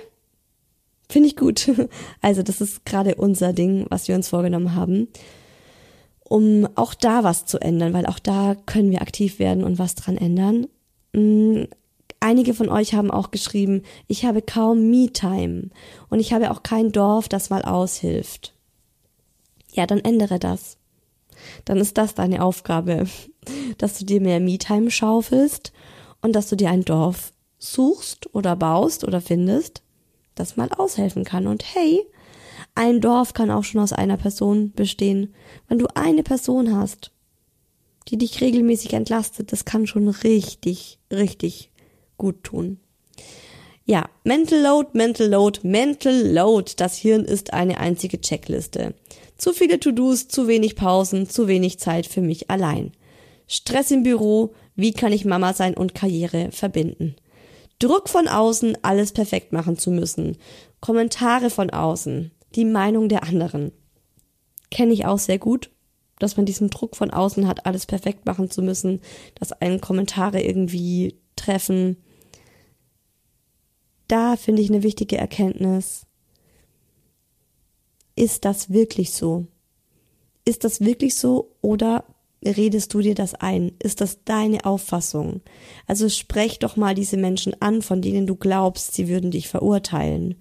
Finde 1.09 1.27
ich 1.27 1.35
gut. 1.35 1.69
Also 2.21 2.43
das 2.43 2.61
ist 2.61 2.85
gerade 2.85 3.15
unser 3.15 3.53
Ding, 3.53 3.85
was 3.89 4.07
wir 4.07 4.15
uns 4.15 4.29
vorgenommen 4.29 4.75
haben, 4.75 5.07
um 6.23 6.67
auch 6.75 6.93
da 6.93 7.23
was 7.23 7.45
zu 7.45 7.59
ändern, 7.59 7.93
weil 7.93 8.05
auch 8.05 8.19
da 8.19 8.55
können 8.65 8.91
wir 8.91 9.01
aktiv 9.01 9.39
werden 9.39 9.63
und 9.63 9.79
was 9.79 9.95
dran 9.95 10.17
ändern. 10.17 10.67
Mm, 11.13 11.63
einige 12.21 12.53
von 12.53 12.69
euch 12.69 12.93
haben 12.93 13.11
auch 13.11 13.31
geschrieben, 13.31 13.81
ich 14.07 14.23
habe 14.23 14.41
kaum 14.41 14.89
Me-Time 14.89 15.69
und 16.09 16.19
ich 16.19 16.31
habe 16.31 16.51
auch 16.51 16.63
kein 16.63 16.91
Dorf, 16.91 17.27
das 17.27 17.49
mal 17.49 17.63
aushilft. 17.63 18.53
Ja, 19.73 19.85
dann 19.85 19.99
ändere 19.99 20.39
das. 20.39 20.77
Dann 21.65 21.77
ist 21.77 21.97
das 21.97 22.13
deine 22.13 22.43
Aufgabe, 22.43 23.07
dass 23.77 23.97
du 23.97 24.05
dir 24.05 24.21
mehr 24.21 24.39
Me-Time 24.39 24.91
schaufelst 24.91 25.73
und 26.21 26.33
dass 26.33 26.47
du 26.47 26.55
dir 26.55 26.69
ein 26.69 26.85
Dorf 26.85 27.33
suchst 27.61 28.33
oder 28.33 28.55
baust 28.55 29.03
oder 29.03 29.21
findest, 29.21 29.83
das 30.35 30.57
mal 30.57 30.69
aushelfen 30.75 31.23
kann. 31.23 31.47
Und 31.47 31.63
hey, 31.75 32.01
ein 32.75 32.99
Dorf 33.01 33.33
kann 33.33 33.51
auch 33.51 33.63
schon 33.63 33.81
aus 33.81 33.93
einer 33.93 34.17
Person 34.17 34.71
bestehen. 34.71 35.33
Wenn 35.67 35.77
du 35.77 35.87
eine 35.93 36.23
Person 36.23 36.75
hast, 36.75 37.11
die 38.07 38.17
dich 38.17 38.41
regelmäßig 38.41 38.93
entlastet, 38.93 39.51
das 39.51 39.63
kann 39.63 39.87
schon 39.87 40.07
richtig, 40.07 40.99
richtig 41.11 41.71
gut 42.17 42.43
tun. 42.43 42.79
Ja, 43.85 44.09
Mental 44.23 44.61
Load, 44.61 44.89
Mental 44.93 45.27
Load, 45.27 45.59
Mental 45.63 46.33
Load. 46.33 46.73
Das 46.77 46.97
Hirn 46.97 47.25
ist 47.25 47.53
eine 47.53 47.79
einzige 47.79 48.21
Checkliste. 48.21 48.93
Zu 49.37 49.53
viele 49.53 49.79
To-Dos, 49.79 50.27
zu 50.27 50.47
wenig 50.47 50.75
Pausen, 50.75 51.29
zu 51.29 51.47
wenig 51.47 51.79
Zeit 51.79 52.07
für 52.07 52.21
mich 52.21 52.49
allein. 52.49 52.91
Stress 53.47 53.91
im 53.91 54.03
Büro, 54.03 54.53
wie 54.75 54.93
kann 54.93 55.11
ich 55.11 55.25
Mama 55.25 55.53
sein 55.53 55.75
und 55.75 55.93
Karriere 55.93 56.51
verbinden? 56.51 57.15
Druck 57.81 58.09
von 58.09 58.27
außen, 58.27 58.77
alles 58.83 59.11
perfekt 59.11 59.51
machen 59.51 59.77
zu 59.77 59.91
müssen. 59.91 60.37
Kommentare 60.79 61.49
von 61.49 61.69
außen, 61.69 62.31
die 62.55 62.65
Meinung 62.65 63.09
der 63.09 63.23
anderen. 63.23 63.71
Kenne 64.69 64.93
ich 64.93 65.05
auch 65.05 65.19
sehr 65.19 65.39
gut 65.39 65.69
dass 66.21 66.37
man 66.37 66.45
diesen 66.45 66.69
Druck 66.69 66.95
von 66.95 67.11
außen 67.11 67.47
hat, 67.47 67.65
alles 67.65 67.85
perfekt 67.85 68.25
machen 68.25 68.49
zu 68.49 68.61
müssen, 68.61 69.01
dass 69.35 69.51
einen 69.51 69.81
Kommentare 69.81 70.41
irgendwie 70.41 71.19
treffen. 71.35 71.97
Da 74.07 74.35
finde 74.35 74.61
ich 74.61 74.69
eine 74.69 74.83
wichtige 74.83 75.17
Erkenntnis. 75.17 76.05
Ist 78.15 78.45
das 78.45 78.69
wirklich 78.69 79.11
so? 79.13 79.47
Ist 80.45 80.63
das 80.63 80.81
wirklich 80.81 81.15
so 81.15 81.55
oder 81.61 82.05
redest 82.43 82.93
du 82.93 83.01
dir 83.01 83.15
das 83.15 83.35
ein? 83.35 83.73
Ist 83.79 84.01
das 84.01 84.23
deine 84.23 84.65
Auffassung? 84.65 85.41
Also 85.87 86.09
sprech 86.09 86.59
doch 86.59 86.75
mal 86.75 86.95
diese 86.95 87.17
Menschen 87.17 87.59
an, 87.61 87.81
von 87.81 88.01
denen 88.01 88.27
du 88.27 88.35
glaubst, 88.35 88.93
sie 88.93 89.07
würden 89.07 89.31
dich 89.31 89.47
verurteilen. 89.47 90.35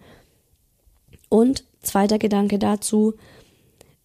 Und 1.28 1.64
zweiter 1.82 2.18
Gedanke 2.18 2.59
dazu, 2.59 3.14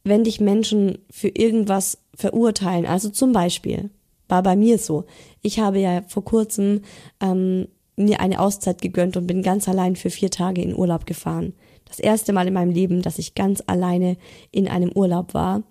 wenn 0.04 0.24
dich 0.24 0.40
Menschen 0.40 1.00
für 1.10 1.30
irgendwas 1.30 1.98
verurteilen, 2.14 2.86
also 2.86 3.10
zum 3.10 3.32
Beispiel, 3.32 3.90
war 4.28 4.44
bei 4.44 4.56
mir 4.56 4.78
so, 4.78 5.06
ich 5.42 5.60
habe 5.60 5.80
ja 5.80 6.04
vor 6.08 6.24
kurzem 6.24 6.82
ähm, 7.22 7.68
mir 7.96 8.20
eine 8.20 8.40
Auszeit 8.40 8.82
gegönnt 8.82 9.18
und 9.18 9.28
bin 9.28 9.42
ganz 9.42 9.68
allein 9.70 9.96
für 9.96 10.10
vier 10.10 10.30
Tage 10.30 10.62
in 10.62 10.76
Urlaub 10.76 11.06
gefahren. 11.06 11.54
Das 11.86 12.00
erste 12.00 12.34
Mal 12.34 12.48
in 12.48 12.54
meinem 12.54 12.72
Leben, 12.72 13.02
dass 13.02 13.20
ich 13.20 13.36
ganz 13.36 13.64
alleine 13.68 14.18
in 14.52 14.68
einem 14.68 14.92
Urlaub 14.92 15.34
war. 15.34 15.64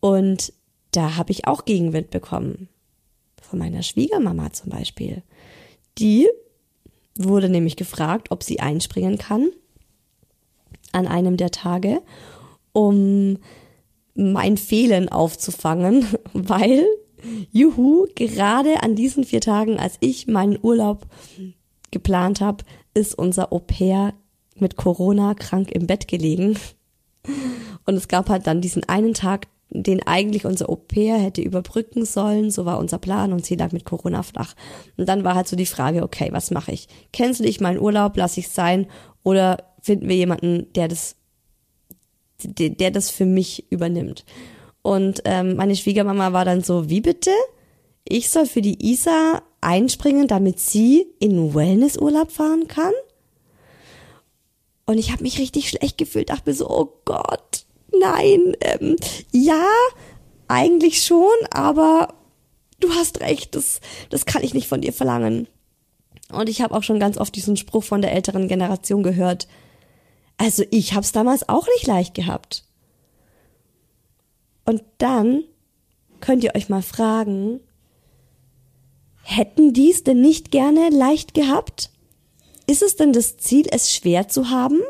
Und 0.00 0.52
da 0.92 1.16
habe 1.16 1.32
ich 1.32 1.46
auch 1.46 1.64
Gegenwind 1.64 2.10
bekommen. 2.10 2.68
Von 3.40 3.58
meiner 3.58 3.82
Schwiegermama 3.82 4.52
zum 4.52 4.70
Beispiel. 4.70 5.22
Die 5.98 6.28
wurde 7.16 7.48
nämlich 7.48 7.76
gefragt, 7.76 8.30
ob 8.30 8.42
sie 8.42 8.60
einspringen 8.60 9.18
kann 9.18 9.50
an 10.92 11.06
einem 11.06 11.36
der 11.36 11.50
Tage 11.50 12.02
um 12.72 13.38
mein 14.14 14.56
Fehlen 14.56 15.08
aufzufangen, 15.08 16.06
weil, 16.32 16.84
juhu, 17.52 18.06
gerade 18.14 18.82
an 18.82 18.94
diesen 18.94 19.24
vier 19.24 19.40
Tagen, 19.40 19.78
als 19.78 19.96
ich 20.00 20.26
meinen 20.26 20.58
Urlaub 20.60 21.06
geplant 21.90 22.40
habe, 22.40 22.64
ist 22.94 23.14
unser 23.14 23.52
Au 23.52 23.58
pair 23.58 24.14
mit 24.56 24.76
Corona 24.76 25.34
krank 25.34 25.70
im 25.70 25.86
Bett 25.86 26.06
gelegen. 26.06 26.58
Und 27.86 27.94
es 27.94 28.08
gab 28.08 28.28
halt 28.28 28.46
dann 28.46 28.60
diesen 28.60 28.88
einen 28.88 29.14
Tag, 29.14 29.46
den 29.70 30.02
eigentlich 30.06 30.44
unser 30.44 30.68
Au 30.68 30.76
pair 30.76 31.16
hätte 31.18 31.42
überbrücken 31.42 32.04
sollen. 32.04 32.50
So 32.50 32.64
war 32.64 32.78
unser 32.78 32.98
Plan 32.98 33.32
und 33.32 33.46
sie 33.46 33.56
lag 33.56 33.72
mit 33.72 33.84
Corona 33.84 34.22
flach. 34.22 34.54
Und 34.96 35.08
dann 35.08 35.24
war 35.24 35.34
halt 35.34 35.48
so 35.48 35.56
die 35.56 35.66
Frage, 35.66 36.02
okay, 36.02 36.28
was 36.32 36.50
mache 36.50 36.72
ich? 36.72 36.88
Cancel 37.12 37.46
ich 37.46 37.60
meinen 37.60 37.80
Urlaub, 37.80 38.16
lass 38.16 38.36
ich 38.36 38.48
sein 38.48 38.86
oder 39.22 39.58
finden 39.80 40.08
wir 40.08 40.16
jemanden, 40.16 40.72
der 40.74 40.88
das 40.88 41.16
der, 42.42 42.70
der 42.70 42.90
das 42.90 43.10
für 43.10 43.26
mich 43.26 43.70
übernimmt. 43.70 44.24
Und 44.82 45.22
ähm, 45.24 45.56
meine 45.56 45.76
Schwiegermama 45.76 46.32
war 46.32 46.44
dann 46.44 46.62
so, 46.62 46.88
wie 46.88 47.00
bitte? 47.00 47.30
Ich 48.04 48.30
soll 48.30 48.46
für 48.46 48.62
die 48.62 48.90
Isa 48.90 49.42
einspringen, 49.60 50.26
damit 50.26 50.58
sie 50.58 51.06
in 51.18 51.54
Wellnessurlaub 51.54 52.32
fahren 52.32 52.66
kann? 52.66 52.92
Und 54.86 54.98
ich 54.98 55.12
habe 55.12 55.22
mich 55.22 55.38
richtig 55.38 55.68
schlecht 55.68 55.98
gefühlt, 55.98 56.30
dachte 56.30 56.50
mir 56.50 56.56
so, 56.56 56.68
oh 56.68 56.88
Gott, 57.04 57.59
nein, 57.98 58.56
ähm, 58.60 58.96
ja, 59.32 59.66
eigentlich 60.48 61.02
schon, 61.02 61.30
aber 61.50 62.14
du 62.80 62.90
hast 62.90 63.20
recht, 63.20 63.54
das, 63.54 63.80
das 64.10 64.26
kann 64.26 64.42
ich 64.42 64.54
nicht 64.54 64.68
von 64.68 64.80
dir 64.80 64.92
verlangen. 64.92 65.48
Und 66.32 66.48
ich 66.48 66.62
habe 66.62 66.74
auch 66.74 66.82
schon 66.82 67.00
ganz 67.00 67.18
oft 67.18 67.34
diesen 67.34 67.56
Spruch 67.56 67.84
von 67.84 68.02
der 68.02 68.12
älteren 68.12 68.48
Generation 68.48 69.02
gehört, 69.02 69.48
also 70.38 70.64
ich 70.70 70.94
hab's 70.94 71.12
damals 71.12 71.48
auch 71.48 71.66
nicht 71.74 71.86
leicht 71.86 72.14
gehabt. 72.14 72.64
Und 74.64 74.82
dann 74.98 75.44
könnt 76.20 76.44
ihr 76.44 76.54
euch 76.54 76.68
mal 76.68 76.82
fragen, 76.82 77.60
hätten 79.22 79.72
dies 79.72 80.02
denn 80.02 80.20
nicht 80.20 80.50
gerne 80.50 80.88
leicht 80.90 81.34
gehabt? 81.34 81.90
Ist 82.66 82.82
es 82.82 82.96
denn 82.96 83.12
das 83.12 83.36
Ziel, 83.36 83.66
es 83.70 83.92
schwer 83.92 84.28
zu 84.28 84.48
haben? 84.50 84.80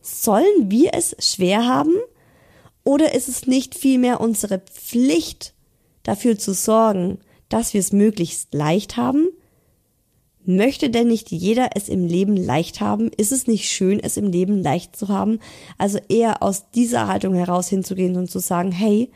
Sollen 0.00 0.70
wir 0.70 0.92
es 0.94 1.16
schwer 1.20 1.66
haben? 1.66 1.94
Oder 2.88 3.14
ist 3.14 3.28
es 3.28 3.46
nicht 3.46 3.74
vielmehr 3.74 4.18
unsere 4.18 4.60
Pflicht, 4.60 5.52
dafür 6.04 6.38
zu 6.38 6.54
sorgen, 6.54 7.18
dass 7.50 7.74
wir 7.74 7.80
es 7.80 7.92
möglichst 7.92 8.54
leicht 8.54 8.96
haben? 8.96 9.28
Möchte 10.46 10.88
denn 10.88 11.08
nicht 11.08 11.30
jeder 11.30 11.68
es 11.74 11.90
im 11.90 12.06
Leben 12.06 12.34
leicht 12.34 12.80
haben? 12.80 13.10
Ist 13.14 13.30
es 13.30 13.46
nicht 13.46 13.68
schön, 13.68 14.00
es 14.00 14.16
im 14.16 14.32
Leben 14.32 14.62
leicht 14.62 14.96
zu 14.96 15.08
haben? 15.08 15.38
Also 15.76 15.98
eher 16.08 16.42
aus 16.42 16.70
dieser 16.70 17.08
Haltung 17.08 17.34
heraus 17.34 17.68
hinzugehen 17.68 18.16
und 18.16 18.30
zu 18.30 18.38
sagen, 18.38 18.72
hey, 18.72 19.10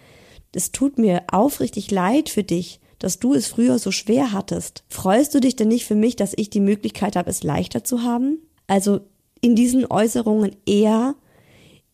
es 0.55 0.71
tut 0.73 0.99
mir 0.99 1.23
aufrichtig 1.33 1.91
leid 1.91 2.29
für 2.29 2.45
dich, 2.45 2.79
dass 2.99 3.21
du 3.21 3.33
es 3.33 3.47
früher 3.47 3.79
so 3.79 3.91
schwer 3.91 4.33
hattest. 4.33 4.85
Freust 4.91 5.35
du 5.35 5.41
dich 5.41 5.57
denn 5.57 5.69
nicht 5.69 5.87
für 5.87 5.95
mich, 5.95 6.15
dass 6.17 6.35
ich 6.37 6.51
die 6.51 6.61
Möglichkeit 6.61 7.17
habe, 7.17 7.31
es 7.31 7.43
leichter 7.43 7.85
zu 7.85 8.03
haben? 8.03 8.37
Also 8.67 9.01
in 9.41 9.57
diesen 9.57 9.87
Äußerungen 9.87 10.57
eher 10.67 11.15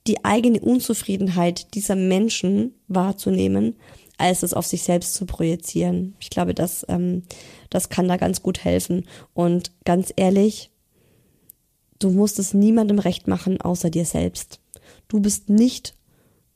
die 0.08 0.24
eigene 0.24 0.60
Unzufriedenheit 0.60 1.74
dieser 1.74 1.94
Menschen 1.94 2.74
wahrzunehmen, 2.88 3.76
als 4.16 4.42
es 4.42 4.54
auf 4.54 4.66
sich 4.66 4.82
selbst 4.82 5.14
zu 5.14 5.26
projizieren. 5.26 6.14
Ich 6.18 6.30
glaube, 6.30 6.54
das, 6.54 6.84
ähm, 6.88 7.22
das 7.70 7.88
kann 7.88 8.08
da 8.08 8.16
ganz 8.16 8.42
gut 8.42 8.64
helfen. 8.64 9.06
Und 9.34 9.70
ganz 9.84 10.12
ehrlich, 10.16 10.70
du 11.98 12.10
musst 12.10 12.38
es 12.38 12.54
niemandem 12.54 12.98
recht 12.98 13.28
machen, 13.28 13.60
außer 13.60 13.90
dir 13.90 14.04
selbst. 14.04 14.60
Du 15.06 15.20
bist 15.20 15.48
nicht 15.48 15.94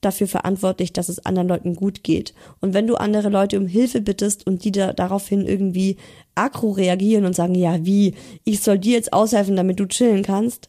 dafür 0.01 0.27
verantwortlich, 0.27 0.93
dass 0.93 1.09
es 1.09 1.25
anderen 1.25 1.49
Leuten 1.49 1.77
gut 1.77 2.03
geht. 2.03 2.35
Und 2.61 2.75
wenn 2.75 2.89
du 2.89 2.97
andere 2.97 3.29
Leute 3.29 3.59
um 3.59 3.67
Hilfe 3.67 4.01
bittest 4.01 4.47
und 4.47 4.65
die 4.65 4.73
da 4.73 4.93
daraufhin 4.93 5.47
irgendwie 5.47 5.97
aggro 6.35 6.73
reagieren 6.73 7.25
und 7.25 7.37
sagen, 7.37 7.55
ja, 7.55 7.85
wie, 7.85 8.15
ich 8.43 8.61
soll 8.61 8.79
dir 8.79 8.95
jetzt 8.95 9.13
aushelfen, 9.13 9.55
damit 9.55 9.79
du 9.79 9.87
chillen 9.87 10.25
kannst, 10.25 10.69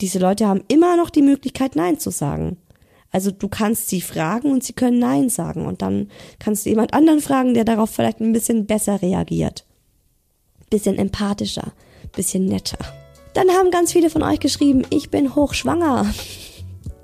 diese 0.00 0.18
Leute 0.18 0.46
haben 0.46 0.62
immer 0.68 0.96
noch 0.96 1.10
die 1.10 1.22
Möglichkeit, 1.22 1.76
Nein 1.76 1.98
zu 1.98 2.10
sagen. 2.10 2.56
Also 3.10 3.30
du 3.30 3.48
kannst 3.48 3.88
sie 3.88 4.00
fragen 4.00 4.50
und 4.50 4.62
sie 4.62 4.74
können 4.74 4.98
Nein 4.98 5.30
sagen 5.30 5.66
und 5.66 5.82
dann 5.82 6.10
kannst 6.38 6.66
du 6.66 6.70
jemand 6.70 6.92
anderen 6.92 7.20
fragen, 7.20 7.54
der 7.54 7.64
darauf 7.64 7.90
vielleicht 7.90 8.20
ein 8.20 8.32
bisschen 8.32 8.66
besser 8.66 9.00
reagiert. 9.00 9.64
Bisschen 10.70 10.98
empathischer, 10.98 11.72
bisschen 12.14 12.44
netter. 12.44 12.78
Dann 13.32 13.48
haben 13.50 13.70
ganz 13.70 13.92
viele 13.92 14.10
von 14.10 14.22
euch 14.22 14.40
geschrieben, 14.40 14.82
ich 14.90 15.10
bin 15.10 15.34
hochschwanger. 15.34 16.06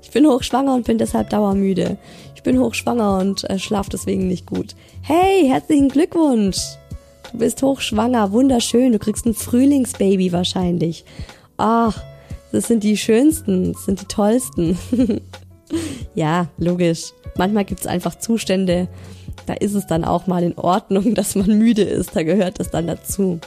Ich 0.01 0.21
bin 0.21 0.31
hochschwanger 0.31 0.73
und 0.73 0.85
bin 0.85 0.97
deshalb 0.97 1.29
dauermüde. 1.29 1.97
Ich 2.35 2.43
bin 2.43 2.57
hochschwanger 2.57 3.17
und 3.17 3.49
äh, 3.49 3.59
schlaf 3.59 3.89
deswegen 3.89 4.29
nicht 4.29 4.45
gut. 4.45 4.73
Hey, 5.01 5.45
herzlichen 5.45 5.89
Glückwunsch. 5.89 6.57
Du 7.33 7.39
bist 7.39 7.61
hochschwanger, 7.61 8.31
wunderschön. 8.31 8.93
Du 8.93 8.99
kriegst 8.99 9.25
ein 9.25 9.33
Frühlingsbaby 9.33 10.31
wahrscheinlich. 10.31 11.03
Ach, 11.57 12.01
das 12.55 12.67
sind 12.67 12.83
die 12.83 12.97
schönsten, 12.97 13.73
das 13.73 13.85
sind 13.85 14.01
die 14.01 14.05
tollsten. 14.05 14.77
ja, 16.15 16.47
logisch. 16.57 17.11
Manchmal 17.37 17.65
gibt's 17.65 17.85
einfach 17.85 18.17
Zustände, 18.17 18.87
da 19.45 19.53
ist 19.53 19.73
es 19.73 19.85
dann 19.87 20.05
auch 20.05 20.27
mal 20.27 20.43
in 20.43 20.57
Ordnung, 20.57 21.15
dass 21.15 21.35
man 21.35 21.57
müde 21.57 21.83
ist. 21.83 22.15
Da 22.15 22.23
gehört 22.23 22.59
das 22.59 22.71
dann 22.71 22.87
dazu. 22.87 23.39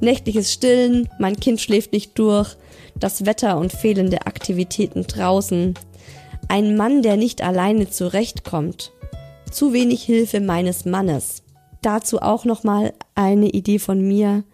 Nächtliches 0.00 0.52
Stillen, 0.52 1.08
mein 1.18 1.36
Kind 1.36 1.60
schläft 1.60 1.92
nicht 1.92 2.18
durch, 2.18 2.56
das 2.98 3.26
Wetter 3.26 3.58
und 3.58 3.72
fehlende 3.72 4.26
Aktivitäten 4.26 5.06
draußen. 5.06 5.74
Ein 6.48 6.76
Mann, 6.76 7.02
der 7.02 7.16
nicht 7.16 7.42
alleine 7.42 7.90
zurechtkommt. 7.90 8.92
Zu 9.50 9.72
wenig 9.72 10.02
Hilfe 10.02 10.40
meines 10.40 10.84
Mannes. 10.84 11.42
Dazu 11.82 12.20
auch 12.20 12.44
nochmal 12.44 12.92
eine 13.14 13.50
Idee 13.50 13.78
von 13.78 14.00
mir. 14.06 14.44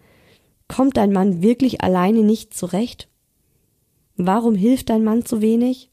Kommt 0.67 0.97
dein 0.97 1.11
Mann 1.11 1.41
wirklich 1.41 1.81
alleine 1.81 2.21
nicht 2.21 2.53
zurecht? 2.53 3.07
Warum 4.23 4.53
hilft 4.53 4.89
dein 4.89 5.03
Mann 5.03 5.25
zu 5.25 5.41
wenig? 5.41 5.89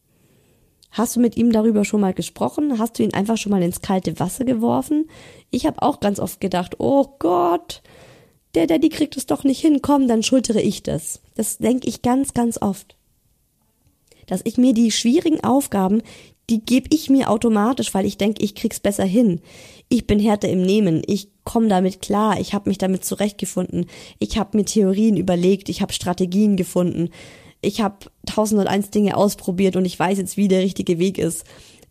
Hast 0.91 1.16
du 1.16 1.20
mit 1.20 1.39
ihm 1.39 1.51
darüber 1.51 1.87
schon 1.87 2.03
mal 2.03 2.12
gesprochen? 2.12 2.79
Hast 2.79 2.99
du 2.99 3.03
ihn 3.03 3.14
einfach 3.14 3.39
schon 3.39 3.53
mal 3.53 3.62
ins 3.62 3.81
kalte 3.81 4.20
Wasser 4.20 4.45
geworfen? 4.45 5.09
Ich 5.51 5.64
habe 5.64 5.81
auch 5.81 5.99
ganz 6.01 6.20
oft 6.20 6.39
gedacht, 6.39 6.76
oh 6.79 7.07
Gott, 7.18 7.83
der 8.55 8.66
Daddy 8.66 8.91
kriegt 8.91 9.16
es 9.16 9.24
doch 9.24 9.45
nicht 9.45 9.61
hin, 9.61 9.81
komm, 9.81 10.09
dann 10.09 10.22
schultere 10.22 10.61
ich 10.61 10.83
das. 10.83 11.22
Das 11.37 11.57
denke 11.57 11.89
ich 11.89 12.03
ganz, 12.03 12.35
ganz 12.35 12.61
oft. 12.61 12.97
Dass 14.26 14.43
ich 14.45 14.59
mir 14.59 14.74
die 14.74 14.91
schwierigen 14.91 15.43
Aufgaben, 15.43 16.03
die 16.51 16.61
gebe 16.61 16.89
ich 16.93 17.09
mir 17.09 17.31
automatisch, 17.31 17.95
weil 17.95 18.05
ich 18.05 18.18
denke, 18.18 18.43
ich 18.43 18.55
krieg's 18.55 18.81
besser 18.81 19.05
hin. 19.05 19.41
Ich 19.89 20.07
bin 20.07 20.18
härter 20.18 20.51
im 20.51 20.61
Nehmen, 20.61 21.03
ich 21.07 21.29
komme 21.45 21.68
damit 21.68 22.03
klar, 22.03 22.39
ich 22.39 22.53
habe 22.53 22.68
mich 22.68 22.76
damit 22.76 23.07
zurechtgefunden, 23.07 23.87
ich 24.18 24.37
habe 24.37 24.57
mir 24.57 24.66
Theorien 24.66 25.16
überlegt, 25.16 25.70
ich 25.70 25.81
habe 25.81 25.95
Strategien 25.95 26.57
gefunden, 26.57 27.09
ich 27.61 27.81
habe 27.81 27.97
tausend 28.27 28.61
und 28.61 28.67
eins 28.67 28.91
Dinge 28.91 29.17
ausprobiert 29.17 29.77
und 29.77 29.85
ich 29.85 29.99
weiß 29.99 30.19
jetzt, 30.19 30.37
wie 30.37 30.49
der 30.49 30.63
richtige 30.63 30.99
Weg 30.99 31.19
ist, 31.19 31.45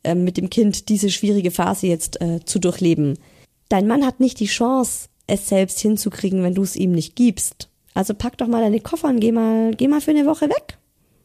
äh, 0.04 0.16
mit 0.16 0.38
dem 0.38 0.50
Kind 0.50 0.90
diese 0.90 1.10
schwierige 1.10 1.52
Phase 1.52 1.88
jetzt 1.88 2.22
äh, 2.22 2.40
zu 2.46 2.60
durchleben. 2.60 3.18
Dein 3.70 3.88
Mann 3.88 4.06
hat 4.06 4.20
nicht 4.20 4.40
die 4.40 4.46
Chance, 4.46 5.10
es 5.28 5.50
selbst 5.50 5.80
hinzukriegen, 5.80 6.44
wenn 6.44 6.56
du 6.56 6.64
es 6.64 6.76
ihm 6.76 6.94
nicht 6.94 7.16
gibst. 7.16 7.70
Also 7.94 8.14
pack 8.14 8.38
doch 8.38 8.48
mal 8.48 8.62
deine 8.62 8.80
Koffer 8.80 9.10
und 9.10 9.20
geh 9.20 9.32
mal, 9.32 9.72
geh 9.76 9.88
mal 9.88 10.02
für 10.02 10.12
eine 10.12 10.26
Woche 10.26 10.50
weg. 10.50 10.78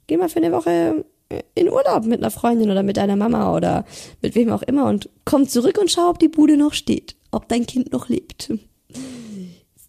Geh 0.06 0.16
mal 0.16 0.28
für 0.28 0.38
eine 0.38 0.52
Woche 0.52 1.04
in 1.54 1.70
Urlaub 1.70 2.04
mit 2.04 2.20
einer 2.20 2.30
Freundin 2.30 2.70
oder 2.70 2.82
mit 2.82 2.96
deiner 2.96 3.16
Mama 3.16 3.54
oder 3.54 3.84
mit 4.20 4.34
wem 4.34 4.50
auch 4.50 4.62
immer 4.62 4.86
und 4.86 5.08
komm 5.24 5.48
zurück 5.48 5.78
und 5.78 5.90
schau, 5.90 6.10
ob 6.10 6.18
die 6.18 6.28
Bude 6.28 6.56
noch 6.56 6.74
steht, 6.74 7.16
ob 7.30 7.48
dein 7.48 7.66
Kind 7.66 7.92
noch 7.92 8.08
lebt. 8.08 8.52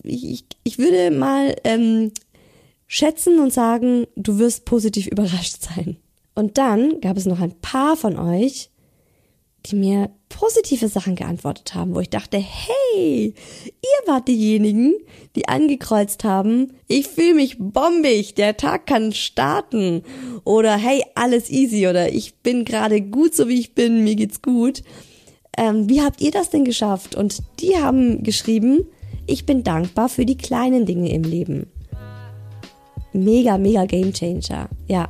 Ich, 0.04 0.26
ich, 0.26 0.46
ich 0.64 0.78
würde 0.78 1.12
mal 1.12 1.56
ähm, 1.64 2.12
schätzen 2.94 3.40
und 3.40 3.52
sagen, 3.52 4.06
du 4.16 4.38
wirst 4.38 4.66
positiv 4.66 5.08
überrascht 5.08 5.64
sein. 5.64 5.98
Und 6.36 6.60
dann 6.60 7.02
gab 7.02 7.18
es 7.18 7.26
noch 7.26 7.40
ein 7.40 7.60
paar 7.60 7.98
von 7.98 8.20
euch, 8.20 8.70
die 9.66 9.76
mir 9.76 10.12
positive 10.30 10.88
Sachen 10.88 11.16
geantwortet 11.16 11.74
haben, 11.74 11.96
wo 11.96 12.02
ich 12.02 12.12
dachte, 12.12 12.38
hey, 12.38 13.34
ihr 13.66 14.08
wart 14.08 14.28
diejenigen, 14.28 14.94
die 15.36 15.48
angekreuzt 15.48 16.24
haben, 16.24 16.74
ich 16.88 17.08
fühle 17.08 17.34
mich 17.34 17.58
bombig, 17.58 18.36
der 18.36 18.58
Tag 18.58 18.86
kann 18.86 19.12
starten 19.12 20.04
oder 20.44 20.78
hey, 20.78 21.04
alles 21.16 21.50
easy 21.50 21.88
oder 21.88 22.14
ich 22.14 22.36
bin 22.42 22.64
gerade 22.64 23.02
gut 23.02 23.34
so 23.34 23.48
wie 23.48 23.60
ich 23.60 23.74
bin, 23.74 24.04
mir 24.04 24.16
geht's 24.16 24.44
gut. 24.44 24.84
Ähm, 25.58 25.90
wie 25.90 26.04
habt 26.04 26.22
ihr 26.22 26.32
das 26.32 26.52
denn 26.52 26.64
geschafft? 26.64 27.16
Und 27.16 27.40
die 27.60 27.78
haben 27.78 28.22
geschrieben, 28.22 28.86
ich 29.26 29.48
bin 29.48 29.64
dankbar 29.64 30.10
für 30.10 30.28
die 30.28 30.38
kleinen 30.38 30.86
Dinge 30.86 31.12
im 31.12 31.24
Leben. 31.24 31.73
Mega, 33.14 33.58
mega 33.58 33.86
Gamechanger. 33.86 34.70
Ja, 34.88 35.10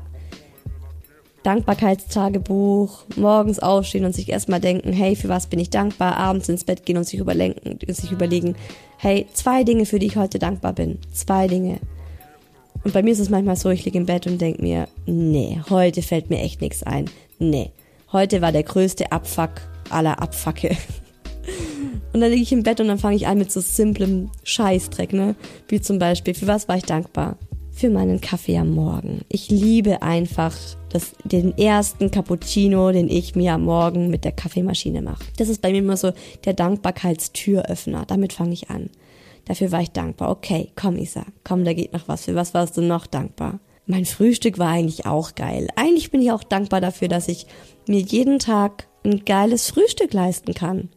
Dankbarkeitstagebuch, 1.43 3.03
morgens 3.17 3.59
aufstehen 3.59 4.05
und 4.05 4.15
sich 4.15 4.29
erstmal 4.29 4.61
denken, 4.61 4.93
hey, 4.93 5.15
für 5.15 5.27
was 5.27 5.47
bin 5.47 5.59
ich 5.59 5.69
dankbar, 5.69 6.17
abends 6.17 6.47
ins 6.47 6.63
Bett 6.63 6.85
gehen 6.85 6.97
und 6.97 7.03
sich 7.03 7.19
überlenken, 7.19 7.79
sich 7.93 8.11
überlegen, 8.11 8.55
hey, 8.97 9.27
zwei 9.33 9.65
Dinge, 9.65 9.85
für 9.85 9.99
die 9.99 10.07
ich 10.07 10.15
heute 10.15 10.39
dankbar 10.39 10.73
bin. 10.73 10.99
Zwei 11.11 11.47
Dinge. 11.47 11.79
Und 12.85 12.93
bei 12.93 13.03
mir 13.03 13.11
ist 13.11 13.19
es 13.19 13.29
manchmal 13.29 13.57
so, 13.57 13.69
ich 13.69 13.83
liege 13.83 13.97
im 13.97 14.05
Bett 14.05 14.25
und 14.25 14.39
denke 14.39 14.61
mir, 14.61 14.87
nee, 15.05 15.61
heute 15.69 16.01
fällt 16.01 16.29
mir 16.29 16.39
echt 16.39 16.61
nichts 16.61 16.83
ein. 16.83 17.09
Nee, 17.39 17.71
heute 18.13 18.41
war 18.41 18.53
der 18.53 18.63
größte 18.63 19.11
Abfuck 19.11 19.51
aller 19.89 20.21
Abfucke. 20.21 20.75
Und 22.13 22.21
dann 22.21 22.29
liege 22.29 22.43
ich 22.43 22.51
im 22.51 22.61
Bett 22.61 22.79
und 22.79 22.89
dann 22.89 22.99
fange 22.99 23.15
ich 23.15 23.25
an 23.25 23.39
mit 23.39 23.51
so 23.51 23.59
simplem 23.59 24.29
Scheißdreck, 24.43 25.13
ne? 25.13 25.35
Wie 25.67 25.81
zum 25.81 25.97
Beispiel, 25.97 26.35
für 26.35 26.45
was 26.45 26.67
war 26.67 26.77
ich 26.77 26.83
dankbar? 26.83 27.37
Für 27.75 27.89
meinen 27.89 28.21
Kaffee 28.21 28.57
am 28.59 28.69
Morgen. 28.69 29.21
Ich 29.29 29.49
liebe 29.49 30.03
einfach 30.03 30.55
das, 30.89 31.13
den 31.23 31.57
ersten 31.57 32.11
Cappuccino, 32.11 32.91
den 32.91 33.09
ich 33.09 33.35
mir 33.35 33.53
am 33.53 33.63
Morgen 33.63 34.09
mit 34.09 34.23
der 34.23 34.31
Kaffeemaschine 34.31 35.01
mache. 35.01 35.23
Das 35.37 35.49
ist 35.49 35.61
bei 35.61 35.71
mir 35.71 35.79
immer 35.79 35.97
so 35.97 36.13
der 36.45 36.53
Dankbarkeitstüröffner. 36.53 38.05
Damit 38.05 38.31
fange 38.31 38.53
ich 38.53 38.69
an. 38.69 38.91
Dafür 39.45 39.71
war 39.71 39.81
ich 39.81 39.89
dankbar. 39.89 40.29
Okay, 40.29 40.69
komm, 40.75 40.97
Isa, 40.97 41.25
komm, 41.43 41.65
da 41.65 41.73
geht 41.73 41.93
noch 41.93 42.07
was. 42.07 42.25
Für 42.25 42.35
was 42.35 42.53
warst 42.53 42.77
du 42.77 42.81
noch 42.81 43.07
dankbar? 43.07 43.59
Mein 43.87 44.05
Frühstück 44.05 44.59
war 44.59 44.69
eigentlich 44.69 45.05
auch 45.05 45.35
geil. 45.35 45.67
Eigentlich 45.75 46.11
bin 46.11 46.21
ich 46.21 46.31
auch 46.31 46.43
dankbar 46.43 46.79
dafür, 46.79 47.07
dass 47.07 47.27
ich 47.27 47.47
mir 47.87 47.99
jeden 47.99 48.39
Tag 48.39 48.87
ein 49.03 49.25
geiles 49.25 49.71
Frühstück 49.71 50.13
leisten 50.13 50.53
kann. 50.53 50.89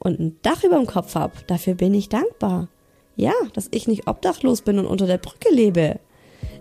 Und 0.00 0.18
ein 0.18 0.36
Dach 0.42 0.64
über 0.64 0.76
dem 0.76 0.86
Kopf 0.86 1.14
hab. 1.14 1.46
Dafür 1.46 1.74
bin 1.74 1.94
ich 1.94 2.10
dankbar. 2.10 2.68
Ja, 3.16 3.32
dass 3.52 3.68
ich 3.70 3.86
nicht 3.86 4.06
obdachlos 4.06 4.62
bin 4.62 4.78
und 4.78 4.86
unter 4.86 5.06
der 5.06 5.18
Brücke 5.18 5.52
lebe. 5.52 6.00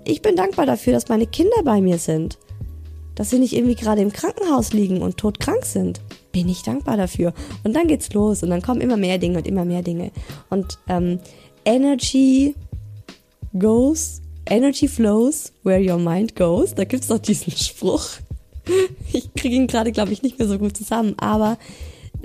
Ich 0.06 0.22
bin 0.22 0.36
dankbar 0.36 0.66
dafür, 0.66 0.94
dass 0.94 1.10
meine 1.10 1.28
Kinder 1.28 1.64
bei 1.64 1.82
mir 1.82 1.98
sind 1.98 2.38
dass 3.16 3.30
sie 3.30 3.40
nicht 3.40 3.54
irgendwie 3.54 3.76
gerade 3.76 4.02
im 4.02 4.12
Krankenhaus 4.12 4.74
liegen 4.74 5.02
und 5.02 5.18
todkrank 5.18 5.66
sind. 5.66 6.02
Bin 6.32 6.50
ich 6.50 6.64
dankbar 6.64 6.98
dafür. 6.98 7.34
Und 7.64 7.76
dann 7.76 7.88
geht's 7.88 8.14
los 8.14 8.44
und 8.44 8.50
dann 8.50 8.62
kommen 8.62 8.82
immer 8.82 8.98
mehr 8.98 9.18
Dinge 9.18 9.38
und 9.38 9.48
immer 9.48 9.66
mehr 9.66 9.84
Dinge. 9.84 10.12
Und 10.50 10.80
ähm, 10.88 11.20
Energy 11.66 12.56
goes, 13.58 14.22
Energy 14.50 14.88
flows 14.88 15.54
where 15.64 15.80
your 15.80 16.00
mind 16.00 16.36
goes. 16.36 16.74
Da 16.74 16.86
gibt's 16.86 17.08
doch 17.08 17.20
diesen 17.20 17.52
Spruch. 17.52 18.06
Ich 19.12 19.32
kriege 19.34 19.56
ihn 19.56 19.68
gerade, 19.68 19.92
glaube 19.92 20.14
ich, 20.14 20.24
nicht 20.24 20.40
mehr 20.40 20.48
so 20.48 20.58
gut 20.58 20.76
zusammen, 20.78 21.16
aber 21.18 21.58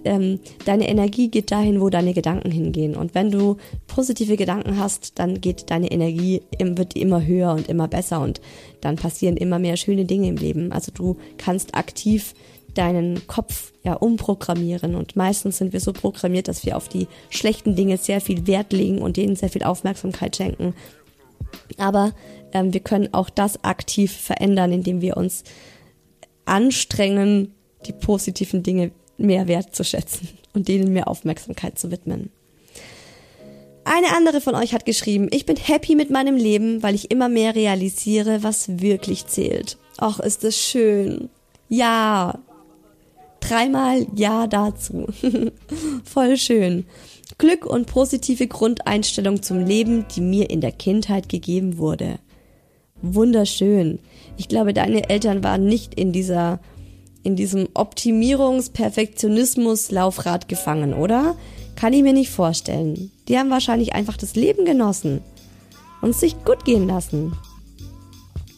ähm, 0.08 0.40
deine 0.64 0.88
Energie 0.88 1.28
geht 1.28 1.50
dahin, 1.50 1.80
wo 1.80 1.90
deine 1.90 2.14
Gedanken 2.14 2.50
hingehen. 2.50 2.96
Und 2.96 3.14
wenn 3.14 3.30
du 3.30 3.58
positive 3.86 4.36
Gedanken 4.36 4.78
hast, 4.78 5.18
dann 5.18 5.40
geht 5.40 5.70
deine 5.70 5.90
Energie, 5.90 6.42
wird 6.58 6.96
immer 6.96 7.24
höher 7.24 7.52
und 7.52 7.68
immer 7.68 7.88
besser 7.88 8.20
und 8.20 8.40
dann 8.80 8.96
passieren 8.96 9.36
immer 9.36 9.58
mehr 9.58 9.76
schöne 9.76 10.06
Dinge 10.06 10.28
im 10.28 10.36
Leben. 10.36 10.72
Also 10.72 10.90
du 10.92 11.16
kannst 11.36 11.74
aktiv 11.74 12.34
deinen 12.74 13.26
Kopf 13.26 13.72
ja 13.82 13.94
umprogrammieren 13.94 14.94
und 14.94 15.16
meistens 15.16 15.58
sind 15.58 15.72
wir 15.72 15.80
so 15.80 15.92
programmiert, 15.92 16.48
dass 16.48 16.64
wir 16.64 16.76
auf 16.76 16.88
die 16.88 17.06
schlechten 17.28 17.76
Dinge 17.76 17.98
sehr 17.98 18.20
viel 18.20 18.46
Wert 18.46 18.72
legen 18.72 19.02
und 19.02 19.16
denen 19.16 19.36
sehr 19.36 19.50
viel 19.50 19.62
Aufmerksamkeit 19.62 20.36
schenken. 20.36 20.74
Aber 21.76 22.12
ähm, 22.52 22.72
wir 22.72 22.80
können 22.80 23.12
auch 23.12 23.30
das 23.30 23.62
aktiv 23.64 24.12
verändern, 24.12 24.72
indem 24.72 25.00
wir 25.02 25.16
uns 25.16 25.44
anstrengen, 26.44 27.52
die 27.86 27.92
positiven 27.92 28.62
Dinge 28.62 28.90
mehr 29.18 29.48
wertzuschätzen 29.48 30.28
und 30.54 30.68
denen 30.68 30.92
mehr 30.92 31.08
Aufmerksamkeit 31.08 31.78
zu 31.78 31.90
widmen. 31.90 32.30
Eine 33.84 34.14
andere 34.14 34.40
von 34.40 34.54
euch 34.54 34.74
hat 34.74 34.84
geschrieben, 34.84 35.28
ich 35.30 35.46
bin 35.46 35.56
happy 35.56 35.94
mit 35.94 36.10
meinem 36.10 36.36
Leben, 36.36 36.82
weil 36.82 36.94
ich 36.94 37.10
immer 37.10 37.28
mehr 37.28 37.54
realisiere, 37.54 38.42
was 38.42 38.80
wirklich 38.80 39.26
zählt. 39.26 39.78
Ach, 39.96 40.20
ist 40.20 40.44
das 40.44 40.56
schön. 40.56 41.30
Ja. 41.68 42.38
Dreimal 43.40 44.06
Ja 44.14 44.46
dazu. 44.46 45.06
Voll 46.04 46.36
schön. 46.36 46.84
Glück 47.38 47.64
und 47.64 47.86
positive 47.86 48.46
Grundeinstellung 48.46 49.42
zum 49.42 49.64
Leben, 49.64 50.04
die 50.14 50.20
mir 50.20 50.50
in 50.50 50.60
der 50.60 50.72
Kindheit 50.72 51.28
gegeben 51.28 51.78
wurde. 51.78 52.18
Wunderschön. 53.00 54.00
Ich 54.36 54.48
glaube, 54.48 54.74
deine 54.74 55.08
Eltern 55.08 55.42
waren 55.42 55.66
nicht 55.66 55.94
in 55.94 56.12
dieser 56.12 56.60
in 57.22 57.36
diesem 57.36 57.68
Optimierungs-Perfektionismus-Laufrad 57.74 60.48
gefangen, 60.48 60.94
oder? 60.94 61.36
Kann 61.76 61.92
ich 61.92 62.02
mir 62.02 62.12
nicht 62.12 62.30
vorstellen. 62.30 63.12
Die 63.28 63.38
haben 63.38 63.50
wahrscheinlich 63.50 63.94
einfach 63.94 64.16
das 64.16 64.34
Leben 64.34 64.64
genossen 64.64 65.20
und 66.00 66.14
sich 66.14 66.44
gut 66.44 66.64
gehen 66.64 66.86
lassen. 66.86 67.32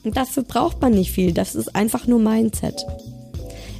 Und 0.05 0.17
dafür 0.17 0.45
braucht 0.45 0.81
man 0.81 0.93
nicht 0.93 1.13
viel, 1.13 1.33
das 1.33 1.55
ist 1.55 1.75
einfach 1.75 2.07
nur 2.07 2.19
Mindset. 2.19 2.87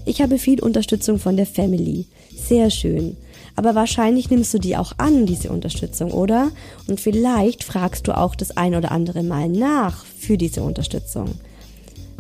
Ich 0.05 0.21
habe 0.21 0.39
viel 0.39 0.63
Unterstützung 0.63 1.19
von 1.19 1.37
der 1.37 1.47
Family. 1.47 2.07
Sehr 2.37 2.71
schön. 2.71 3.17
Aber 3.57 3.75
wahrscheinlich 3.75 4.31
nimmst 4.31 4.55
du 4.55 4.59
die 4.59 4.77
auch 4.77 4.93
an, 4.99 5.27
diese 5.27 5.51
Unterstützung, 5.51 6.13
oder? 6.13 6.51
Und 6.89 7.01
vielleicht 7.01 7.65
fragst 7.65 8.09
du 8.09 8.17
auch 8.17 8.35
das 8.35 8.57
ein 8.57 8.75
oder 8.75 8.93
andere 8.93 9.23
Mal 9.23 9.49
nach 9.49 10.05
für 10.05 10.39
diese 10.39 10.63
Unterstützung. 10.63 11.35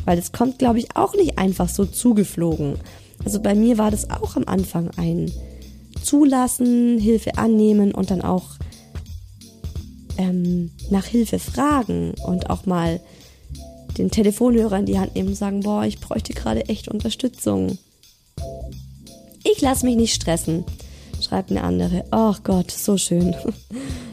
Weil 0.05 0.18
es 0.18 0.32
kommt, 0.32 0.59
glaube 0.59 0.78
ich, 0.78 0.96
auch 0.96 1.14
nicht 1.14 1.38
einfach 1.38 1.68
so 1.68 1.84
zugeflogen. 1.84 2.76
Also 3.24 3.40
bei 3.40 3.55
mir 3.55 3.78
war 3.78 3.90
das 3.90 4.11
auch 4.11 4.36
am 4.36 4.44
Anfang 4.46 4.90
ein 4.96 5.30
Zulassen, 6.03 6.98
Hilfe 6.98 7.36
annehmen 7.36 7.92
und 7.92 8.11
dann 8.11 8.22
auch 8.22 8.53
ähm, 10.16 10.70
nach 10.90 11.05
Hilfe 11.05 11.38
fragen 11.38 12.14
und 12.26 12.51
auch 12.51 12.66
mal 12.66 13.01
den 13.98 14.11
Telefonhörer 14.11 14.78
in 14.78 14.86
die 14.86 14.98
Hand 14.98 15.14
nehmen 15.14 15.30
und 15.30 15.34
sagen, 15.34 15.61
boah, 15.61 15.84
ich 15.84 16.01
bräuchte 16.01 16.32
gerade 16.32 16.68
echt 16.68 16.88
Unterstützung. 16.88 17.78
Ich 19.44 19.61
lasse 19.61 19.86
mich 19.86 19.96
nicht 19.96 20.14
stressen, 20.14 20.64
schreibt 21.20 21.51
eine 21.51 21.62
andere. 21.62 22.05
Oh 22.12 22.34
Gott, 22.42 22.70
so 22.70 22.96
schön. 22.96 23.34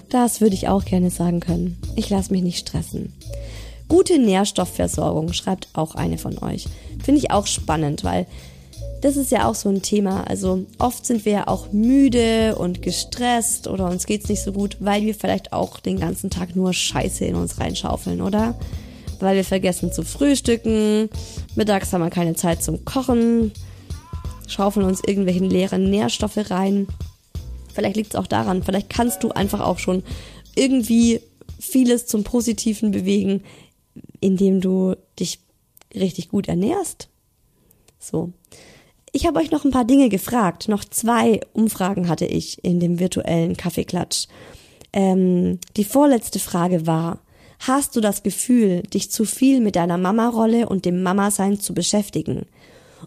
Das 0.10 0.40
würde 0.40 0.56
ich 0.56 0.70
auch 0.70 0.86
gerne 0.86 1.10
sagen 1.10 1.42
können. 1.42 1.78
Ich 1.98 2.10
lasse 2.10 2.32
mich 2.32 2.42
nicht 2.42 2.66
stressen. 2.66 3.12
Gute 3.88 4.20
Nährstoffversorgung, 4.20 5.32
schreibt 5.34 5.70
auch 5.74 5.96
eine 5.96 6.18
von 6.18 6.38
euch. 6.40 6.68
Finde 7.04 7.20
ich 7.20 7.32
auch 7.32 7.48
spannend, 7.48 8.04
weil 8.04 8.26
das 9.02 9.16
ist 9.16 9.32
ja 9.32 9.48
auch 9.48 9.56
so 9.56 9.70
ein 9.70 9.82
Thema. 9.82 10.24
Also 10.28 10.66
oft 10.80 11.06
sind 11.06 11.26
wir 11.26 11.32
ja 11.32 11.48
auch 11.48 11.72
müde 11.72 12.56
und 12.56 12.82
gestresst 12.82 13.68
oder 13.68 13.90
uns 13.90 14.06
geht's 14.06 14.30
nicht 14.30 14.42
so 14.42 14.52
gut, 14.52 14.78
weil 14.80 15.04
wir 15.04 15.16
vielleicht 15.16 15.54
auch 15.54 15.80
den 15.80 16.00
ganzen 16.00 16.30
Tag 16.30 16.56
nur 16.56 16.74
Scheiße 16.74 17.26
in 17.26 17.36
uns 17.36 17.60
reinschaufeln, 17.60 18.22
oder? 18.22 18.56
Weil 19.20 19.36
wir 19.36 19.44
vergessen 19.44 19.92
zu 19.92 20.04
frühstücken, 20.04 21.10
mittags 21.56 21.94
haben 21.94 22.02
wir 22.02 22.10
keine 22.10 22.36
Zeit 22.36 22.64
zum 22.64 22.86
Kochen, 22.86 23.52
schaufeln 24.48 24.86
uns 24.86 25.02
irgendwelchen 25.06 25.50
leeren 25.50 25.90
Nährstoffe 25.90 26.50
rein. 26.50 26.88
Vielleicht 27.74 27.96
liegt's 27.96 28.16
auch 28.16 28.28
daran, 28.28 28.64
vielleicht 28.64 28.90
kannst 28.90 29.24
du 29.24 29.32
einfach 29.32 29.60
auch 29.60 29.80
schon 29.80 30.04
irgendwie 30.56 31.22
vieles 31.60 32.08
zum 32.08 32.24
Positiven 32.24 32.92
bewegen, 32.92 33.44
indem 34.20 34.62
du 34.62 34.96
dich 35.20 35.40
richtig 35.94 36.30
gut 36.30 36.48
ernährst. 36.48 37.10
So. 38.00 38.32
Ich 39.12 39.26
habe 39.26 39.40
euch 39.40 39.52
noch 39.52 39.66
ein 39.66 39.72
paar 39.72 39.86
Dinge 39.86 40.10
gefragt. 40.10 40.68
Noch 40.68 40.84
zwei 40.84 41.40
Umfragen 41.54 42.08
hatte 42.08 42.26
ich 42.26 42.64
in 42.64 42.80
dem 42.80 43.00
virtuellen 43.00 43.58
Kaffeeklatsch. 43.58 44.28
Ähm, 44.94 45.60
die 45.76 45.84
vorletzte 45.84 46.40
Frage 46.40 46.86
war, 46.86 47.20
hast 47.60 47.96
du 47.96 48.02
das 48.02 48.24
Gefühl, 48.24 48.84
dich 48.84 49.12
zu 49.12 49.26
viel 49.26 49.60
mit 49.62 49.76
deiner 49.76 49.98
Mama-Rolle 49.98 50.70
und 50.70 50.86
dem 50.86 51.02
Mama-Sein 51.04 51.60
zu 51.60 51.74
beschäftigen? 51.74 52.46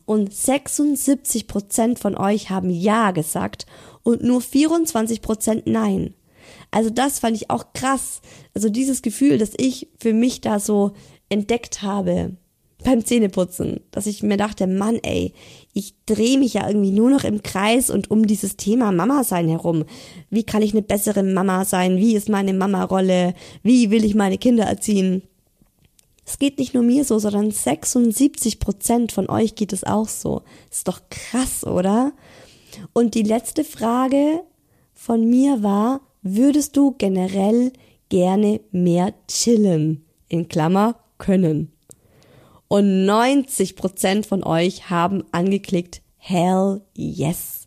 Und 0.05 0.35
76 0.35 1.47
Prozent 1.47 1.99
von 1.99 2.17
euch 2.17 2.51
haben 2.51 2.71
Ja 2.71 3.11
gesagt 3.11 3.67
und 4.03 4.23
nur 4.23 4.41
24 4.41 5.21
Prozent 5.21 5.67
Nein. 5.67 6.15
Also 6.71 6.91
das 6.91 7.19
fand 7.19 7.37
ich 7.37 7.51
auch 7.51 7.73
krass. 7.73 8.21
Also 8.55 8.69
dieses 8.69 9.03
Gefühl, 9.03 9.39
dass 9.39 9.53
ich 9.57 9.89
für 9.99 10.13
mich 10.13 10.41
da 10.41 10.61
so 10.61 10.93
entdeckt 11.29 11.83
habe 11.83 12.37
beim 12.85 13.05
Zähneputzen, 13.05 13.81
dass 13.91 14.07
ich 14.07 14.23
mir 14.23 14.37
dachte, 14.37 14.67
Mann, 14.67 14.99
ey, 15.03 15.35
ich 15.73 15.95
drehe 16.07 16.39
mich 16.39 16.55
ja 16.55 16.67
irgendwie 16.67 16.93
nur 16.93 17.11
noch 17.11 17.25
im 17.25 17.43
Kreis 17.43 17.91
und 17.91 18.11
um 18.11 18.27
dieses 18.27 18.57
Thema 18.57 18.93
Mama 18.93 19.23
sein 19.25 19.49
herum. 19.49 19.85
Wie 20.31 20.45
kann 20.45 20.63
ich 20.63 20.73
eine 20.73 20.83
bessere 20.83 21.23
Mama 21.23 21.65
sein? 21.65 21.99
Wie 21.99 22.15
ist 22.15 22.29
meine 22.29 22.55
Mama-Rolle? 22.55 23.35
Wie 23.63 23.91
will 23.91 24.05
ich 24.05 24.15
meine 24.15 24.39
Kinder 24.39 24.65
erziehen? 24.65 25.23
Es 26.25 26.39
geht 26.39 26.59
nicht 26.59 26.75
nur 26.75 26.83
mir 26.83 27.05
so, 27.05 27.19
sondern 27.19 27.51
76 27.51 28.61
Prozent 28.61 29.13
von 29.13 29.29
euch 29.29 29.57
geht 29.57 29.73
es 29.73 29.85
auch 29.85 30.09
so. 30.09 30.43
Ist 30.71 30.89
doch 30.89 31.01
krass, 31.11 31.65
oder? 31.65 32.13
Und 32.93 33.15
die 33.15 33.25
letzte 33.25 33.65
Frage 33.65 34.41
von 34.95 35.29
mir 35.29 35.63
war, 35.63 36.01
würdest 36.23 36.77
du 36.77 36.95
generell 36.99 37.73
gerne 38.09 38.61
mehr 38.73 39.15
chillen? 39.29 40.05
In 40.29 40.49
Klammer 40.49 41.01
können. 41.19 41.73
Und 42.69 43.05
90 43.05 43.75
Prozent 43.75 44.27
von 44.27 44.45
euch 44.45 44.91
haben 44.91 45.25
angeklickt 45.33 46.03
Hell 46.19 46.83
yes. 46.95 47.67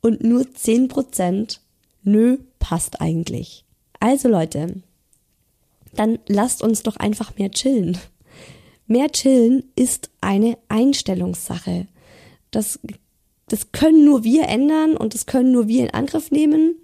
Und 0.00 0.24
nur 0.24 0.50
10 0.54 0.88
Prozent 0.88 1.60
Nö, 2.02 2.38
passt 2.58 3.02
eigentlich. 3.02 3.66
Also 4.00 4.28
Leute, 4.28 4.82
dann 5.94 6.18
lasst 6.26 6.62
uns 6.62 6.82
doch 6.82 6.96
einfach 6.96 7.36
mehr 7.36 7.50
chillen. 7.50 7.98
Mehr 8.86 9.10
chillen 9.10 9.64
ist 9.76 10.08
eine 10.22 10.56
Einstellungssache. 10.68 11.86
Das, 12.50 12.80
das 13.48 13.72
können 13.72 14.06
nur 14.06 14.24
wir 14.24 14.48
ändern 14.48 14.96
und 14.96 15.12
das 15.12 15.26
können 15.26 15.52
nur 15.52 15.68
wir 15.68 15.82
in 15.82 15.90
Angriff 15.90 16.30
nehmen. 16.30 16.76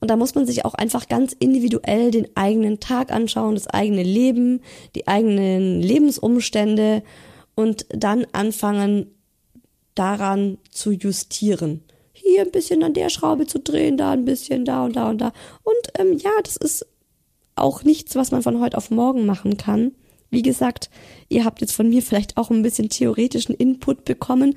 Und 0.00 0.10
da 0.10 0.16
muss 0.16 0.34
man 0.34 0.46
sich 0.46 0.64
auch 0.64 0.74
einfach 0.74 1.08
ganz 1.08 1.32
individuell 1.32 2.10
den 2.10 2.28
eigenen 2.36 2.80
Tag 2.80 3.10
anschauen, 3.10 3.54
das 3.54 3.66
eigene 3.66 4.02
Leben, 4.02 4.60
die 4.94 5.08
eigenen 5.08 5.82
Lebensumstände 5.82 7.02
und 7.54 7.86
dann 7.90 8.24
anfangen 8.32 9.14
daran 9.94 10.58
zu 10.70 10.92
justieren. 10.92 11.82
Hier 12.12 12.42
ein 12.42 12.52
bisschen 12.52 12.82
an 12.84 12.94
der 12.94 13.08
Schraube 13.08 13.46
zu 13.46 13.58
drehen, 13.58 13.96
da 13.96 14.12
ein 14.12 14.24
bisschen, 14.24 14.64
da 14.64 14.84
und 14.84 14.94
da 14.94 15.10
und 15.10 15.18
da. 15.18 15.32
Und 15.64 15.98
ähm, 15.98 16.18
ja, 16.18 16.30
das 16.44 16.56
ist 16.56 16.86
auch 17.56 17.82
nichts, 17.82 18.14
was 18.14 18.30
man 18.30 18.42
von 18.42 18.60
heute 18.60 18.76
auf 18.76 18.90
morgen 18.90 19.26
machen 19.26 19.56
kann. 19.56 19.92
Wie 20.30 20.42
gesagt, 20.42 20.90
ihr 21.30 21.46
habt 21.46 21.62
jetzt 21.62 21.72
von 21.72 21.88
mir 21.88 22.02
vielleicht 22.02 22.36
auch 22.36 22.50
ein 22.50 22.62
bisschen 22.62 22.90
theoretischen 22.90 23.54
Input 23.54 24.04
bekommen 24.04 24.54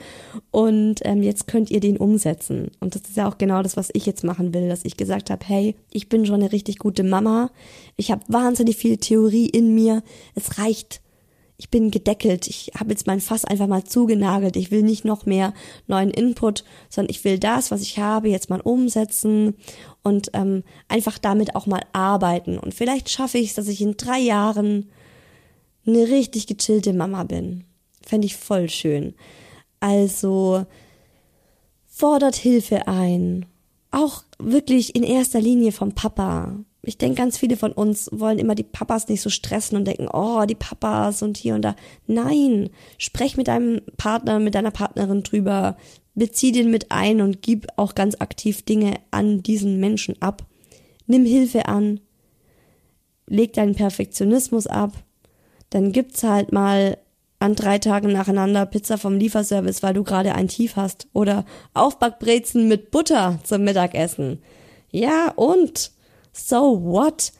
und 0.51 0.99
ähm, 1.03 1.23
jetzt 1.23 1.47
könnt 1.47 1.71
ihr 1.71 1.79
den 1.79 1.95
umsetzen. 1.95 2.71
Und 2.81 2.95
das 2.95 3.03
ist 3.03 3.15
ja 3.15 3.29
auch 3.29 3.37
genau 3.37 3.63
das, 3.63 3.77
was 3.77 3.89
ich 3.93 4.05
jetzt 4.05 4.25
machen 4.25 4.53
will, 4.53 4.67
dass 4.67 4.83
ich 4.83 4.97
gesagt 4.97 5.29
habe, 5.29 5.45
hey, 5.45 5.75
ich 5.91 6.09
bin 6.09 6.25
schon 6.25 6.41
eine 6.41 6.51
richtig 6.51 6.77
gute 6.77 7.03
Mama. 7.03 7.51
Ich 7.95 8.11
habe 8.11 8.21
wahnsinnig 8.27 8.75
viel 8.75 8.97
Theorie 8.97 9.47
in 9.47 9.73
mir. 9.73 10.03
Es 10.35 10.57
reicht. 10.57 11.01
Ich 11.55 11.69
bin 11.69 11.89
gedeckelt. 11.89 12.47
Ich 12.47 12.71
habe 12.77 12.89
jetzt 12.89 13.07
mein 13.07 13.21
Fass 13.21 13.45
einfach 13.45 13.67
mal 13.67 13.85
zugenagelt. 13.85 14.57
Ich 14.57 14.71
will 14.71 14.81
nicht 14.81 15.05
noch 15.05 15.25
mehr 15.25 15.53
neuen 15.87 16.09
Input, 16.09 16.65
sondern 16.89 17.11
ich 17.11 17.23
will 17.23 17.39
das, 17.39 17.71
was 17.71 17.81
ich 17.81 17.97
habe, 17.97 18.27
jetzt 18.27 18.49
mal 18.49 18.59
umsetzen 18.59 19.55
und 20.01 20.31
ähm, 20.33 20.63
einfach 20.89 21.17
damit 21.17 21.55
auch 21.55 21.67
mal 21.67 21.83
arbeiten. 21.93 22.57
Und 22.57 22.73
vielleicht 22.73 23.09
schaffe 23.09 23.37
ich 23.37 23.49
es, 23.49 23.55
dass 23.55 23.67
ich 23.67 23.79
in 23.79 23.95
drei 23.95 24.19
Jahren 24.19 24.89
eine 25.85 26.07
richtig 26.09 26.47
gechillte 26.47 26.93
Mama 26.93 27.23
bin. 27.23 27.63
Fände 28.01 28.25
ich 28.25 28.35
voll 28.35 28.69
schön. 28.69 29.13
Also 29.79 30.65
fordert 31.87 32.35
Hilfe 32.35 32.87
ein. 32.87 33.45
Auch 33.91 34.23
wirklich 34.39 34.95
in 34.95 35.03
erster 35.03 35.41
Linie 35.41 35.71
vom 35.71 35.93
Papa. 35.93 36.55
Ich 36.83 36.97
denke, 36.97 37.17
ganz 37.17 37.37
viele 37.37 37.57
von 37.57 37.71
uns 37.71 38.09
wollen 38.11 38.39
immer 38.39 38.55
die 38.55 38.63
Papas 38.63 39.07
nicht 39.07 39.21
so 39.21 39.29
stressen 39.29 39.77
und 39.77 39.85
denken, 39.85 40.07
oh, 40.11 40.45
die 40.45 40.55
Papas 40.55 41.21
und 41.21 41.37
hier 41.37 41.53
und 41.53 41.61
da. 41.61 41.75
Nein, 42.07 42.69
sprech 42.97 43.37
mit 43.37 43.47
deinem 43.47 43.81
Partner, 43.97 44.39
mit 44.39 44.55
deiner 44.55 44.71
Partnerin 44.71 45.21
drüber, 45.21 45.77
bezieh 46.15 46.51
den 46.51 46.71
mit 46.71 46.91
ein 46.91 47.21
und 47.21 47.41
gib 47.41 47.67
auch 47.75 47.93
ganz 47.93 48.15
aktiv 48.19 48.63
Dinge 48.63 48.95
an 49.11 49.43
diesen 49.43 49.79
Menschen 49.79 50.19
ab. 50.21 50.45
Nimm 51.05 51.25
Hilfe 51.25 51.67
an, 51.67 51.99
leg 53.27 53.53
deinen 53.53 53.75
Perfektionismus 53.75 54.65
ab, 54.65 54.93
dann 55.71 55.91
gibt's 55.91 56.23
halt 56.23 56.51
mal 56.51 56.97
an 57.39 57.55
drei 57.55 57.79
Tagen 57.79 58.13
nacheinander 58.13 58.67
Pizza 58.67 58.99
vom 58.99 59.17
Lieferservice, 59.17 59.81
weil 59.81 59.95
du 59.95 60.03
gerade 60.03 60.35
ein 60.35 60.47
Tief 60.47 60.75
hast. 60.75 61.07
Oder 61.13 61.43
Aufbackbrezen 61.73 62.67
mit 62.67 62.91
Butter 62.91 63.39
zum 63.43 63.63
Mittagessen. 63.63 64.39
Ja, 64.91 65.31
und? 65.35 65.91
So 66.33 66.83
what? 66.83 67.33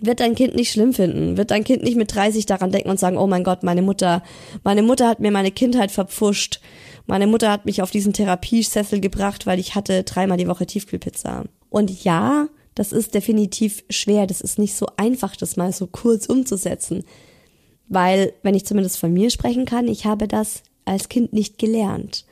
Wird 0.00 0.20
dein 0.20 0.34
Kind 0.34 0.56
nicht 0.56 0.72
schlimm 0.72 0.92
finden? 0.92 1.36
Wird 1.36 1.52
dein 1.52 1.64
Kind 1.64 1.82
nicht 1.82 1.96
mit 1.96 2.14
30 2.14 2.46
daran 2.46 2.72
denken 2.72 2.90
und 2.90 2.98
sagen, 2.98 3.16
oh 3.16 3.26
mein 3.26 3.44
Gott, 3.44 3.62
meine 3.62 3.80
Mutter, 3.80 4.22
meine 4.64 4.82
Mutter 4.82 5.08
hat 5.08 5.20
mir 5.20 5.30
meine 5.30 5.52
Kindheit 5.52 5.92
verpfuscht. 5.92 6.60
Meine 7.06 7.26
Mutter 7.26 7.50
hat 7.50 7.64
mich 7.64 7.82
auf 7.82 7.92
diesen 7.92 8.12
Therapiesessel 8.12 9.00
gebracht, 9.00 9.46
weil 9.46 9.60
ich 9.60 9.74
hatte 9.74 10.02
dreimal 10.02 10.36
die 10.36 10.48
Woche 10.48 10.66
Tiefkühlpizza. 10.66 11.44
Und 11.70 12.04
ja, 12.04 12.48
das 12.74 12.92
ist 12.92 13.14
definitiv 13.14 13.84
schwer. 13.88 14.26
Das 14.26 14.40
ist 14.40 14.58
nicht 14.58 14.74
so 14.74 14.86
einfach, 14.96 15.36
das 15.36 15.56
mal 15.56 15.72
so 15.72 15.86
kurz 15.86 16.26
umzusetzen. 16.26 17.04
Weil, 17.88 18.32
wenn 18.42 18.54
ich 18.54 18.66
zumindest 18.66 18.98
von 18.98 19.12
mir 19.12 19.30
sprechen 19.30 19.64
kann, 19.64 19.88
ich 19.88 20.06
habe 20.06 20.26
das 20.28 20.62
als 20.84 21.08
Kind 21.08 21.32
nicht 21.32 21.58
gelernt. 21.58 22.24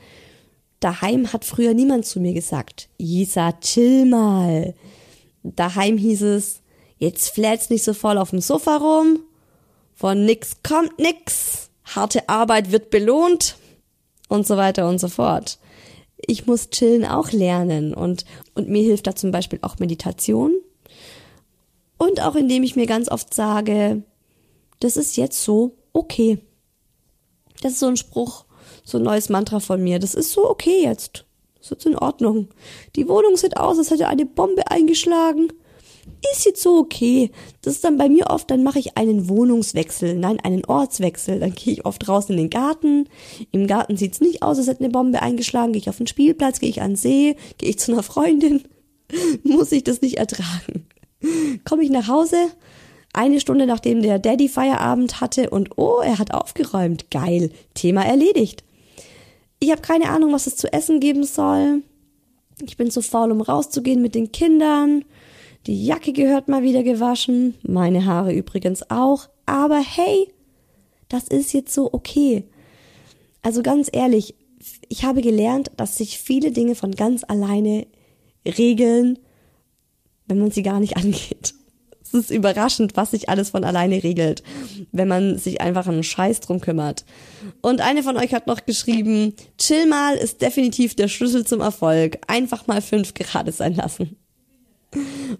Daheim 0.80 1.32
hat 1.32 1.44
früher 1.44 1.74
niemand 1.74 2.06
zu 2.06 2.20
mir 2.20 2.34
gesagt, 2.34 2.88
Isa, 2.98 3.52
chill 3.52 4.04
mal. 4.04 4.74
Daheim 5.42 5.96
hieß 5.96 6.22
es, 6.22 6.60
jetzt 6.98 7.30
flät's 7.30 7.70
nicht 7.70 7.84
so 7.84 7.94
voll 7.94 8.18
auf 8.18 8.30
dem 8.30 8.40
Sofa 8.40 8.76
rum, 8.76 9.20
von 9.94 10.24
nix 10.24 10.62
kommt 10.62 10.98
nix, 10.98 11.70
harte 11.84 12.28
Arbeit 12.28 12.72
wird 12.72 12.90
belohnt 12.90 13.56
und 14.28 14.46
so 14.46 14.56
weiter 14.56 14.88
und 14.88 14.98
so 14.98 15.08
fort. 15.08 15.58
Ich 16.16 16.46
muss 16.46 16.70
chillen 16.70 17.04
auch 17.04 17.32
lernen 17.32 17.94
und, 17.94 18.24
und 18.54 18.68
mir 18.68 18.82
hilft 18.82 19.06
da 19.06 19.14
zum 19.14 19.30
Beispiel 19.30 19.58
auch 19.62 19.78
Meditation 19.78 20.52
und 21.98 22.20
auch 22.20 22.34
indem 22.34 22.62
ich 22.62 22.76
mir 22.76 22.86
ganz 22.86 23.10
oft 23.10 23.32
sage, 23.34 24.02
das 24.80 24.96
ist 24.96 25.16
jetzt 25.16 25.42
so 25.42 25.76
okay. 25.92 26.38
Das 27.62 27.72
ist 27.72 27.80
so 27.80 27.86
ein 27.86 27.96
Spruch, 27.96 28.44
so 28.84 28.98
ein 28.98 29.04
neues 29.04 29.28
Mantra 29.28 29.60
von 29.60 29.82
mir. 29.82 29.98
Das 29.98 30.14
ist 30.14 30.32
so 30.32 30.48
okay 30.48 30.82
jetzt. 30.82 31.24
Das 31.56 31.66
ist 31.66 31.70
jetzt 31.70 31.86
in 31.86 31.96
Ordnung. 31.96 32.48
Die 32.96 33.08
Wohnung 33.08 33.36
sieht 33.36 33.56
aus, 33.56 33.78
als 33.78 33.90
hätte 33.90 34.08
eine 34.08 34.26
Bombe 34.26 34.70
eingeschlagen. 34.70 35.48
Ist 36.32 36.44
jetzt 36.44 36.62
so 36.62 36.76
okay. 36.76 37.30
Das 37.62 37.74
ist 37.74 37.84
dann 37.84 37.96
bei 37.96 38.08
mir 38.08 38.26
oft, 38.28 38.50
dann 38.50 38.62
mache 38.62 38.78
ich 38.78 38.96
einen 38.96 39.28
Wohnungswechsel, 39.28 40.14
nein, 40.14 40.40
einen 40.40 40.64
Ortswechsel. 40.64 41.40
Dann 41.40 41.54
gehe 41.54 41.72
ich 41.72 41.86
oft 41.86 42.06
raus 42.08 42.28
in 42.28 42.36
den 42.36 42.50
Garten. 42.50 43.08
Im 43.52 43.66
Garten 43.66 43.96
sieht's 43.96 44.20
nicht 44.20 44.42
aus, 44.42 44.58
als 44.58 44.66
hätte 44.66 44.80
eine 44.80 44.90
Bombe 44.90 45.22
eingeschlagen. 45.22 45.72
Gehe 45.72 45.80
ich 45.80 45.88
auf 45.88 45.96
den 45.98 46.06
Spielplatz, 46.06 46.60
gehe 46.60 46.68
ich 46.68 46.82
an 46.82 46.92
den 46.92 46.96
See, 46.96 47.36
gehe 47.58 47.70
ich 47.70 47.78
zu 47.78 47.92
einer 47.92 48.02
Freundin. 48.02 48.64
Muss 49.42 49.72
ich 49.72 49.84
das 49.84 50.02
nicht 50.02 50.18
ertragen. 50.18 50.86
Komme 51.64 51.82
ich 51.82 51.90
nach 51.90 52.08
Hause, 52.08 52.36
eine 53.14 53.40
Stunde 53.40 53.66
nachdem 53.66 54.02
der 54.02 54.18
Daddy 54.18 54.48
Feierabend 54.48 55.20
hatte 55.20 55.50
und 55.50 55.78
oh, 55.78 56.00
er 56.00 56.18
hat 56.18 56.34
aufgeräumt. 56.34 57.10
Geil, 57.10 57.50
Thema 57.74 58.04
erledigt. 58.04 58.64
Ich 59.60 59.70
habe 59.70 59.80
keine 59.80 60.10
Ahnung, 60.10 60.32
was 60.32 60.46
es 60.46 60.56
zu 60.56 60.72
essen 60.72 61.00
geben 61.00 61.24
soll. 61.24 61.82
Ich 62.62 62.76
bin 62.76 62.90
zu 62.90 63.02
faul, 63.02 63.32
um 63.32 63.40
rauszugehen 63.40 64.02
mit 64.02 64.14
den 64.14 64.32
Kindern. 64.32 65.04
Die 65.66 65.86
Jacke 65.86 66.12
gehört 66.12 66.48
mal 66.48 66.62
wieder 66.62 66.82
gewaschen, 66.82 67.54
meine 67.62 68.04
Haare 68.04 68.34
übrigens 68.34 68.90
auch. 68.90 69.28
Aber 69.46 69.78
hey, 69.78 70.28
das 71.08 71.28
ist 71.28 71.52
jetzt 71.52 71.72
so 71.72 71.92
okay. 71.92 72.44
Also 73.42 73.62
ganz 73.62 73.88
ehrlich, 73.92 74.34
ich 74.88 75.04
habe 75.04 75.22
gelernt, 75.22 75.70
dass 75.76 75.96
sich 75.96 76.18
viele 76.18 76.50
Dinge 76.52 76.74
von 76.74 76.92
ganz 76.92 77.24
alleine 77.24 77.86
regeln, 78.46 79.18
wenn 80.26 80.38
man 80.38 80.50
sie 80.50 80.62
gar 80.62 80.80
nicht 80.80 80.96
angeht. 80.98 81.54
Es 82.14 82.20
ist 82.20 82.30
überraschend, 82.30 82.96
was 82.96 83.10
sich 83.10 83.28
alles 83.28 83.50
von 83.50 83.64
alleine 83.64 84.04
regelt, 84.04 84.44
wenn 84.92 85.08
man 85.08 85.36
sich 85.36 85.60
einfach 85.60 85.88
einen 85.88 86.04
Scheiß 86.04 86.40
drum 86.40 86.60
kümmert. 86.60 87.04
Und 87.60 87.80
eine 87.80 88.04
von 88.04 88.16
euch 88.16 88.32
hat 88.32 88.46
noch 88.46 88.64
geschrieben, 88.66 89.34
chill 89.58 89.86
mal 89.86 90.14
ist 90.14 90.40
definitiv 90.40 90.94
der 90.94 91.08
Schlüssel 91.08 91.44
zum 91.44 91.60
Erfolg. 91.60 92.18
Einfach 92.28 92.68
mal 92.68 92.80
fünf 92.80 93.14
gerade 93.14 93.50
sein 93.50 93.74
lassen. 93.74 94.16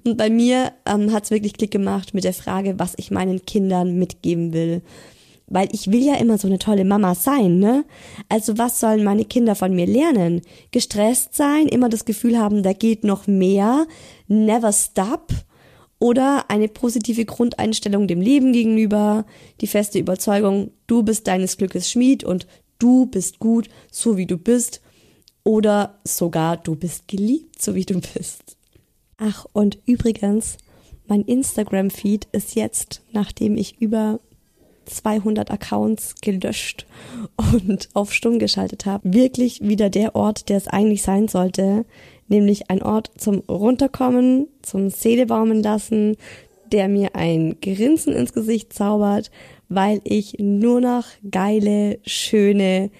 Und 0.04 0.16
bei 0.16 0.30
mir 0.30 0.72
ähm, 0.84 1.12
hat 1.12 1.24
es 1.24 1.30
wirklich 1.30 1.52
Klick 1.52 1.70
gemacht 1.70 2.12
mit 2.12 2.24
der 2.24 2.34
Frage, 2.34 2.76
was 2.78 2.94
ich 2.96 3.12
meinen 3.12 3.46
Kindern 3.46 3.96
mitgeben 3.96 4.52
will. 4.52 4.82
Weil 5.46 5.68
ich 5.70 5.92
will 5.92 6.02
ja 6.02 6.16
immer 6.16 6.38
so 6.38 6.48
eine 6.48 6.58
tolle 6.58 6.84
Mama 6.84 7.14
sein, 7.14 7.60
ne? 7.60 7.84
Also 8.28 8.58
was 8.58 8.80
sollen 8.80 9.04
meine 9.04 9.26
Kinder 9.26 9.54
von 9.54 9.72
mir 9.72 9.86
lernen? 9.86 10.40
Gestresst 10.72 11.36
sein, 11.36 11.68
immer 11.68 11.88
das 11.88 12.04
Gefühl 12.04 12.36
haben, 12.36 12.64
da 12.64 12.72
geht 12.72 13.04
noch 13.04 13.28
mehr, 13.28 13.86
never 14.26 14.72
stop 14.72 15.28
oder 16.04 16.50
eine 16.50 16.68
positive 16.68 17.24
Grundeinstellung 17.24 18.06
dem 18.06 18.20
Leben 18.20 18.52
gegenüber, 18.52 19.24
die 19.62 19.66
feste 19.66 19.98
Überzeugung, 19.98 20.70
du 20.86 21.02
bist 21.02 21.26
deines 21.26 21.56
Glückes 21.56 21.90
Schmied 21.90 22.24
und 22.24 22.46
du 22.78 23.06
bist 23.06 23.38
gut, 23.38 23.70
so 23.90 24.18
wie 24.18 24.26
du 24.26 24.36
bist 24.36 24.82
oder 25.44 25.98
sogar 26.04 26.58
du 26.58 26.74
bist 26.74 27.08
geliebt, 27.08 27.62
so 27.62 27.74
wie 27.74 27.86
du 27.86 28.02
bist. 28.02 28.58
Ach, 29.16 29.46
und 29.54 29.78
übrigens, 29.86 30.58
mein 31.06 31.22
Instagram-Feed 31.22 32.28
ist 32.32 32.54
jetzt, 32.54 33.00
nachdem 33.12 33.56
ich 33.56 33.80
über 33.80 34.20
200 34.84 35.50
Accounts 35.50 36.16
gelöscht 36.20 36.84
und 37.54 37.88
auf 37.94 38.12
stumm 38.12 38.38
geschaltet 38.38 38.84
habe, 38.84 39.14
wirklich 39.14 39.62
wieder 39.62 39.88
der 39.88 40.14
Ort, 40.14 40.50
der 40.50 40.58
es 40.58 40.68
eigentlich 40.68 41.02
sein 41.02 41.28
sollte, 41.28 41.86
nämlich 42.28 42.70
ein 42.70 42.82
Ort 42.82 43.10
zum 43.16 43.40
Runterkommen, 43.48 44.48
zum 44.62 44.90
Seele 44.90 45.26
baumen 45.26 45.62
lassen, 45.62 46.16
der 46.72 46.88
mir 46.88 47.14
ein 47.14 47.56
Grinsen 47.60 48.14
ins 48.14 48.32
Gesicht 48.32 48.72
zaubert, 48.72 49.30
weil 49.68 50.00
ich 50.04 50.36
nur 50.38 50.80
noch 50.80 51.04
geile, 51.30 51.98
schöne, 52.04 52.90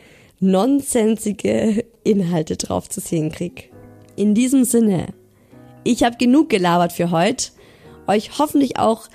nonsensige 0.40 1.84
Inhalte 2.04 2.56
drauf 2.56 2.88
zu 2.88 3.00
sehen 3.00 3.32
krieg. 3.32 3.70
In 4.16 4.34
diesem 4.34 4.64
Sinne, 4.64 5.08
ich 5.84 6.02
habe 6.02 6.16
genug 6.16 6.48
gelabert 6.48 6.92
für 6.92 7.10
heute. 7.10 7.50
Euch 8.06 8.38
hoffentlich 8.38 8.78
auch 8.78 9.08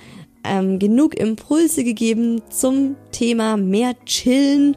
ähm, 0.44 0.80
genug 0.80 1.16
Impulse 1.18 1.84
gegeben 1.84 2.42
zum 2.50 2.96
Thema 3.12 3.58
mehr 3.58 3.94
chillen. 4.06 4.76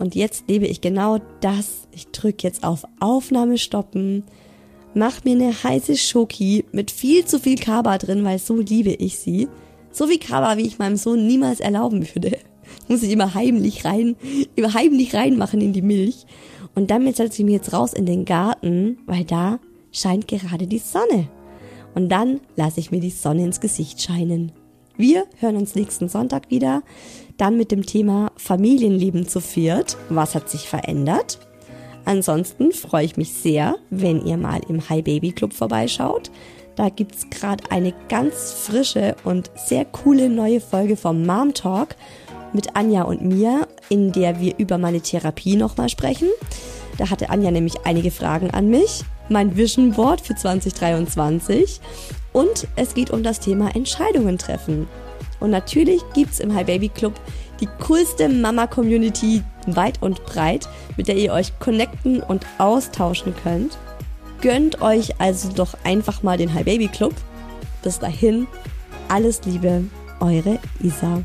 Und 0.00 0.14
jetzt 0.14 0.48
lebe 0.48 0.66
ich 0.66 0.80
genau 0.80 1.18
das. 1.42 1.86
Ich 1.92 2.08
drücke 2.08 2.46
jetzt 2.46 2.64
auf 2.64 2.86
Aufnahme 3.00 3.58
stoppen, 3.58 4.24
mach 4.94 5.24
mir 5.24 5.34
eine 5.34 5.52
heiße 5.52 5.94
Schoki 5.98 6.64
mit 6.72 6.90
viel 6.90 7.26
zu 7.26 7.38
viel 7.38 7.58
Kaba 7.58 7.98
drin, 7.98 8.24
weil 8.24 8.38
so 8.38 8.56
liebe 8.56 8.90
ich 8.92 9.18
sie. 9.18 9.46
So 9.92 10.06
viel 10.06 10.18
Kaba, 10.18 10.56
wie 10.56 10.66
ich 10.66 10.78
meinem 10.78 10.96
Sohn 10.96 11.26
niemals 11.26 11.60
erlauben 11.60 12.08
würde. 12.14 12.38
Muss 12.88 13.02
ich 13.02 13.12
immer 13.12 13.34
heimlich 13.34 13.84
rein, 13.84 14.16
immer 14.56 14.72
heimlich 14.72 15.14
reinmachen 15.14 15.60
in 15.60 15.74
die 15.74 15.82
Milch. 15.82 16.24
Und 16.74 16.90
damit 16.90 17.16
setze 17.16 17.42
ich 17.42 17.44
mich 17.44 17.56
jetzt 17.56 17.74
raus 17.74 17.92
in 17.92 18.06
den 18.06 18.24
Garten, 18.24 19.00
weil 19.04 19.24
da 19.24 19.58
scheint 19.92 20.28
gerade 20.28 20.66
die 20.66 20.78
Sonne. 20.78 21.28
Und 21.94 22.08
dann 22.08 22.40
lasse 22.56 22.80
ich 22.80 22.90
mir 22.90 23.00
die 23.00 23.10
Sonne 23.10 23.44
ins 23.44 23.60
Gesicht 23.60 24.00
scheinen. 24.00 24.52
Wir 24.96 25.24
hören 25.40 25.56
uns 25.56 25.74
nächsten 25.74 26.08
Sonntag 26.08 26.50
wieder, 26.50 26.82
dann 27.40 27.56
mit 27.56 27.70
dem 27.70 27.86
Thema 27.86 28.32
Familienleben 28.36 29.26
zu 29.26 29.40
viert. 29.40 29.96
Was 30.10 30.34
hat 30.34 30.50
sich 30.50 30.68
verändert? 30.68 31.38
Ansonsten 32.04 32.72
freue 32.72 33.04
ich 33.04 33.16
mich 33.16 33.32
sehr, 33.32 33.76
wenn 33.88 34.24
ihr 34.26 34.36
mal 34.36 34.60
im 34.68 34.88
Hi 34.88 35.00
Baby 35.00 35.32
Club 35.32 35.54
vorbeischaut. 35.54 36.30
Da 36.76 36.88
gibt's 36.88 37.28
gerade 37.30 37.64
eine 37.70 37.94
ganz 38.08 38.52
frische 38.52 39.16
und 39.24 39.50
sehr 39.54 39.84
coole 39.84 40.28
neue 40.28 40.60
Folge 40.60 40.96
vom 40.96 41.24
Mom 41.24 41.54
Talk 41.54 41.96
mit 42.52 42.76
Anja 42.76 43.02
und 43.02 43.22
mir, 43.22 43.68
in 43.88 44.12
der 44.12 44.40
wir 44.40 44.58
über 44.58 44.76
meine 44.76 45.00
Therapie 45.00 45.56
nochmal 45.56 45.88
sprechen. 45.88 46.28
Da 46.98 47.08
hatte 47.08 47.30
Anja 47.30 47.50
nämlich 47.50 47.74
einige 47.84 48.10
Fragen 48.10 48.50
an 48.50 48.68
mich 48.68 49.02
mein 49.30 49.56
Vision 49.56 49.92
Board 49.92 50.20
für 50.20 50.34
2023 50.34 51.80
und 52.32 52.66
es 52.76 52.94
geht 52.94 53.10
um 53.10 53.22
das 53.22 53.40
Thema 53.40 53.74
Entscheidungen 53.74 54.36
treffen. 54.36 54.88
Und 55.40 55.50
natürlich 55.50 56.02
gibt's 56.14 56.38
im 56.38 56.54
Hi 56.54 56.64
Baby 56.64 56.88
Club 56.88 57.14
die 57.60 57.68
coolste 57.86 58.28
Mama-Community 58.28 59.42
weit 59.66 60.00
und 60.02 60.24
breit, 60.26 60.68
mit 60.96 61.08
der 61.08 61.16
ihr 61.16 61.32
euch 61.32 61.58
connecten 61.58 62.22
und 62.22 62.46
austauschen 62.58 63.34
könnt. 63.42 63.78
Gönnt 64.40 64.80
euch 64.80 65.20
also 65.20 65.50
doch 65.52 65.74
einfach 65.84 66.22
mal 66.22 66.38
den 66.38 66.54
Hi 66.54 66.64
Baby 66.64 66.88
Club. 66.88 67.14
Bis 67.82 67.98
dahin, 67.98 68.46
alles 69.08 69.42
Liebe, 69.44 69.84
eure 70.20 70.58
Isa. 70.82 71.22